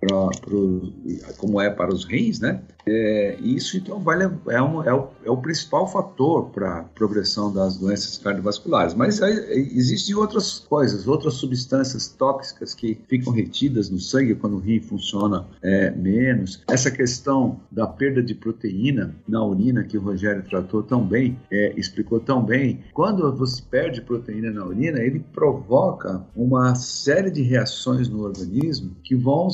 para 0.00 0.19
pro, 0.40 0.92
como 1.38 1.60
é 1.60 1.70
para 1.70 1.92
os 1.92 2.04
rins, 2.04 2.40
né? 2.40 2.60
É, 2.86 3.36
isso 3.40 3.76
então 3.76 4.00
vai, 4.00 4.18
é, 4.22 4.62
um, 4.62 4.82
é, 4.82 4.92
o, 4.92 5.08
é 5.24 5.30
o 5.30 5.36
principal 5.36 5.86
fator 5.86 6.50
para 6.50 6.78
a 6.78 6.82
progressão 6.82 7.52
das 7.52 7.76
doenças 7.76 8.18
cardiovasculares. 8.18 8.94
Mas 8.94 9.22
aí, 9.22 9.34
existem 9.74 10.14
outras 10.14 10.58
coisas, 10.58 11.06
outras 11.06 11.34
substâncias 11.34 12.08
tóxicas 12.08 12.74
que 12.74 12.98
ficam 13.08 13.32
retidas 13.32 13.90
no 13.90 13.98
sangue 13.98 14.34
quando 14.34 14.56
o 14.56 14.60
rim 14.60 14.80
funciona 14.80 15.46
é, 15.62 15.90
menos. 15.90 16.62
Essa 16.68 16.90
questão 16.90 17.60
da 17.70 17.86
perda 17.86 18.22
de 18.22 18.34
proteína 18.34 19.14
na 19.28 19.44
urina 19.44 19.84
que 19.84 19.98
o 19.98 20.00
Rogério 20.00 20.42
tratou 20.42 20.82
tão 20.82 21.04
bem, 21.04 21.38
é, 21.50 21.72
explicou 21.76 22.20
tão 22.20 22.42
bem. 22.42 22.80
Quando 22.92 23.34
você 23.36 23.62
perde 23.62 24.00
proteína 24.00 24.50
na 24.50 24.64
urina, 24.64 25.00
ele 25.00 25.20
provoca 25.32 26.24
uma 26.34 26.74
série 26.74 27.30
de 27.30 27.42
reações 27.42 28.08
no 28.08 28.22
organismo 28.22 28.96
que 29.04 29.14
vão 29.14 29.48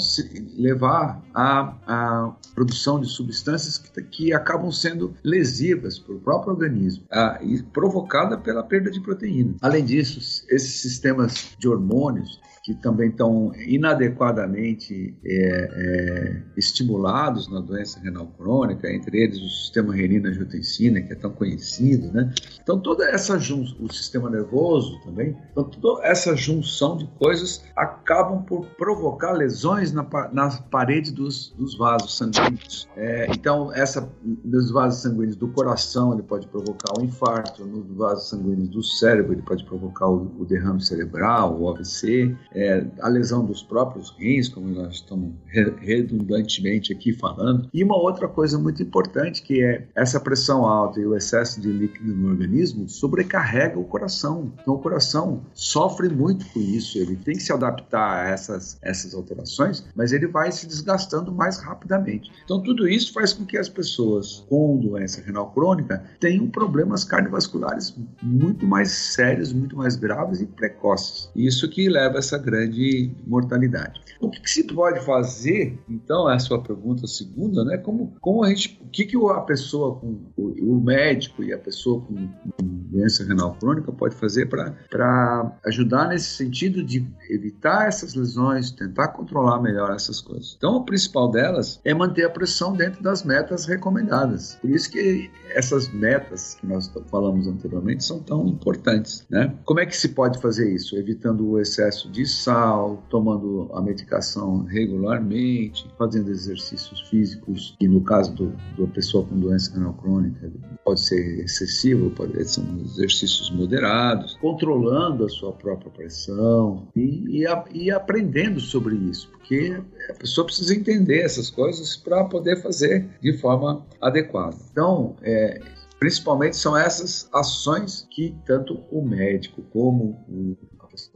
levar 0.56 1.22
à, 1.34 1.74
à 1.86 2.32
produção 2.54 3.00
de 3.00 3.06
substâncias 3.06 3.78
que, 3.78 4.02
que 4.02 4.32
acabam 4.32 4.70
sendo 4.72 5.14
lesivas 5.22 5.98
para 5.98 6.14
o 6.14 6.20
próprio 6.20 6.52
organismo 6.52 7.04
ah, 7.10 7.38
e 7.42 7.62
provocada 7.62 8.36
pela 8.38 8.62
perda 8.62 8.90
de 8.90 9.00
proteína. 9.00 9.54
Além 9.60 9.84
disso, 9.84 10.18
esses 10.48 10.80
sistemas 10.80 11.56
de 11.58 11.68
hormônios 11.68 12.40
que 12.66 12.74
também 12.74 13.10
estão 13.10 13.52
inadequadamente 13.64 15.16
é, 15.24 15.30
é, 15.30 16.42
estimulados 16.56 17.46
na 17.46 17.60
doença 17.60 18.00
renal 18.00 18.26
crônica, 18.36 18.90
entre 18.90 19.22
eles 19.22 19.38
o 19.40 19.48
sistema 19.48 19.94
renina-angiotensina, 19.94 21.00
que 21.00 21.12
é 21.12 21.14
tão 21.14 21.30
conhecido, 21.30 22.12
né? 22.12 22.34
Então 22.60 22.76
toda 22.80 23.08
essa 23.08 23.38
junção, 23.38 23.76
o 23.78 23.92
sistema 23.92 24.28
nervoso 24.28 25.00
também, 25.04 25.36
então 25.52 25.62
toda 25.62 26.04
essa 26.04 26.34
junção 26.34 26.96
de 26.96 27.06
coisas 27.20 27.62
acabam 27.76 28.42
por 28.42 28.66
provocar 28.70 29.30
lesões 29.30 29.92
na, 29.92 30.04
na 30.32 30.50
parede 30.68 31.12
dos, 31.12 31.54
dos 31.56 31.78
vasos 31.78 32.18
sanguíneos. 32.18 32.88
É, 32.96 33.28
então 33.30 33.72
essa 33.72 34.12
nos 34.44 34.72
vasos 34.72 35.02
sanguíneos 35.02 35.36
do 35.36 35.46
coração 35.46 36.14
ele 36.14 36.24
pode 36.24 36.48
provocar 36.48 36.98
o 36.98 37.00
um 37.00 37.04
infarto, 37.04 37.64
nos 37.64 37.96
vasos 37.96 38.28
sanguíneos 38.28 38.70
do 38.70 38.82
cérebro 38.82 39.34
ele 39.34 39.42
pode 39.42 39.62
provocar 39.62 40.08
o, 40.08 40.34
o 40.40 40.44
derrame 40.44 40.84
cerebral, 40.84 41.56
o 41.60 41.70
AVC 41.70 42.34
é, 42.56 42.82
a 43.00 43.08
lesão 43.08 43.44
dos 43.44 43.62
próprios 43.62 44.10
rins, 44.18 44.48
como 44.48 44.66
nós 44.68 44.94
estamos 44.94 45.34
redundantemente 45.78 46.90
aqui 46.92 47.12
falando. 47.12 47.68
E 47.72 47.84
uma 47.84 47.96
outra 47.96 48.26
coisa 48.26 48.58
muito 48.58 48.82
importante 48.82 49.42
que 49.42 49.62
é 49.62 49.86
essa 49.94 50.18
pressão 50.18 50.64
alta 50.64 50.98
e 50.98 51.06
o 51.06 51.14
excesso 51.14 51.60
de 51.60 51.70
líquido 51.70 52.14
no 52.14 52.30
organismo 52.30 52.88
sobrecarrega 52.88 53.78
o 53.78 53.84
coração. 53.84 54.50
Então 54.60 54.74
o 54.74 54.78
coração 54.78 55.42
sofre 55.52 56.08
muito 56.08 56.46
com 56.46 56.60
isso, 56.60 56.96
ele 56.96 57.16
tem 57.16 57.34
que 57.34 57.42
se 57.42 57.52
adaptar 57.52 58.24
a 58.24 58.30
essas, 58.30 58.78
essas 58.80 59.14
alterações, 59.14 59.84
mas 59.94 60.12
ele 60.12 60.26
vai 60.26 60.50
se 60.50 60.66
desgastando 60.66 61.30
mais 61.30 61.58
rapidamente. 61.58 62.32
Então 62.44 62.62
tudo 62.62 62.88
isso 62.88 63.12
faz 63.12 63.34
com 63.34 63.44
que 63.44 63.58
as 63.58 63.68
pessoas 63.68 64.46
com 64.48 64.78
doença 64.78 65.20
renal 65.20 65.50
crônica 65.50 66.02
tenham 66.18 66.48
problemas 66.48 67.04
cardiovasculares 67.04 67.94
muito 68.22 68.66
mais 68.66 68.90
sérios, 68.90 69.52
muito 69.52 69.76
mais 69.76 69.96
graves 69.96 70.40
e 70.40 70.46
precoces. 70.46 71.30
Isso 71.36 71.68
que 71.68 71.88
leva 71.88 72.16
a 72.16 72.18
essa 72.18 72.38
grande 72.46 73.10
mortalidade. 73.26 74.00
O 74.20 74.30
que, 74.30 74.40
que, 74.40 74.50
se 74.50 74.62
pode 74.64 75.04
fazer, 75.04 75.78
então, 75.88 76.30
é 76.30 76.36
a 76.36 76.38
sua 76.38 76.62
pergunta 76.62 77.06
segunda, 77.06 77.64
né? 77.64 77.76
Como, 77.76 78.14
como 78.20 78.44
a 78.44 78.48
gente, 78.48 78.80
o 78.82 78.88
que, 78.88 79.04
que 79.04 79.16
a 79.16 79.40
pessoa 79.40 79.96
com 79.96 80.20
o, 80.36 80.74
o 80.74 80.80
médico 80.80 81.42
e 81.42 81.52
a 81.52 81.58
pessoa 81.58 82.00
com, 82.00 82.14
com 82.16 82.66
doença 82.90 83.24
renal 83.24 83.54
crônica 83.58 83.92
pode 83.92 84.14
fazer 84.14 84.46
para 84.46 85.58
ajudar 85.66 86.08
nesse 86.08 86.36
sentido 86.36 86.82
de 86.82 87.06
evitar 87.28 87.88
essas 87.88 88.14
lesões, 88.14 88.70
tentar 88.70 89.08
controlar 89.08 89.60
melhor 89.60 89.90
essas 89.90 90.20
coisas. 90.20 90.54
Então, 90.56 90.76
o 90.76 90.84
principal 90.84 91.30
delas 91.30 91.80
é 91.84 91.92
manter 91.92 92.24
a 92.24 92.30
pressão 92.30 92.74
dentro 92.74 93.02
das 93.02 93.24
metas 93.24 93.66
recomendadas. 93.66 94.56
Por 94.60 94.70
isso 94.70 94.90
que 94.90 95.30
essas 95.50 95.92
metas 95.92 96.54
que 96.54 96.66
nós 96.66 96.90
falamos 97.10 97.46
anteriormente 97.48 98.04
são 98.04 98.20
tão 98.20 98.46
importantes, 98.46 99.26
né? 99.28 99.54
Como 99.64 99.80
é 99.80 99.86
que 99.86 99.96
se 99.96 100.10
pode 100.10 100.40
fazer 100.40 100.72
isso? 100.72 100.96
Evitando 100.96 101.48
o 101.48 101.60
excesso 101.60 102.10
de 102.10 102.26
sal, 102.36 103.02
tomando 103.08 103.70
a 103.72 103.80
medicação 103.80 104.64
regularmente, 104.64 105.88
fazendo 105.98 106.30
exercícios 106.30 107.00
físicos, 107.08 107.76
e 107.80 107.88
no 107.88 108.00
caso 108.02 108.32
do, 108.34 108.56
da 108.78 108.86
pessoa 108.92 109.24
com 109.24 109.38
doença 109.38 109.72
renal 109.72 109.94
crônica, 109.94 110.52
pode 110.84 111.00
ser 111.00 111.40
excessivo, 111.44 112.10
pode 112.10 112.32
ser 112.44 112.62
exercícios 112.84 113.50
moderados, 113.50 114.36
controlando 114.40 115.24
a 115.24 115.28
sua 115.28 115.52
própria 115.52 115.90
pressão 115.90 116.88
e, 116.94 117.40
e, 117.40 117.46
a, 117.46 117.64
e 117.72 117.90
aprendendo 117.90 118.60
sobre 118.60 118.96
isso, 118.96 119.28
porque 119.30 119.80
a 120.10 120.14
pessoa 120.14 120.46
precisa 120.46 120.74
entender 120.74 121.20
essas 121.20 121.50
coisas 121.50 121.96
para 121.96 122.24
poder 122.24 122.62
fazer 122.62 123.08
de 123.20 123.32
forma 123.38 123.84
adequada. 124.00 124.56
Então, 124.70 125.16
é, 125.22 125.60
principalmente 125.98 126.56
são 126.56 126.76
essas 126.76 127.28
ações 127.32 128.06
que 128.10 128.36
tanto 128.44 128.80
o 128.90 129.02
médico 129.02 129.62
como 129.72 130.24
o 130.28 130.56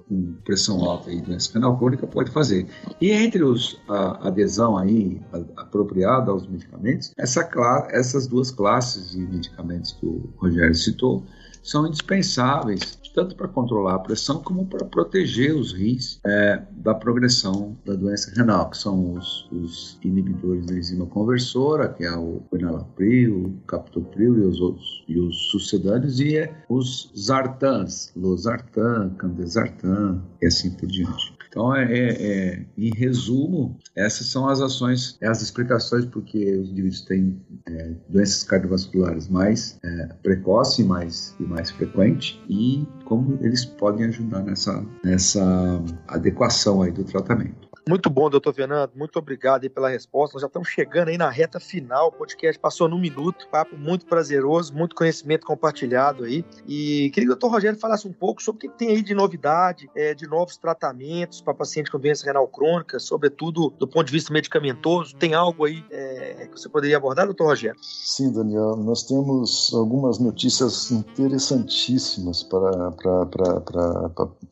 com 0.09 0.35
pressão 0.45 0.83
alta 0.85 1.11
e 1.11 1.21
doença 1.21 1.53
renal 1.55 1.77
crônica 1.79 2.07
pode 2.07 2.31
fazer. 2.31 2.67
E 3.01 3.11
entre 3.11 3.43
os, 3.43 3.81
a 3.89 4.29
adesão 4.29 4.77
aí 4.77 5.21
apropriada 5.57 6.31
aos 6.31 6.47
medicamentos, 6.47 7.13
essa, 7.17 7.49
essas 7.91 8.27
duas 8.27 8.51
classes 8.51 9.11
de 9.11 9.19
medicamentos 9.19 9.93
que 9.93 10.07
o 10.07 10.31
Rogério 10.37 10.75
citou 10.75 11.25
são 11.63 11.87
indispensáveis 11.87 13.01
tanto 13.15 13.35
para 13.35 13.49
controlar 13.49 13.97
a 13.97 13.99
pressão 13.99 14.43
como 14.43 14.67
para 14.67 14.85
proteger 14.85 15.55
os 15.55 15.73
rins 15.73 16.21
é, 16.25 16.63
da 16.71 16.95
progressão 16.95 17.77
da 17.85 17.95
doença 17.95 18.33
renal, 18.37 18.71
que 18.71 18.79
são 18.79 19.15
os, 19.15 19.49
os, 19.51 19.99
inibidores 20.05 20.67
da 20.67 20.75
enzima 20.75 21.07
conversora, 21.07 21.89
que 21.89 22.05
é 22.05 22.17
o 22.17 22.43
enalapril, 22.53 23.47
o 23.47 23.67
captopril 23.67 24.39
e 24.39 24.41
os 24.43 24.61
outros 24.61 25.05
e 25.09 25.19
os 25.19 25.51
sucedâneos, 25.51 26.21
e 26.21 26.37
é 26.37 26.65
os 26.69 27.13
zartans, 27.19 28.13
losartan, 28.17 29.11
candesartan 29.19 30.23
e 30.41 30.47
assim 30.47 30.71
por 30.71 30.87
diante. 30.87 31.40
Então, 31.51 31.75
é, 31.75 31.93
é, 31.93 32.09
é, 32.23 32.67
em 32.79 32.95
resumo, 32.95 33.77
essas 33.97 34.29
são 34.29 34.49
as 34.49 34.61
ações, 34.61 35.19
as 35.21 35.43
explicações 35.43 36.05
porque 36.05 36.57
os 36.57 36.71
indivíduos 36.71 37.01
têm 37.03 37.43
é, 37.67 37.91
doenças 38.09 38.45
cardiovasculares 38.45 39.29
mais 39.29 39.77
é, 39.83 40.07
precoce 40.23 40.83
e 40.83 40.85
mais, 40.85 41.35
e 41.41 41.43
mais 41.43 41.69
frequente 41.73 42.41
e 42.49 42.87
como 43.05 43.37
eles 43.43 43.65
podem 43.65 44.07
ajudar 44.07 44.45
nessa, 44.45 44.87
nessa 45.03 45.83
adequação 46.07 46.83
aí 46.83 46.93
do 46.93 47.03
tratamento. 47.03 47.70
Muito 47.91 48.09
bom, 48.09 48.31
doutor 48.31 48.55
Fernando. 48.55 48.93
Muito 48.95 49.19
obrigado 49.19 49.69
pela 49.69 49.89
resposta. 49.89 50.35
Nós 50.37 50.43
já 50.43 50.47
estamos 50.47 50.69
chegando 50.69 51.09
aí 51.09 51.19
na 51.19 51.29
reta 51.29 51.59
final. 51.59 52.07
O 52.07 52.13
podcast 52.13 52.57
passou 52.57 52.89
num 52.89 53.01
minuto. 53.01 53.49
Papo 53.51 53.77
muito 53.77 54.07
prazeroso, 54.07 54.73
muito 54.73 54.95
conhecimento 54.95 55.45
compartilhado 55.45 56.23
aí. 56.23 56.45
E 56.69 57.11
queria 57.13 57.27
que 57.27 57.33
o 57.33 57.37
doutor 57.37 57.51
Rogério 57.51 57.77
falasse 57.81 58.07
um 58.07 58.13
pouco 58.13 58.41
sobre 58.41 58.59
o 58.59 58.71
que 58.71 58.79
tem 58.79 58.91
aí 58.91 59.03
de 59.03 59.13
novidade, 59.13 59.91
é, 59.97 60.15
de 60.15 60.25
novos 60.29 60.57
tratamentos 60.57 61.41
para 61.41 61.53
paciente 61.53 61.91
com 61.91 61.99
doença 61.99 62.25
renal 62.25 62.47
crônica, 62.47 63.01
sobretudo 63.01 63.71
do 63.71 63.89
ponto 63.89 64.07
de 64.07 64.13
vista 64.13 64.33
medicamentoso. 64.33 65.17
Tem 65.17 65.35
algo 65.35 65.65
aí 65.65 65.85
é, 65.91 66.47
que 66.47 66.61
você 66.61 66.69
poderia 66.69 66.97
abordar, 66.97 67.27
doutor 67.27 67.49
Rogério? 67.49 67.81
Sim, 67.83 68.31
Daniel. 68.31 68.77
Nós 68.77 69.03
temos 69.03 69.73
algumas 69.75 70.21
notícias 70.21 70.93
interessantíssimas 70.93 72.45
para 72.45 72.93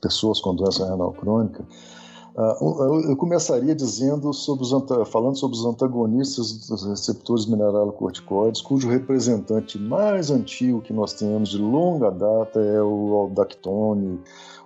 pessoas 0.03 0.41
com 0.41 0.57
doença 0.57 0.85
renal 0.91 1.13
crônica. 1.13 1.65
Ah, 2.41 2.57
eu 2.61 3.17
começaria 3.17 3.75
dizendo 3.75 4.33
sobre 4.33 4.63
os, 4.63 4.71
falando 5.11 5.37
sobre 5.37 5.57
os 5.57 5.67
antagonistas 5.67 6.69
dos 6.69 6.87
receptores 6.87 7.47
mineralocorticoides, 7.47 8.63
cujo 8.63 8.89
representante 8.89 9.77
mais 9.77 10.31
antigo 10.31 10.81
que 10.81 10.93
nós 10.93 11.13
temos 11.15 11.49
de 11.49 11.59
longa 11.59 12.13
data 12.13 12.61
é 12.61 12.81
o 12.81 13.13
aldactone 13.17 14.21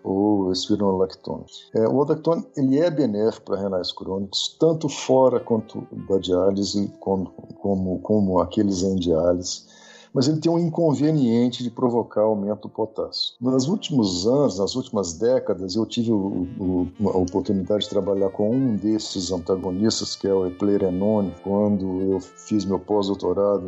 ou 0.04 0.52
espironolactone. 0.52 1.46
É, 1.74 1.88
o 1.88 1.98
aldactone 1.98 2.44
ele 2.54 2.78
é 2.78 2.90
benéfico 2.90 3.46
para 3.46 3.62
renais 3.62 3.90
crônicos, 3.90 4.54
tanto 4.60 4.86
fora 4.90 5.40
quanto 5.40 5.86
da 6.06 6.18
diálise, 6.18 6.92
como, 7.00 7.30
como, 7.58 7.98
como 8.00 8.38
aqueles 8.38 8.82
em 8.82 8.96
diálise 8.96 9.71
mas 10.12 10.28
ele 10.28 10.40
tem 10.40 10.50
um 10.50 10.58
inconveniente 10.58 11.62
de 11.62 11.70
provocar 11.70 12.22
aumento 12.22 12.62
do 12.62 12.68
potássio. 12.68 13.34
Nos 13.40 13.66
últimos 13.68 14.26
anos, 14.26 14.58
nas 14.58 14.74
últimas 14.74 15.14
décadas, 15.14 15.74
eu 15.74 15.86
tive 15.86 16.12
o, 16.12 16.46
o, 16.58 16.88
a 17.08 17.16
oportunidade 17.16 17.84
de 17.84 17.90
trabalhar 17.90 18.30
com 18.30 18.50
um 18.50 18.76
desses 18.76 19.30
antagonistas, 19.32 20.14
que 20.14 20.26
é 20.26 20.34
o 20.34 20.46
eplerenone, 20.46 21.34
quando 21.42 22.00
eu 22.02 22.20
fiz 22.20 22.64
meu 22.64 22.78
pós-doutorado 22.78 23.62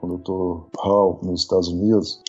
com 0.00 0.06
o 0.06 0.18
Dr. 0.18 0.80
Hall 0.80 1.20
nos 1.22 1.42
Estados 1.42 1.68
Unidos. 1.68 2.22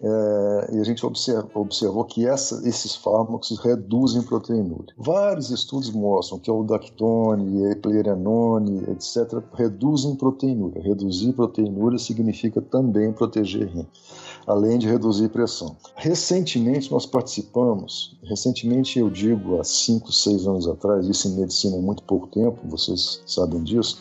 É, 0.00 0.74
e 0.74 0.80
a 0.80 0.84
gente 0.84 1.04
observa, 1.06 1.48
observou 1.54 2.04
que 2.04 2.26
essa, 2.26 2.66
esses 2.68 2.94
fármacos 2.96 3.58
reduzem 3.58 4.22
proteinúria. 4.22 4.94
Vários 4.98 5.50
estudos 5.50 5.90
mostram 5.90 6.38
que 6.38 6.50
o 6.50 6.62
dactone, 6.64 7.70
eplerenone, 7.70 8.82
etc., 8.90 9.42
reduzem 9.54 10.16
proteinúria. 10.16 10.82
Reduzir 10.82 11.32
proteinúria 11.32 11.98
significa 11.98 12.60
também 12.60 13.12
proteger 13.12 13.68
rim, 13.68 13.86
além 14.46 14.78
de 14.78 14.88
reduzir 14.88 15.28
pressão. 15.28 15.76
Recentemente 15.96 16.90
nós 16.90 17.06
participamos, 17.06 18.18
recentemente 18.24 18.98
eu 18.98 19.08
digo 19.08 19.60
há 19.60 19.64
5, 19.64 20.12
6 20.12 20.46
anos 20.46 20.68
atrás, 20.68 21.08
isso 21.08 21.28
em 21.28 21.36
medicina 21.36 21.76
há 21.76 21.80
muito 21.80 22.02
pouco 22.02 22.26
tempo, 22.26 22.58
vocês 22.68 23.22
sabem 23.26 23.62
disso, 23.62 23.98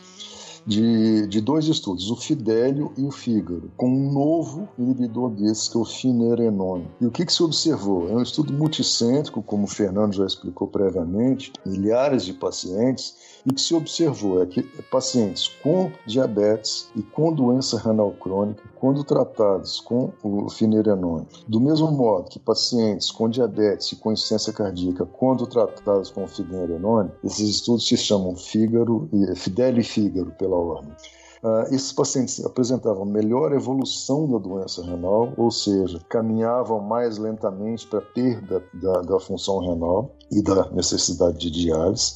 de, 0.66 1.28
de 1.28 1.42
dois 1.42 1.68
estudos, 1.68 2.10
o 2.10 2.16
Fidélio 2.16 2.92
e 2.98 3.04
o 3.04 3.12
Fígaro, 3.12 3.72
com 3.76 3.90
um 3.90 4.12
novo 4.12 4.68
inibidor 4.78 5.30
desses, 5.30 5.68
que 5.68 5.78
é 5.78 5.80
o 5.80 5.86
finerenone. 5.86 6.88
E 7.02 7.06
o 7.06 7.12
que, 7.12 7.26
que 7.26 7.34
se 7.34 7.44
observou? 7.44 8.10
É 8.10 8.14
um 8.14 8.22
estudo 8.22 8.54
multicêntrico, 8.54 9.42
como 9.42 9.64
o 9.64 9.68
Fernando 9.68 10.14
já 10.14 10.26
explicou 10.26 10.68
previamente, 10.68 11.52
milhares 11.66 12.26
de 12.26 12.34
pacientes, 12.34 13.16
e 13.46 13.52
o 13.52 13.54
que 13.54 13.62
se 13.62 13.76
observou 13.76 14.42
é 14.42 14.46
que 14.46 14.64
pacientes 14.90 15.50
com 15.62 15.92
diabetes 16.06 16.90
e 16.96 17.02
com 17.02 17.34
doença 17.34 17.78
renal 17.78 18.12
crônica, 18.12 18.64
quando 18.84 19.02
tratados 19.02 19.80
com 19.80 20.12
o 20.22 20.50
finerenone, 20.50 21.26
do 21.48 21.62
mesmo 21.62 21.90
modo 21.90 22.30
que 22.30 22.38
pacientes 22.38 23.10
com 23.12 23.30
diabetes 23.30 23.94
e 23.94 23.96
com 23.96 24.12
insuficiência 24.12 24.52
cardíaca, 24.52 25.06
quando 25.06 25.48
tratados 25.48 26.12
com 26.12 26.26
o 26.26 26.28
finerenone, 26.28 27.10
esses 27.24 27.48
estudos 27.48 27.88
se 27.88 27.96
chamam 27.96 28.36
Fígaro, 28.36 29.08
Fidélio 29.38 29.80
e 29.80 29.86
Fígaro, 29.86 30.32
pela 30.32 30.58
ordem. 30.58 30.92
Uh, 31.42 31.74
esses 31.74 31.94
pacientes 31.94 32.44
apresentavam 32.44 33.06
melhor 33.06 33.54
evolução 33.54 34.30
da 34.30 34.38
doença 34.38 34.84
renal, 34.84 35.32
ou 35.38 35.50
seja, 35.50 36.02
caminhavam 36.10 36.82
mais 36.82 37.18
lentamente 37.18 37.88
para 37.88 38.00
a 38.00 38.02
perda 38.02 38.62
da, 38.74 39.02
da 39.02 39.18
função 39.18 39.60
renal 39.60 40.14
e 40.30 40.44
da 40.44 40.70
necessidade 40.72 41.38
de 41.38 41.52
diálise 41.52 42.16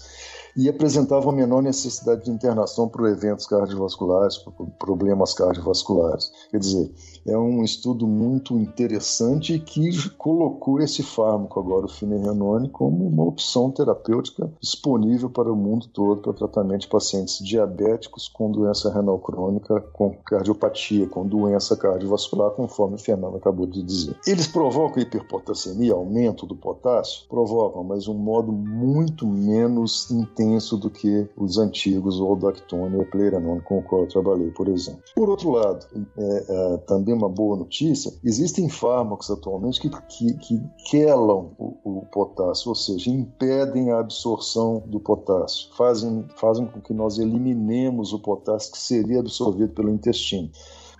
e 0.58 0.67
apresentavam 0.67 1.32
menor 1.32 1.62
necessidade 1.62 2.26
de 2.26 2.32
internação 2.32 2.89
por 2.89 3.08
eventos 3.08 3.46
cardiovasculares, 3.46 4.39
por 4.39 4.54
problemas 4.80 5.36
cardiovasculares. 5.36 6.32
Quer 6.50 6.58
dizer, 6.58 6.91
é 7.28 7.38
um 7.38 7.63
estudo 7.63 8.08
muito 8.08 8.58
interessante 8.58 9.60
que 9.60 10.10
colocou 10.17 10.80
esse 10.80 11.04
fármaco 11.04 11.60
agora, 11.60 11.86
o 11.86 11.89
finerenone, 11.89 12.70
como 12.70 13.06
uma 13.06 13.24
opção 13.24 13.70
terapêutica 13.70 14.52
disponível 14.60 15.30
para 15.30 15.52
o 15.52 15.56
mundo 15.56 15.88
todo 15.93 16.22
para 16.22 16.34
tratamento 16.34 16.82
de 16.82 16.88
pacientes 16.88 17.38
diabéticos 17.46 18.28
com 18.28 18.50
doença 18.50 18.91
renal 18.91 19.20
crônica, 19.20 19.80
com 19.93 20.15
cardiopatia, 20.26 21.08
com 21.08 21.28
doença 21.28 21.78
cardiovascular, 21.78 22.52
conforme 22.52 22.96
o 22.96 23.00
Fernando 23.00 23.38
acabou 23.38 23.67
de 23.67 23.84
dizer. 23.84 24.15
Eles 24.26 24.48
provocam 24.48 25.04
hiperpotassemia, 25.04 25.93
aumento 25.93 26.48
do 26.48 26.56
potássio? 26.56 27.28
Provocam, 27.30 27.84
mas 27.84 28.06
de 28.06 28.12
um 28.12 28.15
modo 28.15 28.52
muito 28.52 29.28
menos 29.28 30.10
intenso 30.10 30.47
do 30.56 30.90
que 30.90 31.28
os 31.36 31.58
antigos, 31.58 32.20
o 32.20 32.26
Aldactone 32.26 32.96
e 32.96 33.00
o 33.00 33.06
Pleranone, 33.06 33.62
com 33.62 33.80
o 33.80 33.84
qual 33.84 34.02
eu 34.04 34.08
trabalhei, 34.08 34.50
por 34.52 34.68
exemplo. 34.68 35.02
Por 35.16 35.30
outro 35.30 35.52
lado, 35.52 35.86
é, 36.18 36.46
é, 36.48 36.78
também 36.78 37.14
uma 37.14 37.28
boa 37.28 37.58
notícia, 37.58 38.14
existem 38.24 38.70
fármacos 38.70 39.30
atualmente 39.30 39.82
que, 39.82 39.90
que, 39.90 40.34
que 40.36 40.62
quelam 40.90 41.52
o, 41.58 41.76
o, 41.84 42.06
potássio, 42.12 42.70
ou 42.70 42.76
seja, 42.76 43.10
impedem 43.10 43.92
a 43.92 44.00
absorção 44.00 44.84
do 44.88 45.00
potássio, 45.00 45.70
fazem, 45.76 46.26
fazem 46.36 46.66
com 46.66 46.80
que 46.80 46.94
nós 46.94 47.18
eliminemos 47.20 48.14
o 48.14 48.20
potássio 48.20 48.72
que 48.72 48.80
seria 48.80 49.20
absorvido 49.20 49.74
pelo 49.74 49.90
intestino. 49.90 50.50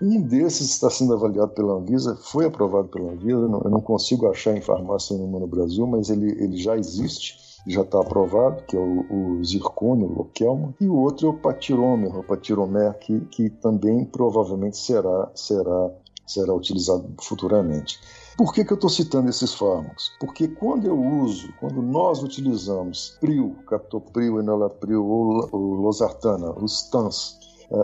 Um 0.00 0.20
desses 0.22 0.70
está 0.70 0.88
sendo 0.88 1.14
avaliado 1.14 1.52
pela 1.54 1.74
Anvisa, 1.74 2.16
foi 2.16 2.46
aprovado 2.46 2.88
pela 2.88 3.10
Anvisa, 3.10 3.40
eu 3.40 3.48
não, 3.48 3.60
eu 3.62 3.70
não 3.70 3.80
consigo 3.80 4.28
achar 4.28 4.56
em 4.56 4.60
farmácia 4.60 5.16
nenhuma 5.16 5.40
no 5.40 5.46
Brasil, 5.46 5.86
mas 5.86 6.08
ele, 6.10 6.30
ele 6.40 6.56
já 6.56 6.76
existe 6.76 7.47
já 7.66 7.82
está 7.82 8.00
aprovado, 8.00 8.62
que 8.64 8.76
é 8.76 8.80
o, 8.80 9.38
o 9.38 9.44
zircônio, 9.44 10.06
o 10.06 10.18
loquelma, 10.18 10.74
e 10.80 10.88
o 10.88 10.96
outro 10.96 11.26
é 11.26 11.30
o 11.30 11.34
patirômer, 11.34 12.16
o 12.16 12.22
patiromer, 12.22 12.98
que, 12.98 13.20
que 13.26 13.50
também 13.50 14.04
provavelmente 14.04 14.76
será, 14.76 15.30
será 15.34 15.90
será 16.28 16.54
utilizado 16.54 17.08
futuramente. 17.20 17.98
Por 18.36 18.52
que, 18.52 18.64
que 18.64 18.72
eu 18.72 18.76
estou 18.76 18.90
citando 18.90 19.28
esses 19.28 19.54
fármacos? 19.54 20.12
Porque 20.20 20.46
quando 20.46 20.86
eu 20.86 20.96
uso, 20.96 21.52
quando 21.58 21.82
nós 21.82 22.22
utilizamos 22.22 23.16
PRIO, 23.20 23.56
captopril, 23.66 24.38
enalapril 24.38 25.04
ou 25.04 25.74
losartana, 25.74 26.52
os 26.52 26.82
TANs, 26.90 27.37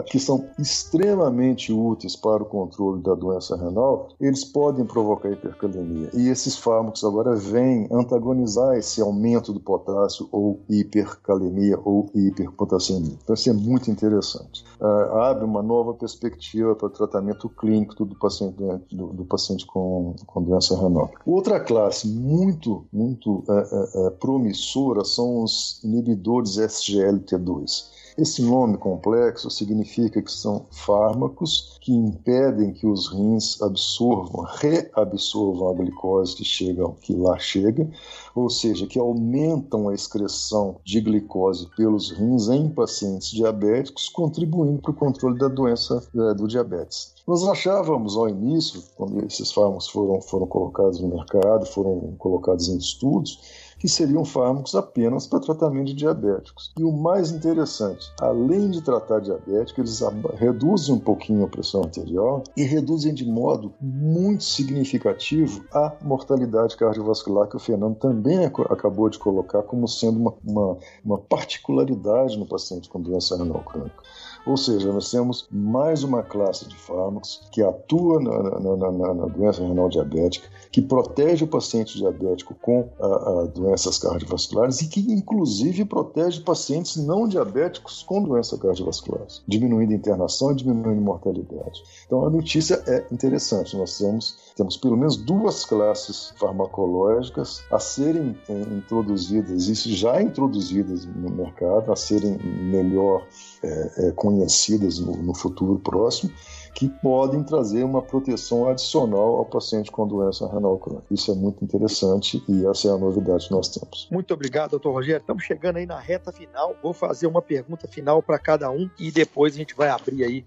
que 0.07 0.19
são 0.19 0.47
extremamente 0.59 1.73
úteis 1.73 2.17
para 2.17 2.43
o 2.43 2.47
controle 2.47 3.03
da 3.03 3.15
doença 3.15 3.57
renal, 3.57 4.09
eles 4.21 4.45
podem 4.45 4.85
provocar 4.85 5.31
hipercalemia. 5.31 6.11
E 6.15 6.29
esses 6.29 6.57
fármacos 6.57 7.05
agora 7.05 7.35
vêm 7.35 7.89
antagonizar 7.91 8.77
esse 8.77 9.01
aumento 9.01 9.53
do 9.53 9.61
potássio 9.61 10.29
ou 10.33 10.61
hipercalemia 10.69 11.79
ou 11.85 12.11
hiperpotassemia. 12.15 13.17
Então 13.23 13.35
isso 13.35 13.51
é 13.51 13.53
muito 13.53 13.91
interessante. 13.91 14.65
Uh, 14.81 15.19
abre 15.19 15.45
uma 15.45 15.63
nova 15.63 15.95
perspectiva 15.95 16.75
para 16.75 16.87
o 16.87 16.91
tratamento 16.91 17.49
clínico 17.49 18.05
do 18.05 18.15
paciente, 18.17 18.57
do, 18.93 19.07
do 19.09 19.25
paciente 19.25 19.67
com, 19.67 20.15
com, 20.27 20.43
doença 20.43 20.77
renal. 20.81 21.11
Outra 21.27 21.61
classe 21.61 22.09
muito, 22.09 22.85
muito 22.93 23.45
uh, 23.49 24.11
promissora 24.19 25.05
são 25.05 25.43
os 25.43 25.81
inibidores 25.85 26.57
SGLT2. 26.57 28.04
Esse 28.17 28.43
nome 28.43 28.79
complexo 28.79 29.51
significa 29.51 30.23
que 30.23 30.31
são 30.31 30.67
fármacos 30.71 31.77
que 31.81 31.93
impedem 31.93 32.73
que 32.73 32.87
os 32.87 33.13
rins 33.13 33.61
absorvam, 33.61 34.45
reabsorvam 34.45 35.71
a 35.71 35.75
glicose 35.75 36.37
que 36.37 36.45
chega, 36.45 36.89
que 37.01 37.13
lá 37.13 37.37
chega, 37.41 37.91
ou 38.33 38.49
seja, 38.49 38.87
que 38.87 39.01
aumentam 39.01 39.89
a 39.89 39.95
excreção 39.95 40.77
de 40.85 41.01
glicose 41.01 41.69
pelos 41.77 42.13
rins 42.13 42.49
em 42.49 42.69
pacientes 42.69 43.31
diabéticos, 43.31 44.09
contribuindo 44.09 44.81
para 44.81 44.93
o 44.93 44.95
controle 44.95 45.37
da 45.37 45.49
doença 45.49 46.01
é, 46.15 46.35
do 46.35 46.47
diabetes. 46.47 47.15
Nós 47.27 47.43
achávamos 47.49 48.17
ao 48.17 48.29
início, 48.29 48.81
quando 48.95 49.25
esses 49.25 49.51
fármacos 49.51 49.89
foram, 49.89 50.21
foram 50.21 50.47
colocados 50.47 51.01
no 51.01 51.09
mercado, 51.09 51.67
foram 51.67 52.15
colocados 52.19 52.69
em 52.69 52.77
estudos, 52.77 53.64
que 53.85 53.89
seriam 53.91 54.25
fármacos 54.25 54.75
apenas 54.75 55.27
para 55.27 55.41
tratamento 55.41 55.89
de 55.89 55.93
diabéticos. 55.93 56.73
E 56.79 56.83
o 56.83 56.91
mais 56.91 57.31
interessante, 57.31 58.11
além 58.19 58.71
de 58.71 58.81
tratar 58.81 59.21
diabético, 59.21 59.83
eles 59.83 60.01
reduzem 60.39 60.95
um 60.95 60.99
pouquinho 60.99 61.45
a 61.45 61.49
pressão 61.49 61.83
arterial 61.83 62.43
e 62.57 62.63
reduzem 62.63 63.13
de 63.13 63.27
modo 63.27 63.75
muito 63.83 64.43
significativo 64.43 65.67
a 65.71 65.93
mortalidade 66.01 66.79
cardiovascular, 66.79 67.47
que 67.47 67.57
o 67.57 67.61
Fernando 67.61 67.97
também 67.97 68.47
acabou 68.47 69.11
de 69.11 69.19
colocar 69.19 69.63
como 69.65 69.87
sendo 69.87 70.19
uma, 70.19 70.35
uma, 70.43 70.79
uma 71.05 71.19
particularidade 71.19 72.39
no 72.39 72.47
paciente 72.47 72.89
com 72.89 73.03
doença 73.03 73.37
renal 73.37 73.63
crônica. 73.65 74.03
Ou 74.47 74.57
seja, 74.57 74.93
nós 74.93 75.11
temos 75.11 75.49
mais 75.51 76.05
uma 76.05 76.23
classe 76.23 76.69
de 76.69 76.77
fármacos 76.77 77.41
que 77.51 77.63
atua 77.63 78.21
na, 78.21 78.61
na, 78.61 78.93
na, 78.93 79.15
na 79.15 79.27
doença 79.27 79.67
renal 79.67 79.89
diabética, 79.89 80.49
que 80.71 80.83
protege 80.83 81.45
o 81.45 81.49
paciente 81.49 81.97
diabético 81.97 82.55
com 82.55 82.89
a, 83.01 83.07
a 83.07 83.47
doenças 83.47 83.99
cardiovasculares 83.99 84.81
e 84.83 84.89
que, 84.89 85.01
inclusive, 85.01 85.85
protege 85.85 86.41
pacientes 86.41 86.97
não 86.97 87.27
diabéticos 87.27 88.03
com 88.03 88.23
doença 88.23 88.59
cardiovascular, 88.59 89.27
diminuindo 89.47 89.93
a 89.93 89.97
internação 89.97 90.53
e 90.53 90.57
diminuindo 90.57 90.99
a 90.99 91.05
mortalidade. 91.05 91.83
Então, 92.07 92.27
a 92.27 92.31
notícia 92.31 92.83
é 92.87 93.07
interessante. 93.11 93.77
Nós 93.77 93.97
temos, 93.97 94.37
temos 94.57 94.77
pelo 94.77 94.97
menos 94.97 95.17
duas 95.17 95.65
classes 95.65 96.35
farmacológicas 96.37 97.63
a 97.71 97.79
serem 97.79 98.37
é, 98.49 98.53
introduzidas, 98.53 99.69
isso 99.69 99.91
já 99.91 100.21
introduzidas 100.21 101.07
no 101.07 101.31
mercado, 101.31 101.93
a 101.93 101.97
serem 101.97 102.37
melhor 102.39 103.27
é, 103.65 103.93
é, 103.97 104.11
conhecidas 104.13 104.99
no, 104.99 105.17
no 105.17 105.35
futuro 105.35 105.79
próximo 105.79 106.33
que 106.75 106.89
podem 106.89 107.43
trazer 107.43 107.85
uma 107.85 108.03
proteção 108.03 108.69
adicional 108.69 109.37
ao 109.37 109.45
paciente 109.45 109.91
com 109.91 110.07
doença 110.07 110.49
renal 110.49 110.77
crônica. 110.79 111.07
Isso 111.11 111.31
é 111.31 111.35
muito 111.35 111.65
interessante 111.65 112.43
e 112.49 112.67
essa 112.67 112.89
é 112.89 112.91
a 112.91 112.97
novidade 112.97 113.47
que 113.47 113.53
nós 113.53 113.69
temos. 113.69 114.09
Muito 114.11 114.35
obrigado, 114.35 114.73
doutor 114.73 114.93
Rogério. 114.93 115.21
Estamos 115.21 115.45
chegando 115.45 115.77
aí 115.77 115.87
na 115.87 115.99
reta 115.99 116.33
final. 116.33 116.75
Vou 116.83 116.93
fazer 116.93 117.27
uma 117.27 117.41
pergunta 117.41 117.87
final 117.87 118.23
para 118.23 118.39
cada 118.39 118.71
um 118.71 118.91
e 118.99 119.11
depois 119.13 119.55
a 119.55 119.57
gente 119.57 119.75
vai 119.75 119.89
abrir 119.89 120.25
aí 120.25 120.45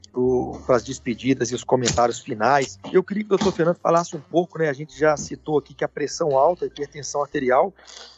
para 0.65 0.75
as 0.75 0.83
despedidas 0.83 1.51
e 1.51 1.55
os 1.55 1.63
comentários 1.63 2.19
finais. 2.19 2.77
Eu 2.91 3.03
queria 3.03 3.23
que 3.23 3.33
o 3.33 3.37
doutor 3.37 3.53
Fernando 3.53 3.77
falasse 3.77 4.15
um 4.15 4.21
pouco, 4.21 4.59
né? 4.59 4.69
A 4.69 4.73
gente 4.73 4.97
já 4.99 5.15
citou 5.15 5.57
aqui 5.57 5.73
que 5.73 5.83
a 5.83 5.87
pressão 5.87 6.37
alta, 6.37 6.65
a 6.65 6.67
hipertensão 6.67 7.21
arterial, 7.21 7.73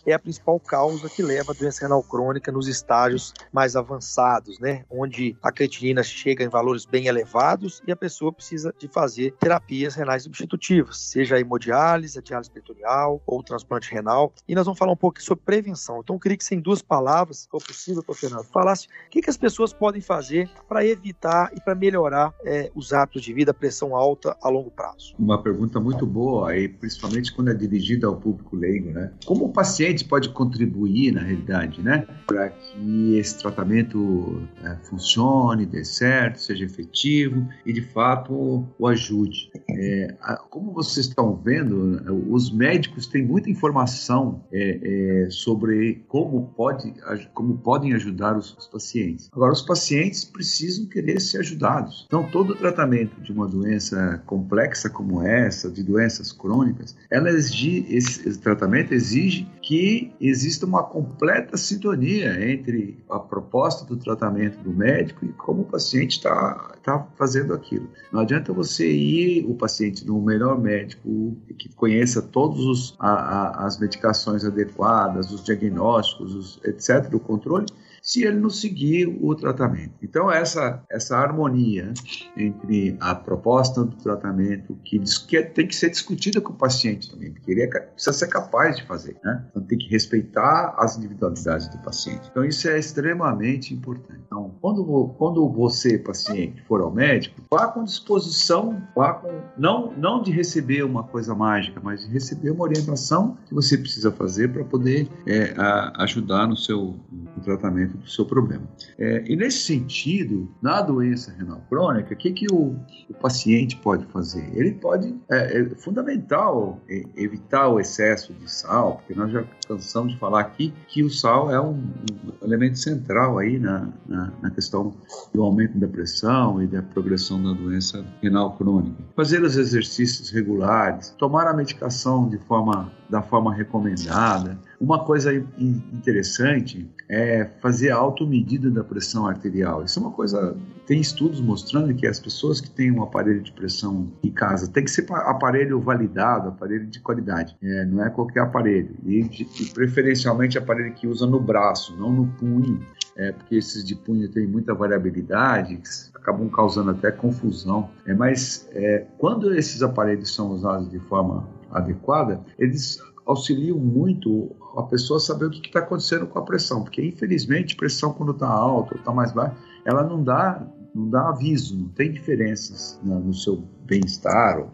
é 0.05 0.13
a 0.13 0.19
principal 0.19 0.59
causa 0.59 1.09
que 1.09 1.21
leva 1.21 1.51
a 1.51 1.55
doença 1.55 1.81
renal 1.81 2.01
crônica 2.01 2.51
nos 2.51 2.67
estágios 2.67 3.33
mais 3.51 3.75
avançados, 3.75 4.59
né? 4.59 4.83
Onde 4.89 5.37
a 5.43 5.51
creatinina 5.51 6.01
chega 6.01 6.43
em 6.43 6.47
valores 6.47 6.85
bem 6.85 7.05
elevados 7.07 7.81
e 7.85 7.91
a 7.91 7.95
pessoa 7.99 8.31
precisa 8.31 8.73
de 8.77 8.87
fazer 8.87 9.33
terapias 9.39 9.95
renais 9.95 10.23
substitutivas, 10.23 10.97
seja 10.97 11.35
a 11.35 11.39
hemodiálise, 11.39 12.17
a 12.17 12.21
diálise 12.21 12.49
peritoneal 12.49 13.21
ou 13.25 13.39
o 13.39 13.43
transplante 13.43 13.91
renal. 13.91 14.33
E 14.47 14.55
nós 14.55 14.65
vamos 14.65 14.79
falar 14.79 14.91
um 14.91 14.97
pouco 14.97 15.21
sobre 15.21 15.43
prevenção. 15.43 15.99
Então, 15.99 16.15
eu 16.15 16.19
queria 16.19 16.37
que, 16.37 16.43
sem 16.43 16.59
duas 16.59 16.81
palavras, 16.81 17.39
se 17.39 17.49
for 17.49 17.61
possível, 17.61 17.95
doutor 17.95 18.15
Fernando, 18.15 18.45
falasse 18.45 18.87
o 18.87 19.09
que, 19.09 19.21
que 19.21 19.29
as 19.29 19.37
pessoas 19.37 19.73
podem 19.73 20.01
fazer 20.01 20.49
para 20.67 20.85
evitar 20.85 21.51
e 21.55 21.61
para 21.61 21.75
melhorar 21.75 22.33
é, 22.43 22.71
os 22.73 22.93
hábitos 22.93 23.21
de 23.21 23.33
vida, 23.33 23.53
pressão 23.53 23.95
alta 23.95 24.37
a 24.41 24.49
longo 24.49 24.71
prazo. 24.71 25.13
Uma 25.19 25.41
pergunta 25.41 25.79
muito 25.79 26.05
boa, 26.05 26.55
e 26.55 26.67
principalmente 26.67 27.33
quando 27.33 27.49
é 27.49 27.53
dirigida 27.53 28.07
ao 28.07 28.15
público 28.15 28.55
leigo, 28.55 28.91
né? 28.91 29.11
Como 29.25 29.45
o 29.45 29.49
paciente 29.51 30.05
pode 30.05 30.29
contribuir, 30.29 31.11
na 31.11 31.21
realidade, 31.21 31.81
né, 31.81 32.05
para 32.27 32.49
que 32.49 33.17
esse 33.17 33.37
tratamento 33.37 34.47
é, 34.63 34.75
funcione, 34.83 35.65
dê 35.65 35.83
certo, 35.83 36.39
seja 36.39 36.65
efetivo 36.65 37.47
e, 37.65 37.73
de 37.73 37.81
fato, 37.93 38.65
o 38.77 38.87
ajude. 38.87 39.51
É, 39.69 40.15
como 40.49 40.71
vocês 40.71 41.07
estão 41.07 41.35
vendo, 41.35 42.01
os 42.31 42.51
médicos 42.51 43.07
têm 43.07 43.25
muita 43.25 43.49
informação 43.49 44.43
é, 44.51 45.25
é, 45.25 45.29
sobre 45.29 46.03
como, 46.07 46.53
pode, 46.55 46.93
como 47.33 47.57
podem 47.57 47.93
ajudar 47.93 48.37
os, 48.37 48.55
os, 48.57 48.67
pacientes. 48.67 49.29
Agora, 49.31 49.53
os 49.53 49.61
pacientes 49.61 50.23
precisam 50.23 50.85
querer 50.85 51.19
ser 51.19 51.39
ajudados. 51.39 52.05
Então, 52.07 52.23
todo 52.29 52.55
tratamento 52.55 53.19
de 53.21 53.31
uma 53.31 53.47
doença 53.47 54.21
complexa 54.25 54.89
como 54.89 55.21
essa, 55.21 55.69
de 55.69 55.83
doenças 55.83 56.31
crônicas, 56.31 56.95
ela 57.09 57.29
exige, 57.29 57.85
esse, 57.89 58.27
esse 58.27 58.39
tratamento 58.39 58.93
exige 58.93 59.47
que 59.61 60.11
exista 60.19 60.65
uma 60.65 60.83
completa 60.83 61.57
sintonia 61.57 62.51
entre 62.51 62.97
a 63.09 63.19
proposta 63.19 63.85
do 63.85 63.97
tratamento 63.97 64.59
do 64.59 64.71
médico 64.71 65.25
e 65.25 65.29
como 65.33 65.61
o 65.61 65.65
paciente 65.65 66.11
está 66.11 66.75
tá 66.83 67.07
fazendo 67.15 67.53
aquilo. 67.53 67.78
Não 68.11 68.21
adianta 68.21 68.51
você 68.51 68.89
ir 68.91 69.45
o 69.45 69.53
paciente 69.55 70.05
no 70.05 70.21
melhor 70.21 70.59
médico 70.59 71.35
que 71.57 71.69
conheça 71.69 72.21
todas 72.21 72.95
as 72.99 73.79
medicações 73.79 74.43
adequadas, 74.43 75.31
os 75.31 75.43
diagnósticos, 75.43 76.33
os, 76.33 76.59
etc., 76.63 77.13
o 77.13 77.19
controle, 77.19 77.65
se 78.09 78.23
ele 78.23 78.39
não 78.39 78.49
seguir 78.49 79.05
o 79.21 79.35
tratamento. 79.35 79.93
Então, 80.01 80.31
essa, 80.31 80.81
essa 80.89 81.15
harmonia 81.15 81.93
entre 82.35 82.97
a 82.99 83.13
proposta 83.13 83.83
do 83.83 83.95
tratamento, 83.97 84.75
que, 84.83 84.99
que 85.27 85.43
tem 85.43 85.67
que 85.67 85.75
ser 85.75 85.91
discutida 85.91 86.41
com 86.41 86.51
o 86.51 86.55
paciente 86.55 87.11
também, 87.11 87.31
porque 87.31 87.51
ele 87.51 87.61
é, 87.61 87.67
precisa 87.67 88.11
ser 88.11 88.27
capaz 88.27 88.77
de 88.77 88.83
fazer, 88.87 89.15
né? 89.23 89.45
Então, 89.51 89.61
tem 89.61 89.77
que 89.77 89.87
respeitar 89.89 90.73
as 90.79 90.97
individualidades 90.97 91.67
do 91.67 91.77
paciente. 91.83 92.27
Então, 92.31 92.43
isso 92.43 92.67
é 92.67 92.79
extremamente 92.79 93.75
importante. 93.75 94.21
Então, 94.25 94.55
quando, 94.59 95.13
quando 95.15 95.47
você, 95.47 95.99
paciente, 95.99 96.63
for 96.67 96.81
ao 96.81 96.91
médico, 96.91 97.39
vá 97.51 97.67
com 97.67 97.83
disposição, 97.83 98.81
vá 98.95 99.13
com, 99.13 99.29
não, 99.55 99.93
não 99.95 100.23
de 100.23 100.31
receber 100.31 100.83
uma 100.83 101.03
coisa 101.03 101.35
mágica, 101.35 101.79
mas 101.83 102.01
de 102.01 102.11
receber 102.11 102.49
uma 102.49 102.63
orientação 102.63 103.37
que 103.45 103.53
você 103.53 103.77
precisa 103.77 104.11
fazer 104.11 104.51
para 104.51 104.63
poder 104.63 105.07
é, 105.27 105.53
a, 105.55 106.03
ajudar 106.03 106.47
no 106.47 106.57
seu 106.57 106.95
no 107.11 107.43
tratamento 107.43 107.98
do 107.99 108.09
seu 108.09 108.25
problema. 108.25 108.63
É, 108.97 109.23
e 109.27 109.35
nesse 109.35 109.59
sentido, 109.59 110.49
na 110.61 110.81
doença 110.81 111.31
renal 111.31 111.61
crônica, 111.69 112.13
o 112.13 112.17
que, 112.17 112.31
que 112.31 112.47
o, 112.51 112.75
o 113.09 113.13
paciente 113.21 113.75
pode 113.77 114.05
fazer? 114.07 114.49
Ele 114.53 114.71
pode, 114.73 115.15
é, 115.29 115.61
é 115.61 115.65
fundamental 115.75 116.79
é, 116.89 117.03
evitar 117.15 117.67
o 117.67 117.79
excesso 117.79 118.33
de 118.33 118.51
sal, 118.51 118.97
porque 118.97 119.13
nós 119.13 119.31
já 119.31 119.43
cansamos 119.67 120.13
de 120.13 120.19
falar 120.19 120.41
aqui 120.41 120.73
que 120.87 121.03
o 121.03 121.09
sal 121.09 121.51
é 121.51 121.61
um, 121.61 121.75
um 121.75 122.45
elemento 122.45 122.77
central 122.79 123.37
aí 123.37 123.59
na, 123.59 123.89
na, 124.07 124.33
na, 124.41 124.49
questão 124.49 124.95
do 125.33 125.43
aumento 125.43 125.77
da 125.77 125.87
pressão 125.87 126.61
e 126.61 126.67
da 126.67 126.81
progressão 126.81 127.41
da 127.41 127.53
doença 127.53 128.05
renal 128.21 128.55
crônica. 128.57 129.03
Fazer 129.15 129.41
os 129.43 129.57
exercícios 129.57 130.31
regulares, 130.31 131.09
tomar 131.17 131.47
a 131.47 131.53
medicação 131.53 132.27
de 132.29 132.37
forma, 132.39 132.91
da 133.09 133.21
forma 133.21 133.53
recomendada. 133.53 134.57
Uma 134.79 135.03
coisa 135.03 135.33
interessante 135.33 136.89
é 137.09 137.45
fazer 137.59 137.89
a 137.89 137.95
automedida 137.95 138.69
da 138.69 138.83
pressão 138.83 139.25
arterial. 139.25 139.83
Isso 139.83 139.97
é 139.97 140.01
uma 140.01 140.11
coisa. 140.11 140.55
Tem 140.85 141.01
estudos 141.01 141.41
mostrando 141.41 141.93
que 141.95 142.05
as 142.05 142.19
pessoas 142.19 142.61
que 142.61 142.69
têm 142.69 142.91
um 142.91 143.01
aparelho 143.01 143.41
de 143.41 143.51
pressão 143.51 144.07
em 144.23 144.31
casa 144.31 144.71
tem 144.71 144.83
que 144.83 144.91
ser 144.91 145.05
aparelho 145.11 145.79
validado, 145.79 146.49
aparelho 146.49 146.85
de 146.85 146.99
qualidade. 146.99 147.57
É, 147.61 147.85
não 147.85 148.05
é 148.05 148.09
qualquer 148.11 148.41
aparelho. 148.41 148.95
E, 149.03 149.21
e, 149.21 149.65
preferencialmente 149.73 150.57
aparelho 150.57 150.93
que 150.93 151.07
usa 151.07 151.25
no 151.25 151.39
braço, 151.39 151.97
não 151.97 152.11
no 152.11 152.27
punho. 152.27 152.79
É, 153.17 153.31
porque 153.31 153.55
esses 153.55 153.83
de 153.83 153.95
punho 153.95 154.29
têm 154.29 154.47
muita 154.47 154.73
variabilidade, 154.73 155.81
acabam 156.15 156.47
causando 156.47 156.91
até 156.91 157.11
confusão. 157.11 157.89
É, 158.05 158.13
mas 158.13 158.69
é, 158.71 159.05
quando 159.17 159.53
esses 159.55 159.81
aparelhos 159.81 160.33
são 160.33 160.51
usados 160.51 160.89
de 160.89 160.99
forma 160.99 161.47
adequada, 161.71 162.39
eles 162.57 162.99
auxiliam 163.25 163.77
muito 163.77 164.55
a 164.75 164.83
pessoa 164.83 165.19
saber 165.19 165.45
o 165.45 165.49
que 165.49 165.65
está 165.65 165.79
acontecendo 165.79 166.27
com 166.27 166.39
a 166.39 166.43
pressão, 166.43 166.83
porque 166.83 167.03
infelizmente 167.03 167.75
pressão 167.75 168.13
quando 168.13 168.31
está 168.31 168.47
alta 168.47 168.93
ou 168.93 168.99
está 168.99 169.11
mais 169.11 169.31
baixa, 169.31 169.55
ela 169.85 170.03
não 170.03 170.23
dá, 170.23 170.65
não 170.93 171.09
dá 171.09 171.29
aviso, 171.29 171.77
não 171.77 171.89
tem 171.89 172.11
diferenças 172.11 172.99
no 173.03 173.33
seu 173.33 173.63
bem-estar 173.85 174.67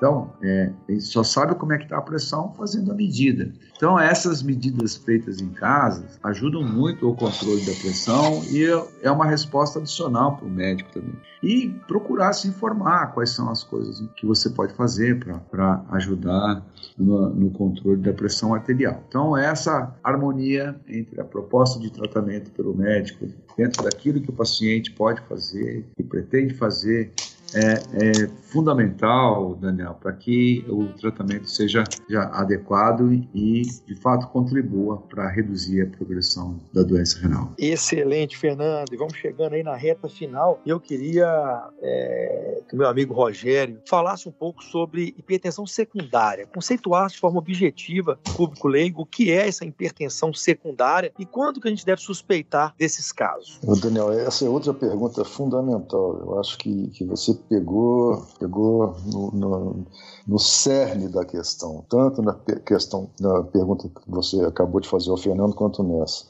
então, 0.00 0.32
é, 0.42 0.72
só 0.98 1.22
sabe 1.22 1.54
como 1.56 1.74
é 1.74 1.76
que 1.76 1.84
está 1.84 1.98
a 1.98 2.00
pressão 2.00 2.54
fazendo 2.54 2.90
a 2.90 2.94
medida. 2.94 3.52
Então, 3.76 4.00
essas 4.00 4.42
medidas 4.42 4.96
feitas 4.96 5.42
em 5.42 5.50
casa 5.50 6.06
ajudam 6.22 6.62
muito 6.62 7.06
o 7.06 7.14
controle 7.14 7.60
da 7.66 7.72
pressão 7.72 8.42
e 8.50 8.64
é 9.02 9.10
uma 9.10 9.26
resposta 9.26 9.78
adicional 9.78 10.38
para 10.38 10.46
o 10.46 10.50
médico 10.50 10.90
também. 10.90 11.12
E 11.42 11.68
procurar 11.86 12.32
se 12.32 12.48
informar 12.48 13.12
quais 13.12 13.28
são 13.28 13.50
as 13.50 13.62
coisas 13.62 14.02
que 14.16 14.24
você 14.24 14.48
pode 14.48 14.72
fazer 14.72 15.22
para 15.50 15.84
ajudar 15.90 16.64
no, 16.96 17.28
no 17.28 17.50
controle 17.50 18.00
da 18.00 18.14
pressão 18.14 18.54
arterial. 18.54 19.04
Então, 19.06 19.36
essa 19.36 19.94
harmonia 20.02 20.80
entre 20.88 21.20
a 21.20 21.24
proposta 21.24 21.78
de 21.78 21.92
tratamento 21.92 22.50
pelo 22.52 22.74
médico, 22.74 23.28
dentro 23.54 23.84
daquilo 23.84 24.18
que 24.18 24.30
o 24.30 24.32
paciente 24.32 24.92
pode 24.92 25.20
fazer 25.28 25.84
e 25.98 26.02
pretende 26.02 26.54
fazer, 26.54 27.12
é, 27.54 27.74
é 27.74 28.28
fundamental, 28.50 29.54
Daniel, 29.54 29.96
para 30.00 30.12
que 30.12 30.64
o 30.68 30.86
tratamento 30.98 31.48
seja 31.48 31.84
adequado 32.32 33.12
e, 33.34 33.62
de 33.86 33.94
fato, 33.94 34.26
contribua 34.28 34.98
para 35.08 35.28
reduzir 35.28 35.82
a 35.82 35.86
progressão 35.86 36.58
da 36.72 36.82
doença 36.82 37.18
renal. 37.20 37.52
Excelente, 37.58 38.36
Fernando. 38.36 38.92
E 38.92 38.96
vamos 38.96 39.14
chegando 39.14 39.54
aí 39.54 39.62
na 39.62 39.76
reta 39.76 40.08
final. 40.08 40.60
Eu 40.66 40.80
queria 40.80 41.68
é, 41.80 42.62
que 42.68 42.74
o 42.74 42.78
meu 42.78 42.88
amigo 42.88 43.14
Rogério 43.14 43.80
falasse 43.88 44.28
um 44.28 44.32
pouco 44.32 44.62
sobre 44.64 45.14
hipertensão 45.18 45.66
secundária, 45.66 46.46
conceituasse 46.46 47.14
de 47.14 47.20
forma 47.20 47.38
objetiva, 47.38 48.18
público 48.36 48.68
leigo, 48.68 49.02
o 49.02 49.06
que 49.06 49.30
é 49.30 49.48
essa 49.48 49.64
hipertensão 49.64 50.32
secundária 50.32 51.12
e 51.18 51.24
quando 51.24 51.60
que 51.60 51.68
a 51.68 51.70
gente 51.70 51.86
deve 51.86 52.00
suspeitar 52.00 52.74
desses 52.78 53.12
casos. 53.12 53.60
Daniel, 53.80 54.12
essa 54.12 54.44
é 54.44 54.48
outra 54.48 54.74
pergunta 54.74 55.24
fundamental. 55.24 56.18
Eu 56.20 56.40
acho 56.40 56.58
que, 56.58 56.88
que 56.88 57.04
você 57.04 57.39
pegou, 57.48 58.22
pegou 58.38 58.94
no, 59.06 59.30
no, 59.30 59.86
no 60.26 60.38
cerne 60.38 61.08
da 61.08 61.24
questão, 61.24 61.84
tanto 61.88 62.22
na 62.22 62.34
questão 62.34 63.08
na 63.20 63.42
pergunta 63.42 63.88
que 63.88 64.10
você 64.10 64.40
acabou 64.42 64.80
de 64.80 64.88
fazer 64.88 65.10
ao 65.10 65.16
Fernando 65.16 65.54
quanto 65.54 65.82
nessa. 65.82 66.24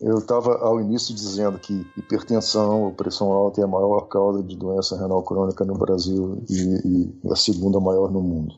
Eu 0.00 0.18
estava 0.18 0.58
ao 0.58 0.80
início 0.80 1.14
dizendo 1.14 1.58
que 1.58 1.86
hipertensão 1.96 2.82
ou 2.82 2.92
pressão 2.92 3.30
alta 3.30 3.60
é 3.60 3.64
a 3.64 3.68
maior 3.68 4.08
causa 4.08 4.42
de 4.42 4.56
doença 4.56 4.96
renal 4.96 5.22
crônica 5.22 5.64
no 5.64 5.74
Brasil 5.74 6.42
e, 6.50 7.14
e 7.24 7.30
a 7.30 7.36
segunda 7.36 7.78
maior 7.78 8.10
no 8.10 8.20
mundo. 8.20 8.54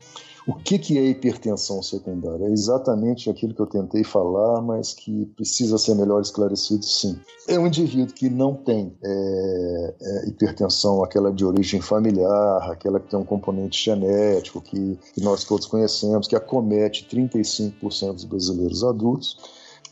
O 0.47 0.53
que, 0.53 0.77
que 0.77 0.97
é 0.97 1.01
hipertensão 1.05 1.81
secundária? 1.81 2.45
É 2.45 2.51
exatamente 2.51 3.29
aquilo 3.31 3.55
que 3.55 3.61
eu 3.61 3.65
tentei 3.65 4.03
falar, 4.03 4.61
mas 4.61 4.93
que 4.93 5.25
precisa 5.35 5.77
ser 5.79 5.95
melhor 5.95 6.21
esclarecido, 6.21 6.85
sim. 6.85 7.19
É 7.47 7.57
um 7.57 7.65
indivíduo 7.65 8.13
que 8.13 8.29
não 8.29 8.53
tem 8.53 8.95
é, 9.03 9.95
é, 9.99 10.29
hipertensão, 10.29 11.03
aquela 11.03 11.31
de 11.31 11.43
origem 11.43 11.81
familiar, 11.81 12.71
aquela 12.71 12.99
que 12.99 13.09
tem 13.09 13.17
um 13.19 13.25
componente 13.25 13.83
genético, 13.83 14.61
que, 14.61 14.99
que 15.13 15.21
nós 15.21 15.43
todos 15.43 15.65
conhecemos, 15.65 16.27
que 16.27 16.35
acomete 16.35 17.07
35% 17.11 18.13
dos 18.13 18.25
brasileiros 18.25 18.83
adultos 18.83 19.37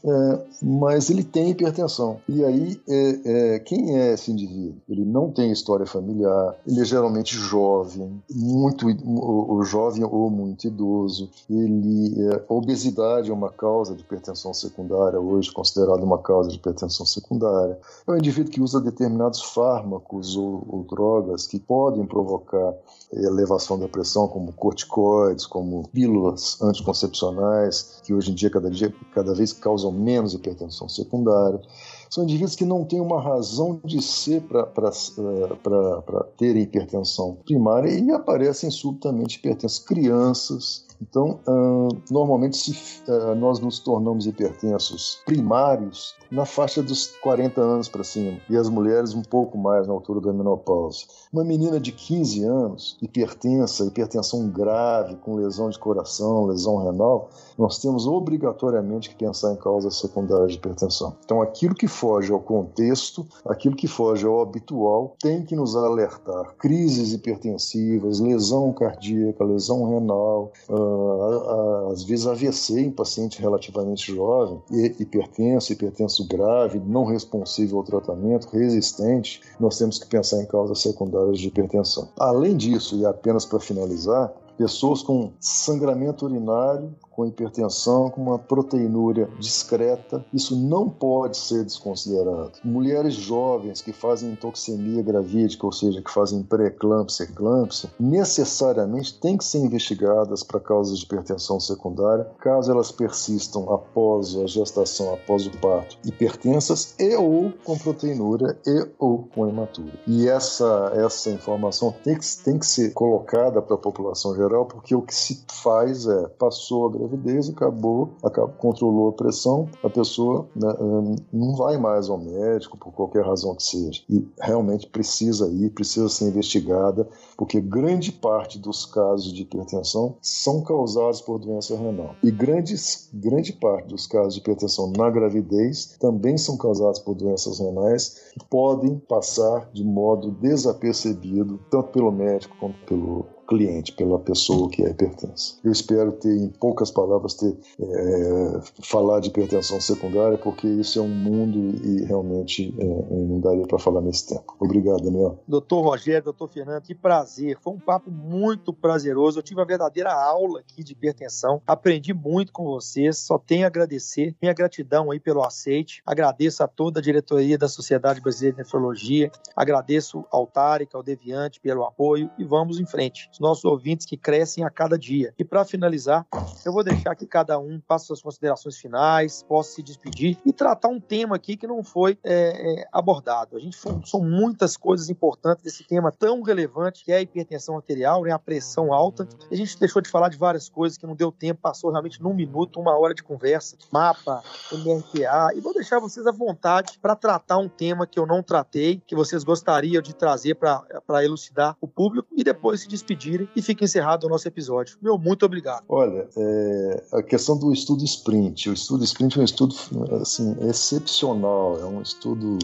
é, 0.06 0.46
mas 0.62 1.10
ele 1.10 1.24
tem 1.24 1.52
hipertensão. 1.52 2.20
E 2.28 2.44
aí, 2.44 2.82
é, 2.90 3.56
é, 3.56 3.60
quem 3.60 3.98
é 3.98 4.14
esse 4.14 4.32
indivíduo? 4.32 4.76
Ele 4.90 5.06
não 5.06 5.32
tem 5.32 5.52
história 5.52 5.86
familiar, 5.86 6.56
ele 6.68 6.82
é 6.82 6.86
geralmente 6.86 7.38
jovem, 7.38 8.22
muito 8.30 8.86
o, 8.88 9.64
jovem 9.64 10.04
ou 10.04 10.30
muito 10.30 10.68
idoso. 10.68 11.30
Ele, 11.50 12.14
é, 12.34 12.44
obesidade 12.50 13.30
é 13.30 13.34
uma 13.34 13.50
causa 13.50 13.96
de 13.96 14.02
hipertensão 14.02 14.54
secundária, 14.54 15.20
hoje 15.20 15.52
considerada 15.52 16.04
uma 16.04 16.18
causa 16.18 16.50
de 16.50 16.58
hipertensão 16.58 17.06
secundária. 17.06 17.80
É 18.06 18.12
um 18.12 18.18
indivíduo 18.18 18.52
que 18.52 18.62
usa 18.62 18.82
determinados 18.82 19.42
fármacos 19.42 20.36
ou, 20.36 20.66
ou 20.70 20.84
drogas 20.84 21.48
que 21.48 21.60
podem 21.60 22.06
provocar 22.06 22.74
elevação 23.16 23.80
da 23.80 23.88
pressão, 23.88 24.28
como 24.28 24.52
corticoides, 24.54 25.46
como 25.46 25.88
pílulas 25.90 26.62
anticoncepcionais, 26.62 28.02
que 28.04 28.14
hoje 28.14 28.32
em 28.32 28.34
dia 28.34 28.50
cada, 28.50 28.70
dia, 28.70 28.94
cada 29.14 29.34
vez 29.34 29.54
causam 29.54 29.92
menos 29.94 30.34
hipertensão 30.34 30.90
secundária. 30.90 31.62
São 32.10 32.24
indivíduos 32.24 32.56
que 32.56 32.66
não 32.66 32.86
têm 32.86 33.02
uma 33.02 33.22
razão 33.22 33.80
de 33.84 34.02
ser 34.02 34.42
para 34.42 34.68
eh, 34.68 36.26
terem 36.38 36.64
hipertensão 36.64 37.38
primária 37.46 37.90
e 37.90 38.12
aparecem 38.12 38.70
subitamente 38.70 39.38
hipertensos. 39.38 39.80
Crianças, 39.80 40.86
então, 41.02 41.40
uh, 41.48 41.90
normalmente 42.10 42.56
se, 42.56 42.72
uh, 43.12 43.36
nós 43.36 43.60
nos 43.60 43.80
tornamos 43.80 44.26
hipertensos 44.26 45.22
primários 45.26 46.16
na 46.32 46.46
faixa 46.46 46.82
dos 46.82 47.08
40 47.22 47.60
anos 47.60 47.90
para 47.90 48.04
cima 48.04 48.40
e 48.50 48.56
as 48.56 48.70
mulheres 48.70 49.14
um 49.14 49.22
pouco 49.22 49.58
mais 49.58 49.86
na 49.86 49.94
altura 49.94 50.22
da 50.22 50.32
menopausa. 50.32 51.06
Uma 51.34 51.44
menina 51.44 51.80
de 51.80 51.92
15 51.92 52.44
anos, 52.44 52.96
hipertensa, 53.02 53.86
hipertensão 53.86 54.48
grave, 54.50 55.16
com 55.16 55.34
lesão 55.34 55.68
de 55.68 55.80
coração, 55.80 56.46
lesão 56.46 56.78
renal, 56.78 57.28
nós 57.58 57.80
temos 57.80 58.06
obrigatoriamente 58.06 59.10
que 59.10 59.16
pensar 59.16 59.52
em 59.52 59.56
causas 59.56 59.98
secundárias 59.98 60.52
de 60.52 60.58
hipertensão. 60.58 61.16
Então, 61.26 61.42
aquilo 61.42 61.74
que 61.74 61.88
foge 61.88 62.32
ao 62.32 62.40
contexto, 62.40 63.26
aquilo 63.48 63.76
que 63.76 63.88
foge 63.88 64.28
ao 64.28 64.44
habitual, 64.44 65.16
tem 65.20 65.44
que 65.44 65.56
nos 65.56 65.76
alertar. 65.76 66.54
Crises 66.60 67.14
hipertensivas, 67.14 68.20
lesão 68.20 68.72
cardíaca, 68.72 69.44
lesão 69.44 69.90
renal, 69.90 70.52
uh, 70.70 71.92
às 71.92 72.04
vezes 72.04 72.28
AVC 72.28 72.80
em 72.80 72.92
paciente 72.92 73.42
relativamente 73.42 74.14
jovem, 74.14 74.62
hipertenso, 75.00 75.74
hipertenso 75.74 76.28
grave, 76.28 76.80
não 76.80 77.06
responsível 77.06 77.80
ao 77.80 77.84
tratamento, 77.84 78.50
resistente, 78.50 79.42
nós 79.60 79.80
temos 79.80 79.98
que 79.98 80.06
pensar 80.06 80.40
em 80.40 80.46
causas 80.46 80.80
secundárias 80.80 81.23
de 81.32 81.48
hipertensão. 81.48 82.10
Além 82.20 82.56
disso, 82.58 82.96
e 82.98 83.06
apenas 83.06 83.46
para 83.46 83.60
finalizar, 83.60 84.32
pessoas 84.58 85.02
com 85.02 85.32
sangramento 85.40 86.26
urinário 86.26 86.94
com 87.16 87.26
hipertensão, 87.26 88.10
com 88.10 88.22
uma 88.22 88.40
proteinúria 88.40 89.30
discreta. 89.40 90.26
Isso 90.34 90.56
não 90.56 90.90
pode 90.90 91.38
ser 91.38 91.64
desconsiderado. 91.64 92.54
Mulheres 92.64 93.14
jovens 93.14 93.82
que 93.82 93.94
fazem 93.94 94.32
intoxemia 94.32 95.02
gravídica, 95.02 95.66
ou 95.66 95.72
seja, 95.72 96.02
que 96.02 96.12
fazem 96.12 96.44
pré-eclâmpsia, 96.44 97.26
eclâmpsia, 97.26 97.90
necessariamente 98.00 99.20
têm 99.20 99.38
que 99.38 99.46
ser 99.46 99.60
investigadas 99.60 100.44
para 100.44 100.60
causas 100.60 101.00
de 101.00 101.06
hipertensão 101.06 101.60
secundária, 101.60 102.28
caso 102.40 102.72
elas 102.72 102.92
persistam 102.92 103.72
após 103.72 104.36
a 104.36 104.48
gestação, 104.48 105.14
após 105.14 105.46
o 105.46 105.52
parto, 105.58 105.98
hipertensas 106.04 106.96
e 107.00 107.16
ou 107.16 107.52
com 107.64 107.78
proteinúria 107.78 108.58
e 108.66 108.88
ou 108.98 109.28
com 109.34 109.48
hematura. 109.48 109.94
E 110.08 110.28
essa, 110.28 110.92
essa 110.96 111.30
informação 111.30 111.94
tem 112.04 112.18
que, 112.18 112.26
tem 112.44 112.58
que 112.58 112.66
ser 112.66 112.94
colocada 112.94 113.62
para 113.62 113.76
a 113.76 113.80
população 113.80 114.36
geral, 114.36 114.66
porque 114.66 114.96
o 114.96 115.02
que 115.02 115.14
se 115.14 115.44
faz 115.62 116.08
é, 116.08 116.28
passou 116.28 116.88
a 116.88 116.90
gravidez, 117.08 117.50
acabou, 117.50 118.16
acabou 118.24 118.54
controlou 118.58 119.10
a 119.10 119.14
pressão, 119.14 119.68
a 119.84 119.90
pessoa 119.90 120.48
né, 120.56 120.74
hum, 120.80 121.16
não 121.32 121.56
vai 121.56 121.78
mais 121.78 122.10
ao 122.10 122.18
médico 122.18 122.78
por 122.78 122.92
qualquer 122.94 123.26
razão 123.26 123.56
que 123.56 123.64
seja. 123.64 124.02
E 124.10 124.26
realmente 124.40 124.88
precisa 124.88 125.48
ir, 125.48 125.70
precisa 125.72 126.08
ser 126.10 126.30
investigada, 126.30 127.08
porque 127.38 127.60
grande 127.60 128.12
parte 128.12 128.60
dos 128.60 128.86
casos 128.86 129.34
de 129.34 129.42
hipertensão 129.42 130.16
são 130.22 130.62
causados 130.62 131.22
por 131.22 131.40
doença 131.40 131.76
renal. 131.76 132.16
E 132.24 132.32
grandes, 132.32 133.10
grande 133.14 133.54
parte 133.54 133.88
dos 133.88 134.08
casos 134.08 134.36
de 134.36 134.40
hipertensão 134.40 134.92
na 134.96 135.10
gravidez 135.10 135.98
também 136.00 136.38
são 136.38 136.58
causados 136.58 137.00
por 137.00 137.16
doenças 137.16 137.60
renais 137.60 138.32
que 138.34 138.46
podem 138.50 138.98
passar 139.00 139.70
de 139.74 139.84
modo 139.84 140.32
desapercebido, 140.32 141.60
tanto 141.70 141.90
pelo 141.90 142.12
médico 142.12 142.56
quanto 142.60 142.78
pelo 142.86 143.26
cliente, 143.54 143.92
pela 143.92 144.18
pessoa 144.18 144.68
que 144.68 144.84
é 144.84 144.90
hipertensa. 144.90 145.56
Eu 145.64 145.72
espero 145.72 146.12
ter, 146.14 146.36
em 146.36 146.50
poucas 146.50 146.90
palavras, 146.90 147.36
ter 147.36 147.56
é, 147.80 148.62
falar 148.82 149.20
de 149.20 149.30
hipertensão 149.30 149.80
secundária, 149.80 150.40
porque 150.40 150.68
isso 150.68 150.98
é 150.98 151.02
um 151.04 151.08
mundo 151.08 151.60
e 151.86 152.04
realmente 152.04 152.74
é, 152.80 152.84
não 152.84 153.40
daria 153.40 153.68
para 153.68 153.78
falar 153.78 154.02
nesse 154.02 154.28
tempo. 154.28 154.56
Obrigado, 154.60 155.04
Daniel. 155.04 155.40
Doutor 155.48 155.82
Rogério, 155.82 156.24
doutor 156.24 156.50
Fernando, 156.50 156.82
que 156.82 156.96
prazer. 156.96 157.58
Foi 157.62 157.74
um 157.74 157.80
papo 157.80 158.10
muito 158.10 158.74
prazeroso. 158.74 159.38
Eu 159.38 159.44
tive 159.44 159.60
uma 159.60 159.68
verdadeira 159.68 160.12
aula 160.12 160.62
aqui 160.62 160.84
de 160.84 160.94
hipertensão. 160.94 161.62
Aprendi 161.68 162.14
muito 162.14 162.52
com 162.52 162.64
vocês. 162.64 163.20
Só 163.20 163.38
tenho 163.38 163.66
a 163.66 163.68
agradecer. 163.68 164.36
Minha 164.42 164.54
gratidão 164.54 165.12
aí 165.12 165.20
pelo 165.20 165.44
aceite. 165.44 166.02
Agradeço 166.06 166.64
a 166.64 166.68
toda 166.68 167.00
a 167.00 167.04
diretoria 167.04 167.58
da 167.58 167.68
Sociedade 167.68 168.20
Brasileira 168.20 168.58
de 168.58 168.64
Nefrologia. 168.64 169.32
Agradeço 169.56 170.26
ao 170.32 170.48
Tarek, 170.48 170.96
ao 170.96 171.04
Deviante 171.04 171.60
pelo 171.60 171.84
apoio 171.84 172.32
e 172.40 172.44
vamos 172.44 172.80
em 172.80 172.86
frente 172.86 173.30
nossos 173.44 173.66
ouvintes 173.66 174.06
que 174.06 174.18
crescem 174.18 174.64
a 174.64 174.70
cada 174.70 174.98
dia. 174.98 175.34
E 175.38 175.44
para 175.44 175.66
finalizar, 175.66 176.26
eu 176.66 176.72
vou 176.72 176.84
deixar 176.84 177.14
que 177.14 177.28
cada 177.28 177.60
um 177.60 177.80
faça 177.88 178.06
suas 178.06 178.22
considerações 178.22 178.78
finais, 178.78 179.44
possa 179.44 179.76
se 179.76 179.84
despedir 179.84 180.38
e 180.46 180.54
tratar 180.54 180.88
um 180.88 181.00
tema 181.00 181.36
aqui 181.36 181.58
que 181.58 181.68
não 181.68 181.84
foi 181.84 182.18
é, 182.24 182.82
é, 182.82 182.88
abordado. 182.92 183.58
A 183.58 183.60
gente 183.60 183.78
são 183.78 184.22
muitas 184.22 184.78
coisas 184.78 185.10
importantes 185.10 185.64
desse 185.64 185.84
tema 185.84 186.12
tão 186.12 186.42
relevante 186.42 187.04
que 187.04 187.12
é 187.12 187.18
a 187.18 187.22
hipertensão 187.22 187.76
arterial, 187.76 188.24
né, 188.24 188.32
a 188.32 188.40
pressão 188.40 188.94
alta. 188.94 189.28
A 189.52 189.56
gente 189.56 189.78
deixou 189.78 190.02
de 190.02 190.10
falar 190.10 190.30
de 190.30 190.38
várias 190.38 190.70
coisas 190.70 190.98
que 190.98 191.06
não 191.06 191.16
deu 191.16 191.32
tempo, 191.32 191.62
passou 191.62 191.92
realmente 191.92 192.22
num 192.22 192.34
minuto, 192.34 192.80
uma 192.80 192.98
hora 192.98 193.14
de 193.14 193.24
conversa, 193.24 193.78
mapa, 193.92 194.42
MRTA, 194.72 195.54
e 195.56 195.60
vou 195.60 195.74
deixar 195.74 196.00
vocês 196.00 196.26
à 196.26 196.32
vontade 196.32 196.98
para 197.02 197.16
tratar 197.16 197.58
um 197.58 197.68
tema 197.68 198.08
que 198.08 198.18
eu 198.18 198.26
não 198.26 198.42
tratei, 198.42 199.02
que 199.06 199.16
vocês 199.16 199.44
gostariam 199.44 200.02
de 200.02 200.16
trazer 200.16 200.56
para 200.56 201.24
elucidar 201.24 201.76
o 201.82 201.88
público 201.88 202.30
e 202.32 202.44
depois 202.44 202.82
se 202.82 202.88
despedir 202.88 203.23
e 203.56 203.62
fica 203.62 203.84
encerrado 203.84 204.26
o 204.26 204.30
nosso 204.30 204.48
episódio. 204.48 204.98
Meu 205.02 205.18
muito 205.18 205.46
obrigado. 205.46 205.84
Olha, 205.88 206.28
é, 206.36 207.04
a 207.14 207.24
questão 207.24 207.58
do 207.58 207.72
estudo 207.72 208.04
sprint. 208.04 208.70
O 208.70 208.74
estudo 208.74 209.04
sprint 209.04 209.38
é 209.38 209.42
um 209.42 209.46
estudo 209.46 209.76
assim, 210.22 210.56
excepcional, 210.68 211.80
é 211.80 211.86
um 211.86 212.02
estudo 212.02 212.58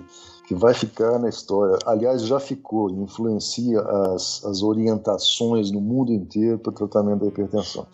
que 0.47 0.55
vai 0.55 0.73
ficar 0.73 1.19
na 1.19 1.29
história. 1.29 1.77
Aliás, 1.85 2.23
já 2.23 2.39
ficou, 2.39 2.89
influencia 2.89 3.79
as, 3.81 4.43
as 4.43 4.63
orientações 4.63 5.69
no 5.69 5.79
mundo 5.79 6.11
inteiro 6.11 6.57
para 6.57 6.71
o 6.71 6.73
tratamento 6.73 7.19
da 7.19 7.27
hipertensão. 7.27 7.85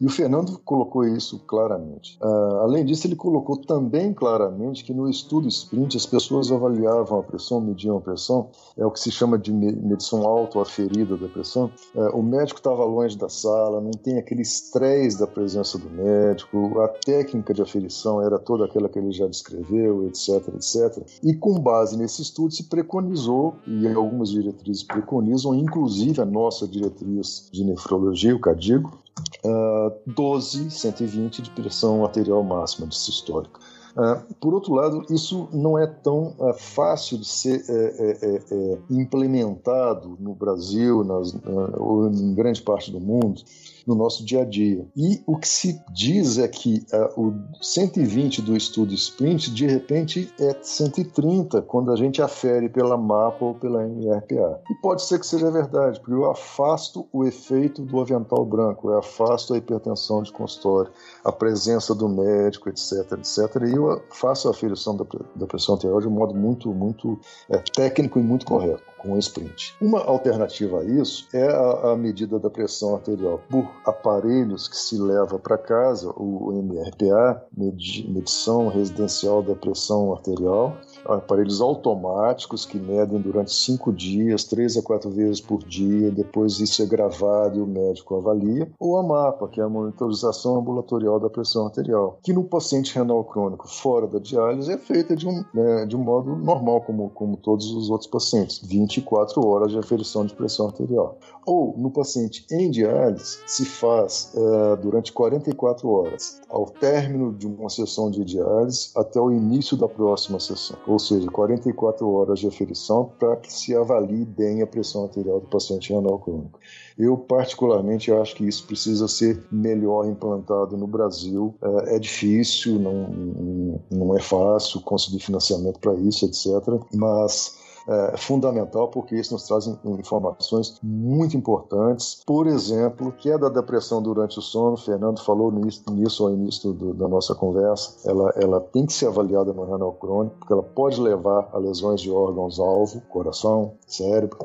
E 0.00 0.06
o 0.06 0.10
Fernando 0.10 0.58
colocou 0.64 1.04
isso 1.04 1.38
claramente. 1.46 2.18
Uh, 2.22 2.60
além 2.60 2.84
disso, 2.84 3.06
ele 3.06 3.16
colocou 3.16 3.56
também 3.56 4.12
claramente 4.12 4.84
que 4.84 4.92
no 4.92 5.08
estudo 5.08 5.48
sprint 5.48 5.96
as 5.96 6.06
pessoas 6.06 6.52
avaliavam 6.52 7.20
a 7.20 7.22
pressão, 7.22 7.60
mediam 7.60 7.96
a 7.96 8.00
pressão, 8.00 8.48
é 8.76 8.84
o 8.84 8.90
que 8.90 9.00
se 9.00 9.10
chama 9.10 9.38
de 9.38 9.52
medição 9.52 10.26
autoaferida 10.26 11.16
da 11.16 11.28
pressão. 11.28 11.70
Uh, 11.94 12.18
o 12.18 12.22
médico 12.22 12.60
estava 12.60 12.84
longe 12.84 13.16
da 13.16 13.28
sala, 13.28 13.80
não 13.80 13.90
tem 13.90 14.18
aquele 14.18 14.42
estresse 14.42 15.18
da 15.18 15.26
presença 15.26 15.78
do 15.78 15.88
médico, 15.90 16.80
a 16.80 16.88
técnica 16.88 17.54
de 17.54 17.62
aferição 17.62 18.20
era 18.20 18.38
toda 18.38 18.64
aquela 18.64 18.88
que 18.88 18.98
ele 18.98 19.12
já 19.12 19.26
descreveu, 19.26 20.06
etc, 20.06 20.48
etc. 20.54 21.06
E 21.22 21.34
com 21.34 21.58
base 21.58 21.96
nesse 21.96 22.22
estudo 22.22 22.52
se 22.52 22.64
preconizou, 22.64 23.56
e 23.66 23.86
algumas 23.88 24.30
diretrizes 24.30 24.82
preconizam, 24.82 25.54
inclusive 25.54 26.20
a 26.20 26.24
nossa 26.24 26.66
diretriz 26.66 27.48
de 27.52 27.64
nefrologia, 27.64 28.34
o 28.34 28.40
CADIGO, 28.40 28.98
uh, 29.46 29.92
12, 30.06 30.70
120 30.70 31.42
de 31.42 31.50
pressão 31.50 32.04
arterial 32.04 32.42
máxima 32.42 32.90
sistólica. 32.90 33.60
Uh, 33.96 34.34
por 34.34 34.52
outro 34.52 34.74
lado, 34.74 35.06
isso 35.08 35.48
não 35.52 35.78
é 35.78 35.86
tão 35.86 36.34
uh, 36.38 36.52
fácil 36.52 37.16
de 37.16 37.26
ser 37.26 37.62
uh, 37.62 38.82
implementado 38.90 40.18
no 40.20 40.34
Brasil 40.34 41.02
nas, 41.02 41.34
ou 41.78 42.08
em 42.08 42.34
grande 42.34 42.60
parte 42.60 42.90
do 42.90 43.00
mundo 43.00 43.42
no 43.86 43.94
nosso 43.94 44.24
dia 44.24 44.42
a 44.42 44.44
dia. 44.44 44.86
E 44.96 45.22
o 45.26 45.36
que 45.36 45.46
se 45.46 45.80
diz 45.92 46.38
é 46.38 46.48
que 46.48 46.84
uh, 46.92 47.28
o 47.28 47.34
120 47.62 48.42
do 48.42 48.56
estudo 48.56 48.92
Sprint, 48.94 49.50
de 49.50 49.66
repente, 49.66 50.32
é 50.40 50.56
130 50.60 51.62
quando 51.62 51.92
a 51.92 51.96
gente 51.96 52.20
afere 52.20 52.68
pela 52.68 52.96
MAPA 52.96 53.44
ou 53.44 53.54
pela 53.54 53.84
MRPA. 53.84 54.60
E 54.70 54.74
pode 54.82 55.02
ser 55.02 55.20
que 55.20 55.26
seja 55.26 55.50
verdade, 55.50 56.00
porque 56.00 56.14
eu 56.14 56.28
afasto 56.30 57.06
o 57.12 57.24
efeito 57.24 57.82
do 57.82 58.00
avental 58.00 58.44
branco, 58.44 58.90
eu 58.90 58.98
afasto 58.98 59.54
a 59.54 59.58
hipertensão 59.58 60.22
de 60.22 60.32
consultório, 60.32 60.90
a 61.24 61.30
presença 61.30 61.94
do 61.94 62.08
médico, 62.08 62.68
etc, 62.68 63.12
etc, 63.12 63.62
e 63.68 63.76
eu 63.76 64.02
faço 64.10 64.48
a 64.48 64.50
aferição 64.50 64.96
da, 64.96 65.04
da 65.34 65.46
pressão 65.46 65.74
arterial 65.74 66.00
de 66.00 66.08
um 66.08 66.10
modo 66.10 66.34
muito, 66.34 66.72
muito 66.72 67.18
é, 67.48 67.58
técnico 67.58 68.18
e 68.18 68.22
muito 68.22 68.46
correto 68.46 68.95
com 68.98 69.12
o 69.12 69.18
sprint. 69.18 69.76
Uma 69.80 70.00
alternativa 70.00 70.80
a 70.80 70.84
isso 70.84 71.28
é 71.32 71.46
a, 71.46 71.92
a 71.92 71.96
medida 71.96 72.38
da 72.38 72.50
pressão 72.50 72.94
arterial 72.94 73.40
por 73.48 73.68
aparelhos 73.84 74.68
que 74.68 74.76
se 74.76 74.98
leva 74.98 75.38
para 75.38 75.58
casa, 75.58 76.10
o 76.16 76.52
MRPA, 76.52 77.46
medição 77.56 78.68
residencial 78.68 79.42
da 79.42 79.54
pressão 79.54 80.12
arterial, 80.12 80.76
aparelhos 81.08 81.60
automáticos 81.60 82.64
que 82.64 82.78
medem 82.78 83.20
durante 83.20 83.52
cinco 83.52 83.92
dias, 83.92 84.44
três 84.44 84.76
a 84.76 84.82
quatro 84.82 85.10
vezes 85.10 85.40
por 85.40 85.62
dia, 85.64 86.10
depois 86.10 86.60
isso 86.60 86.82
é 86.82 86.86
gravado 86.86 87.58
e 87.58 87.62
o 87.62 87.66
médico 87.66 88.16
avalia, 88.16 88.70
ou 88.78 88.98
a 88.98 89.02
MAPA, 89.02 89.48
que 89.48 89.60
é 89.60 89.64
a 89.64 89.68
monitorização 89.68 90.58
ambulatorial 90.58 91.20
da 91.20 91.30
pressão 91.30 91.66
arterial, 91.66 92.18
que 92.22 92.32
no 92.32 92.44
paciente 92.44 92.94
renal 92.94 93.24
crônico 93.24 93.68
fora 93.68 94.06
da 94.06 94.18
diálise 94.18 94.72
é 94.72 94.78
feita 94.78 95.16
de 95.16 95.26
um, 95.26 95.44
né, 95.54 95.86
de 95.86 95.96
um 95.96 96.02
modo 96.02 96.36
normal, 96.36 96.80
como, 96.82 97.10
como 97.10 97.36
todos 97.36 97.70
os 97.72 97.90
outros 97.90 98.10
pacientes, 98.10 98.60
24 98.62 99.46
horas 99.46 99.72
de 99.72 99.78
aferição 99.78 100.24
de 100.26 100.34
pressão 100.34 100.66
arterial. 100.66 101.18
Ou 101.46 101.74
no 101.78 101.90
paciente 101.90 102.44
em 102.50 102.70
diálise, 102.70 103.38
se 103.46 103.64
faz 103.64 104.32
é, 104.34 104.76
durante 104.76 105.12
44 105.12 105.88
horas, 105.88 106.40
ao 106.48 106.66
término 106.66 107.32
de 107.32 107.46
uma 107.46 107.70
sessão 107.70 108.10
de 108.10 108.24
diálise 108.24 108.90
até 108.96 109.20
o 109.20 109.30
início 109.30 109.76
da 109.76 109.88
próxima 109.88 110.40
sessão 110.40 110.76
ou 110.86 110.98
seja, 110.98 111.28
44 111.30 112.08
horas 112.10 112.40
de 112.40 112.46
aferição 112.46 113.10
para 113.18 113.36
que 113.36 113.52
se 113.52 113.74
avalie 113.74 114.24
bem 114.24 114.62
a 114.62 114.66
pressão 114.66 115.04
arterial 115.04 115.40
do 115.40 115.46
paciente 115.46 115.92
renal 115.92 116.18
crônico. 116.18 116.58
Eu, 116.98 117.16
particularmente, 117.16 118.10
acho 118.10 118.36
que 118.36 118.46
isso 118.46 118.66
precisa 118.66 119.06
ser 119.06 119.44
melhor 119.52 120.06
implantado 120.06 120.76
no 120.76 120.86
Brasil. 120.86 121.54
É, 121.60 121.96
é 121.96 121.98
difícil, 121.98 122.78
não, 122.78 123.80
não 123.90 124.16
é 124.16 124.20
fácil 124.20 124.80
conseguir 124.80 125.20
financiamento 125.20 125.78
para 125.78 125.94
isso, 125.94 126.24
etc. 126.24 126.46
Mas 126.94 127.58
é 127.88 128.16
fundamental 128.16 128.88
porque 128.88 129.14
isso 129.14 129.32
nos 129.32 129.46
traz 129.46 129.66
informações 129.84 130.78
muito 130.82 131.36
importantes. 131.36 132.22
Por 132.26 132.46
exemplo, 132.46 133.12
queda 133.12 133.48
da 133.48 133.62
pressão 133.62 134.02
durante 134.02 134.38
o 134.38 134.42
sono, 134.42 134.74
o 134.74 134.76
Fernando 134.76 135.22
falou 135.22 135.52
nisso, 135.52 135.82
nisso 135.90 136.24
ao 136.24 136.32
início 136.32 136.72
do, 136.72 136.92
da 136.94 137.06
nossa 137.06 137.34
conversa, 137.34 138.08
ela, 138.08 138.32
ela 138.36 138.60
tem 138.60 138.86
que 138.86 138.92
ser 138.92 139.06
avaliada 139.06 139.52
no 139.52 139.64
renal 139.64 139.92
crônico, 139.92 140.36
porque 140.38 140.52
ela 140.52 140.62
pode 140.62 141.00
levar 141.00 141.48
a 141.52 141.58
lesões 141.58 142.00
de 142.00 142.10
órgãos-alvo, 142.10 143.00
coração, 143.08 143.72
cérebro. 143.86 144.38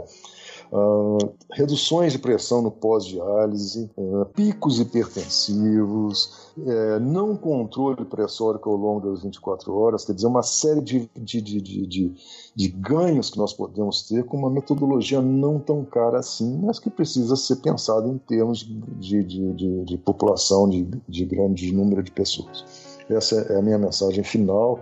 Uh, 0.71 1.17
reduções 1.51 2.13
de 2.13 2.19
pressão 2.19 2.61
no 2.61 2.71
pós-diálise, 2.71 3.91
uh, 3.97 4.25
picos 4.33 4.79
hipertensivos, 4.79 6.49
uh, 6.57 6.97
não 7.01 7.35
controle 7.35 8.05
pressórico 8.05 8.69
ao 8.69 8.77
longo 8.77 9.09
das 9.09 9.21
24 9.21 9.75
horas, 9.75 10.05
quer 10.05 10.13
dizer, 10.13 10.27
uma 10.27 10.43
série 10.43 10.79
de, 10.79 11.09
de, 11.13 11.41
de, 11.41 11.61
de, 11.61 12.13
de 12.55 12.67
ganhos 12.69 13.29
que 13.29 13.37
nós 13.37 13.51
podemos 13.51 14.07
ter 14.07 14.23
com 14.23 14.37
uma 14.37 14.49
metodologia 14.49 15.21
não 15.21 15.59
tão 15.59 15.83
cara 15.83 16.19
assim, 16.19 16.57
mas 16.63 16.79
que 16.79 16.89
precisa 16.89 17.35
ser 17.35 17.57
pensada 17.57 18.07
em 18.07 18.17
termos 18.17 18.59
de, 18.59 19.23
de, 19.25 19.53
de, 19.53 19.83
de 19.83 19.97
população, 19.97 20.69
de, 20.69 20.87
de 21.05 21.25
grande 21.25 21.69
número 21.73 22.01
de 22.01 22.11
pessoas. 22.11 22.63
Essa 23.09 23.41
é 23.41 23.59
a 23.59 23.61
minha 23.61 23.77
mensagem 23.77 24.23
final. 24.23 24.79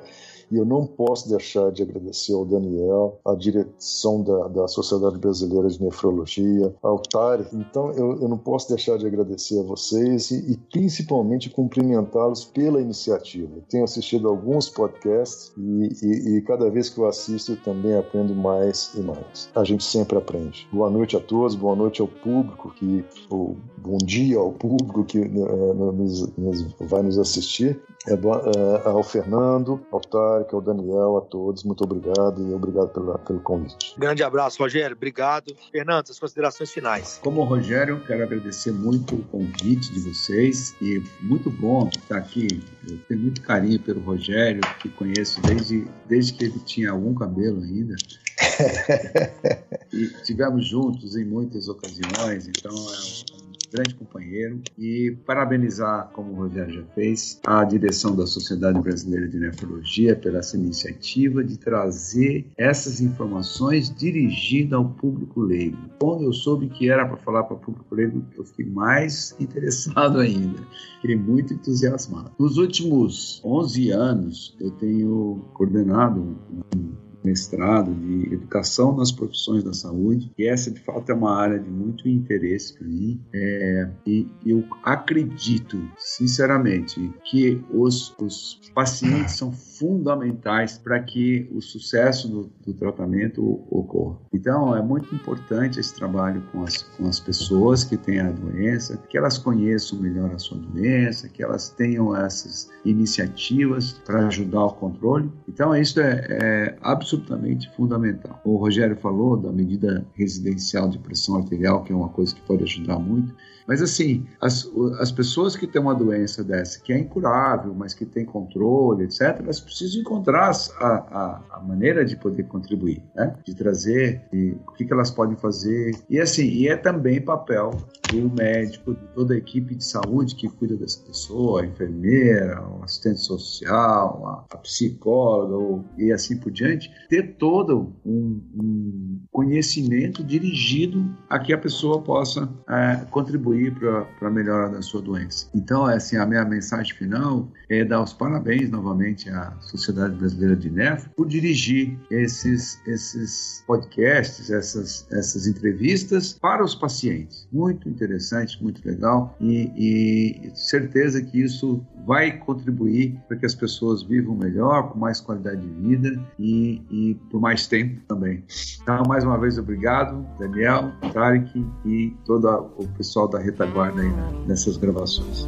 E 0.52 0.58
eu 0.58 0.66
não 0.66 0.86
posso 0.86 1.30
deixar 1.30 1.72
de 1.72 1.84
agradecer 1.84 2.34
ao 2.34 2.46
Daniel, 2.46 3.20
à 3.26 3.36
direção 3.36 4.24
da, 4.24 4.48
da 4.48 4.68
Sociedade 4.68 5.18
Brasileira 5.18 5.68
de 5.68 5.82
Nefrologia, 5.82 6.74
ao 6.82 7.00
TARI. 7.00 7.46
Então, 7.54 7.92
eu, 7.92 8.20
eu 8.22 8.28
não 8.28 8.38
posso 8.38 8.70
deixar 8.70 8.98
de 8.98 9.06
agradecer 9.06 9.60
a 9.60 9.64
vocês 9.64 10.32
e, 10.32 10.54
e 10.54 10.58
principalmente 10.72 11.50
cumprimentá-los 11.50 12.46
pela 12.46 12.82
iniciativa. 12.82 13.60
Tenho 13.70 13.84
assistido 13.84 14.28
alguns 14.28 14.70
podcasts 14.70 15.52
e, 15.58 15.90
e, 16.02 16.38
e 16.38 16.42
cada 16.42 16.70
vez 16.70 16.90
que 16.90 17.00
eu 17.00 17.08
assisto, 17.08 17.54
eu 17.54 17.58
também 17.58 17.96
aprendo 17.96 18.34
mais 18.34 18.92
e 18.96 19.02
mais. 19.02 19.50
A 19.56 19.64
gente 19.64 19.84
sempre 19.84 20.18
aprende. 20.18 20.68
Boa 20.72 20.90
noite 20.90 21.16
a 21.16 21.20
todos, 21.20 21.56
boa 21.56 21.76
noite 21.76 22.02
ao 22.02 22.08
público, 22.08 22.74
que, 22.76 23.04
ou 23.30 23.56
bom 23.78 23.98
dia 23.98 24.38
ao 24.38 24.52
público 24.52 25.04
que 25.04 25.20
uh, 25.20 25.92
nos, 25.92 26.28
nos, 26.38 26.74
vai 26.80 27.02
nos 27.02 27.18
assistir, 27.18 27.80
é, 28.08 28.14
uh, 28.14 28.88
ao 28.88 29.04
Fernando, 29.04 29.80
ao 29.92 30.00
Tari, 30.00 30.39
Tarek, 30.40 30.54
ao 30.54 30.62
Daniel, 30.62 31.18
a 31.18 31.22
todos, 31.22 31.64
muito 31.64 31.84
obrigado 31.84 32.42
e 32.42 32.54
obrigado 32.54 32.90
pela, 32.90 33.18
pelo 33.20 33.40
convite. 33.40 33.96
Grande 33.98 34.24
abraço, 34.24 34.62
Rogério, 34.62 34.96
obrigado. 34.96 35.56
Fernando, 35.72 36.10
as 36.10 36.20
considerações 36.20 36.72
finais. 36.72 37.20
Como 37.24 37.44
Rogério, 37.44 38.02
quero 38.06 38.24
agradecer 38.24 38.72
muito 38.72 39.16
o 39.16 39.24
convite 39.24 39.92
de 39.92 40.00
vocês 40.00 40.76
e 40.82 41.04
muito 41.22 41.50
bom 41.50 41.90
estar 41.90 42.18
aqui. 42.18 42.64
Eu 42.88 42.98
tenho 43.08 43.22
muito 43.22 43.42
carinho 43.42 43.80
pelo 43.80 44.02
Rogério, 44.02 44.62
que 44.82 44.90
conheço 44.90 45.42
desde, 45.42 45.88
desde 46.08 46.34
que 46.34 46.46
ele 46.46 46.60
tinha 46.60 46.92
algum 46.92 47.14
cabelo 47.14 47.62
ainda. 47.62 47.96
e 49.94 50.08
tivemos 50.24 50.68
juntos 50.68 51.16
em 51.16 51.26
muitas 51.26 51.68
ocasiões, 51.68 52.48
então 52.48 52.72
é 52.72 53.36
um 53.36 53.39
grande 53.72 53.96
companheiro, 53.96 54.62
e 54.78 55.16
parabenizar, 55.26 56.10
como 56.14 56.34
o 56.34 56.36
Rogério 56.36 56.74
já 56.74 56.84
fez, 56.96 57.40
a 57.46 57.64
direção 57.64 58.16
da 58.16 58.26
Sociedade 58.26 58.80
Brasileira 58.80 59.28
de 59.28 59.38
Nefrologia 59.38 60.16
pela 60.16 60.40
essa 60.40 60.58
iniciativa 60.58 61.44
de 61.44 61.58
trazer 61.58 62.48
essas 62.58 63.02
informações 63.02 63.94
dirigidas 63.94 64.74
ao 64.74 64.86
público 64.86 65.42
leigo. 65.42 65.78
Quando 66.00 66.24
eu 66.24 66.34
soube 66.34 66.70
que 66.70 66.90
era 66.90 67.06
para 67.06 67.18
falar 67.18 67.44
para 67.44 67.56
o 67.56 67.60
público 67.60 67.94
leigo, 67.94 68.26
eu 68.36 68.44
fiquei 68.44 68.66
mais 68.66 69.36
interessado 69.40 70.20
ainda, 70.20 70.60
fiquei 71.02 71.16
muito 71.16 71.54
entusiasmado. 71.54 72.32
Nos 72.40 72.58
últimos 72.58 73.42
11 73.44 73.92
anos, 73.92 74.58
eu 74.60 74.72
tenho 74.72 75.46
coordenado 75.54 76.38
um 76.74 77.09
mestrado 77.30 77.94
de 77.94 78.34
educação 78.34 78.96
nas 78.96 79.12
profissões 79.12 79.64
da 79.64 79.74
saúde, 79.74 80.32
e 80.38 80.48
essa 80.48 80.72
de 80.72 80.80
fato 80.80 81.12
é 81.12 81.14
uma 81.14 81.36
área 81.36 81.60
de 81.60 81.70
muito 81.70 82.10
interesse 82.10 82.74
para 82.74 82.88
mim. 82.88 83.22
É, 83.34 83.90
e 84.06 84.28
eu 84.46 84.64
acredito, 84.84 85.80
sinceramente, 85.98 87.12
que 87.24 87.62
os, 87.72 88.16
os 88.20 88.60
pacientes 88.74 89.36
são 89.36 89.52
fundamentais 89.52 90.78
para 90.78 91.00
que 91.00 91.48
o 91.54 91.62
sucesso 91.62 92.28
do, 92.28 92.52
do, 92.66 92.74
tratamento 92.74 93.64
ocorra. 93.70 94.18
Então, 94.34 94.76
é 94.76 94.82
muito 94.82 95.14
importante 95.14 95.80
esse 95.80 95.96
trabalho 95.96 96.44
com 96.52 96.64
as, 96.64 96.84
com 96.84 97.08
as 97.08 97.20
pessoas 97.20 97.84
que 97.84 97.98
têm 97.98 98.20
a 98.20 98.32
doença, 98.32 98.98
que 99.10 99.18
elas 99.18 99.38
conheçam 99.38 100.00
melhor 100.00 100.32
a 100.34 100.40
sua 100.40 100.58
doença, 100.58 101.30
que 101.30 101.44
elas 101.44 101.70
tenham 101.70 102.16
essas 102.16 102.70
iniciativas 102.84 103.94
para 104.06 104.28
ajudar 104.28 104.66
o 104.66 104.74
controle. 104.74 105.30
Então, 105.48 105.76
isso 105.76 106.00
é, 106.00 106.26
é 106.30 106.78
absolutamente 107.20 107.70
fundamental. 107.76 108.40
O 108.44 108.56
Rogério 108.56 108.96
falou 108.96 109.38
da 109.38 109.52
medida 109.52 110.06
residencial 110.14 110.90
de 110.90 110.98
pressão 110.98 111.36
arterial, 111.36 111.84
que 111.84 111.92
é 111.92 111.96
uma 111.96 112.10
coisa 112.10 112.34
que 112.34 112.42
pode 112.42 112.64
ajudar 112.64 113.00
muito. 113.00 113.36
Mas 113.68 113.84
assim, 113.84 114.26
as, 114.42 114.68
as 115.00 115.12
pessoas 115.12 115.56
que 115.56 115.68
têm 115.68 115.80
uma 115.80 115.94
doença 115.94 116.44
dessa, 116.44 116.80
que 116.82 116.92
é 116.92 116.98
incurável, 116.98 117.72
mas 117.76 117.94
que 117.94 118.04
tem 118.04 118.26
controle, 118.26 119.04
etc., 119.04 119.38
elas 119.40 119.60
precisam 119.60 120.02
encontrar 120.02 120.52
a, 120.80 120.88
a, 120.88 121.42
a 121.52 121.60
maneira 121.60 122.04
de 122.04 122.18
poder 122.18 122.48
contribuir, 122.48 123.04
né? 123.16 123.36
de 123.46 123.54
trazer 123.54 124.24
de, 124.34 124.58
o 124.68 124.72
que, 124.74 124.86
que 124.86 124.92
elas 124.92 125.12
podem 125.12 125.36
fazer. 125.36 125.92
E 126.10 126.20
assim, 126.20 126.48
e 126.48 126.68
é 126.68 126.76
também 126.76 127.22
papel 127.22 127.86
do 128.10 128.28
médico, 128.28 128.96
de 128.96 129.06
toda 129.14 129.36
a 129.36 129.38
equipe 129.38 129.76
de 129.76 129.84
saúde 129.84 130.34
que 130.34 130.50
cuida 130.50 130.76
dessa 130.76 131.06
pessoa, 131.06 131.62
a 131.62 131.66
enfermeira, 131.68 132.60
o 132.68 132.84
assistente 132.84 133.20
social, 133.20 134.48
a, 134.50 134.56
a 134.56 134.58
psicóloga 134.58 135.56
ou, 135.56 135.86
e 135.96 136.12
assim 136.12 136.38
por 136.38 136.52
diante, 136.52 136.92
ter 137.08 137.36
todo 137.38 137.94
um, 138.06 138.42
um 138.56 139.20
conhecimento 139.32 140.24
dirigido 140.24 141.16
a 141.30 141.40
que 141.40 141.54
a 141.54 141.58
pessoa 141.58 142.02
possa 142.02 142.50
é, 142.68 143.06
contribuir 143.10 143.74
para 143.76 144.28
a 144.28 144.32
melhora 144.32 144.70
da 144.70 144.82
sua 144.82 145.02
doença. 145.02 145.50
Então, 145.54 145.86
assim, 145.86 146.18
a 146.18 146.26
minha 146.26 146.44
mensagem 146.46 146.94
final 146.94 147.48
é 147.70 147.84
dar 147.84 148.02
os 148.02 148.14
parabéns 148.14 148.70
novamente 148.70 149.30
à 149.30 149.56
Sociedade 149.62 150.16
Brasileira 150.16 150.56
de 150.56 150.70
Nefro 150.70 151.10
por 151.16 151.28
dirigir 151.28 151.98
esses, 152.12 152.80
esses 152.88 153.64
podcasts, 153.66 154.50
essas, 154.50 155.08
essas 155.12 155.48
entrevistas 155.48 156.34
para 156.34 156.64
os 156.64 156.76
pacientes. 156.76 157.48
Muito 157.52 157.88
interessante, 157.88 158.62
muito 158.62 158.86
legal 158.88 159.36
e, 159.40 159.72
e 159.76 160.52
certeza 160.56 161.22
que 161.22 161.42
isso 161.42 161.86
vai 162.06 162.38
contribuir 162.38 163.20
para 163.28 163.38
que 163.38 163.46
as 163.46 163.56
pessoas 163.56 164.02
vivam 164.04 164.36
melhor, 164.36 164.92
com 164.92 165.00
mais 165.00 165.22
qualidade 165.22 165.62
de 165.62 165.68
vida 165.68 166.20
e, 166.40 166.82
e 166.90 167.16
por 167.30 167.40
mais 167.40 167.68
tempo 167.68 168.02
também. 168.08 168.44
Então, 168.82 169.04
mais 169.08 169.24
uma 169.24 169.38
vez, 169.38 169.58
obrigado, 169.58 170.26
Daniel, 170.40 170.92
Tarek 171.14 171.66
e 171.86 172.14
todo 172.26 172.48
o 172.78 172.88
pessoal 172.98 173.28
da 173.28 173.40
retaguarda 173.40 174.02
aí 174.02 174.12
nessas 174.48 174.78
gravações. 174.78 175.48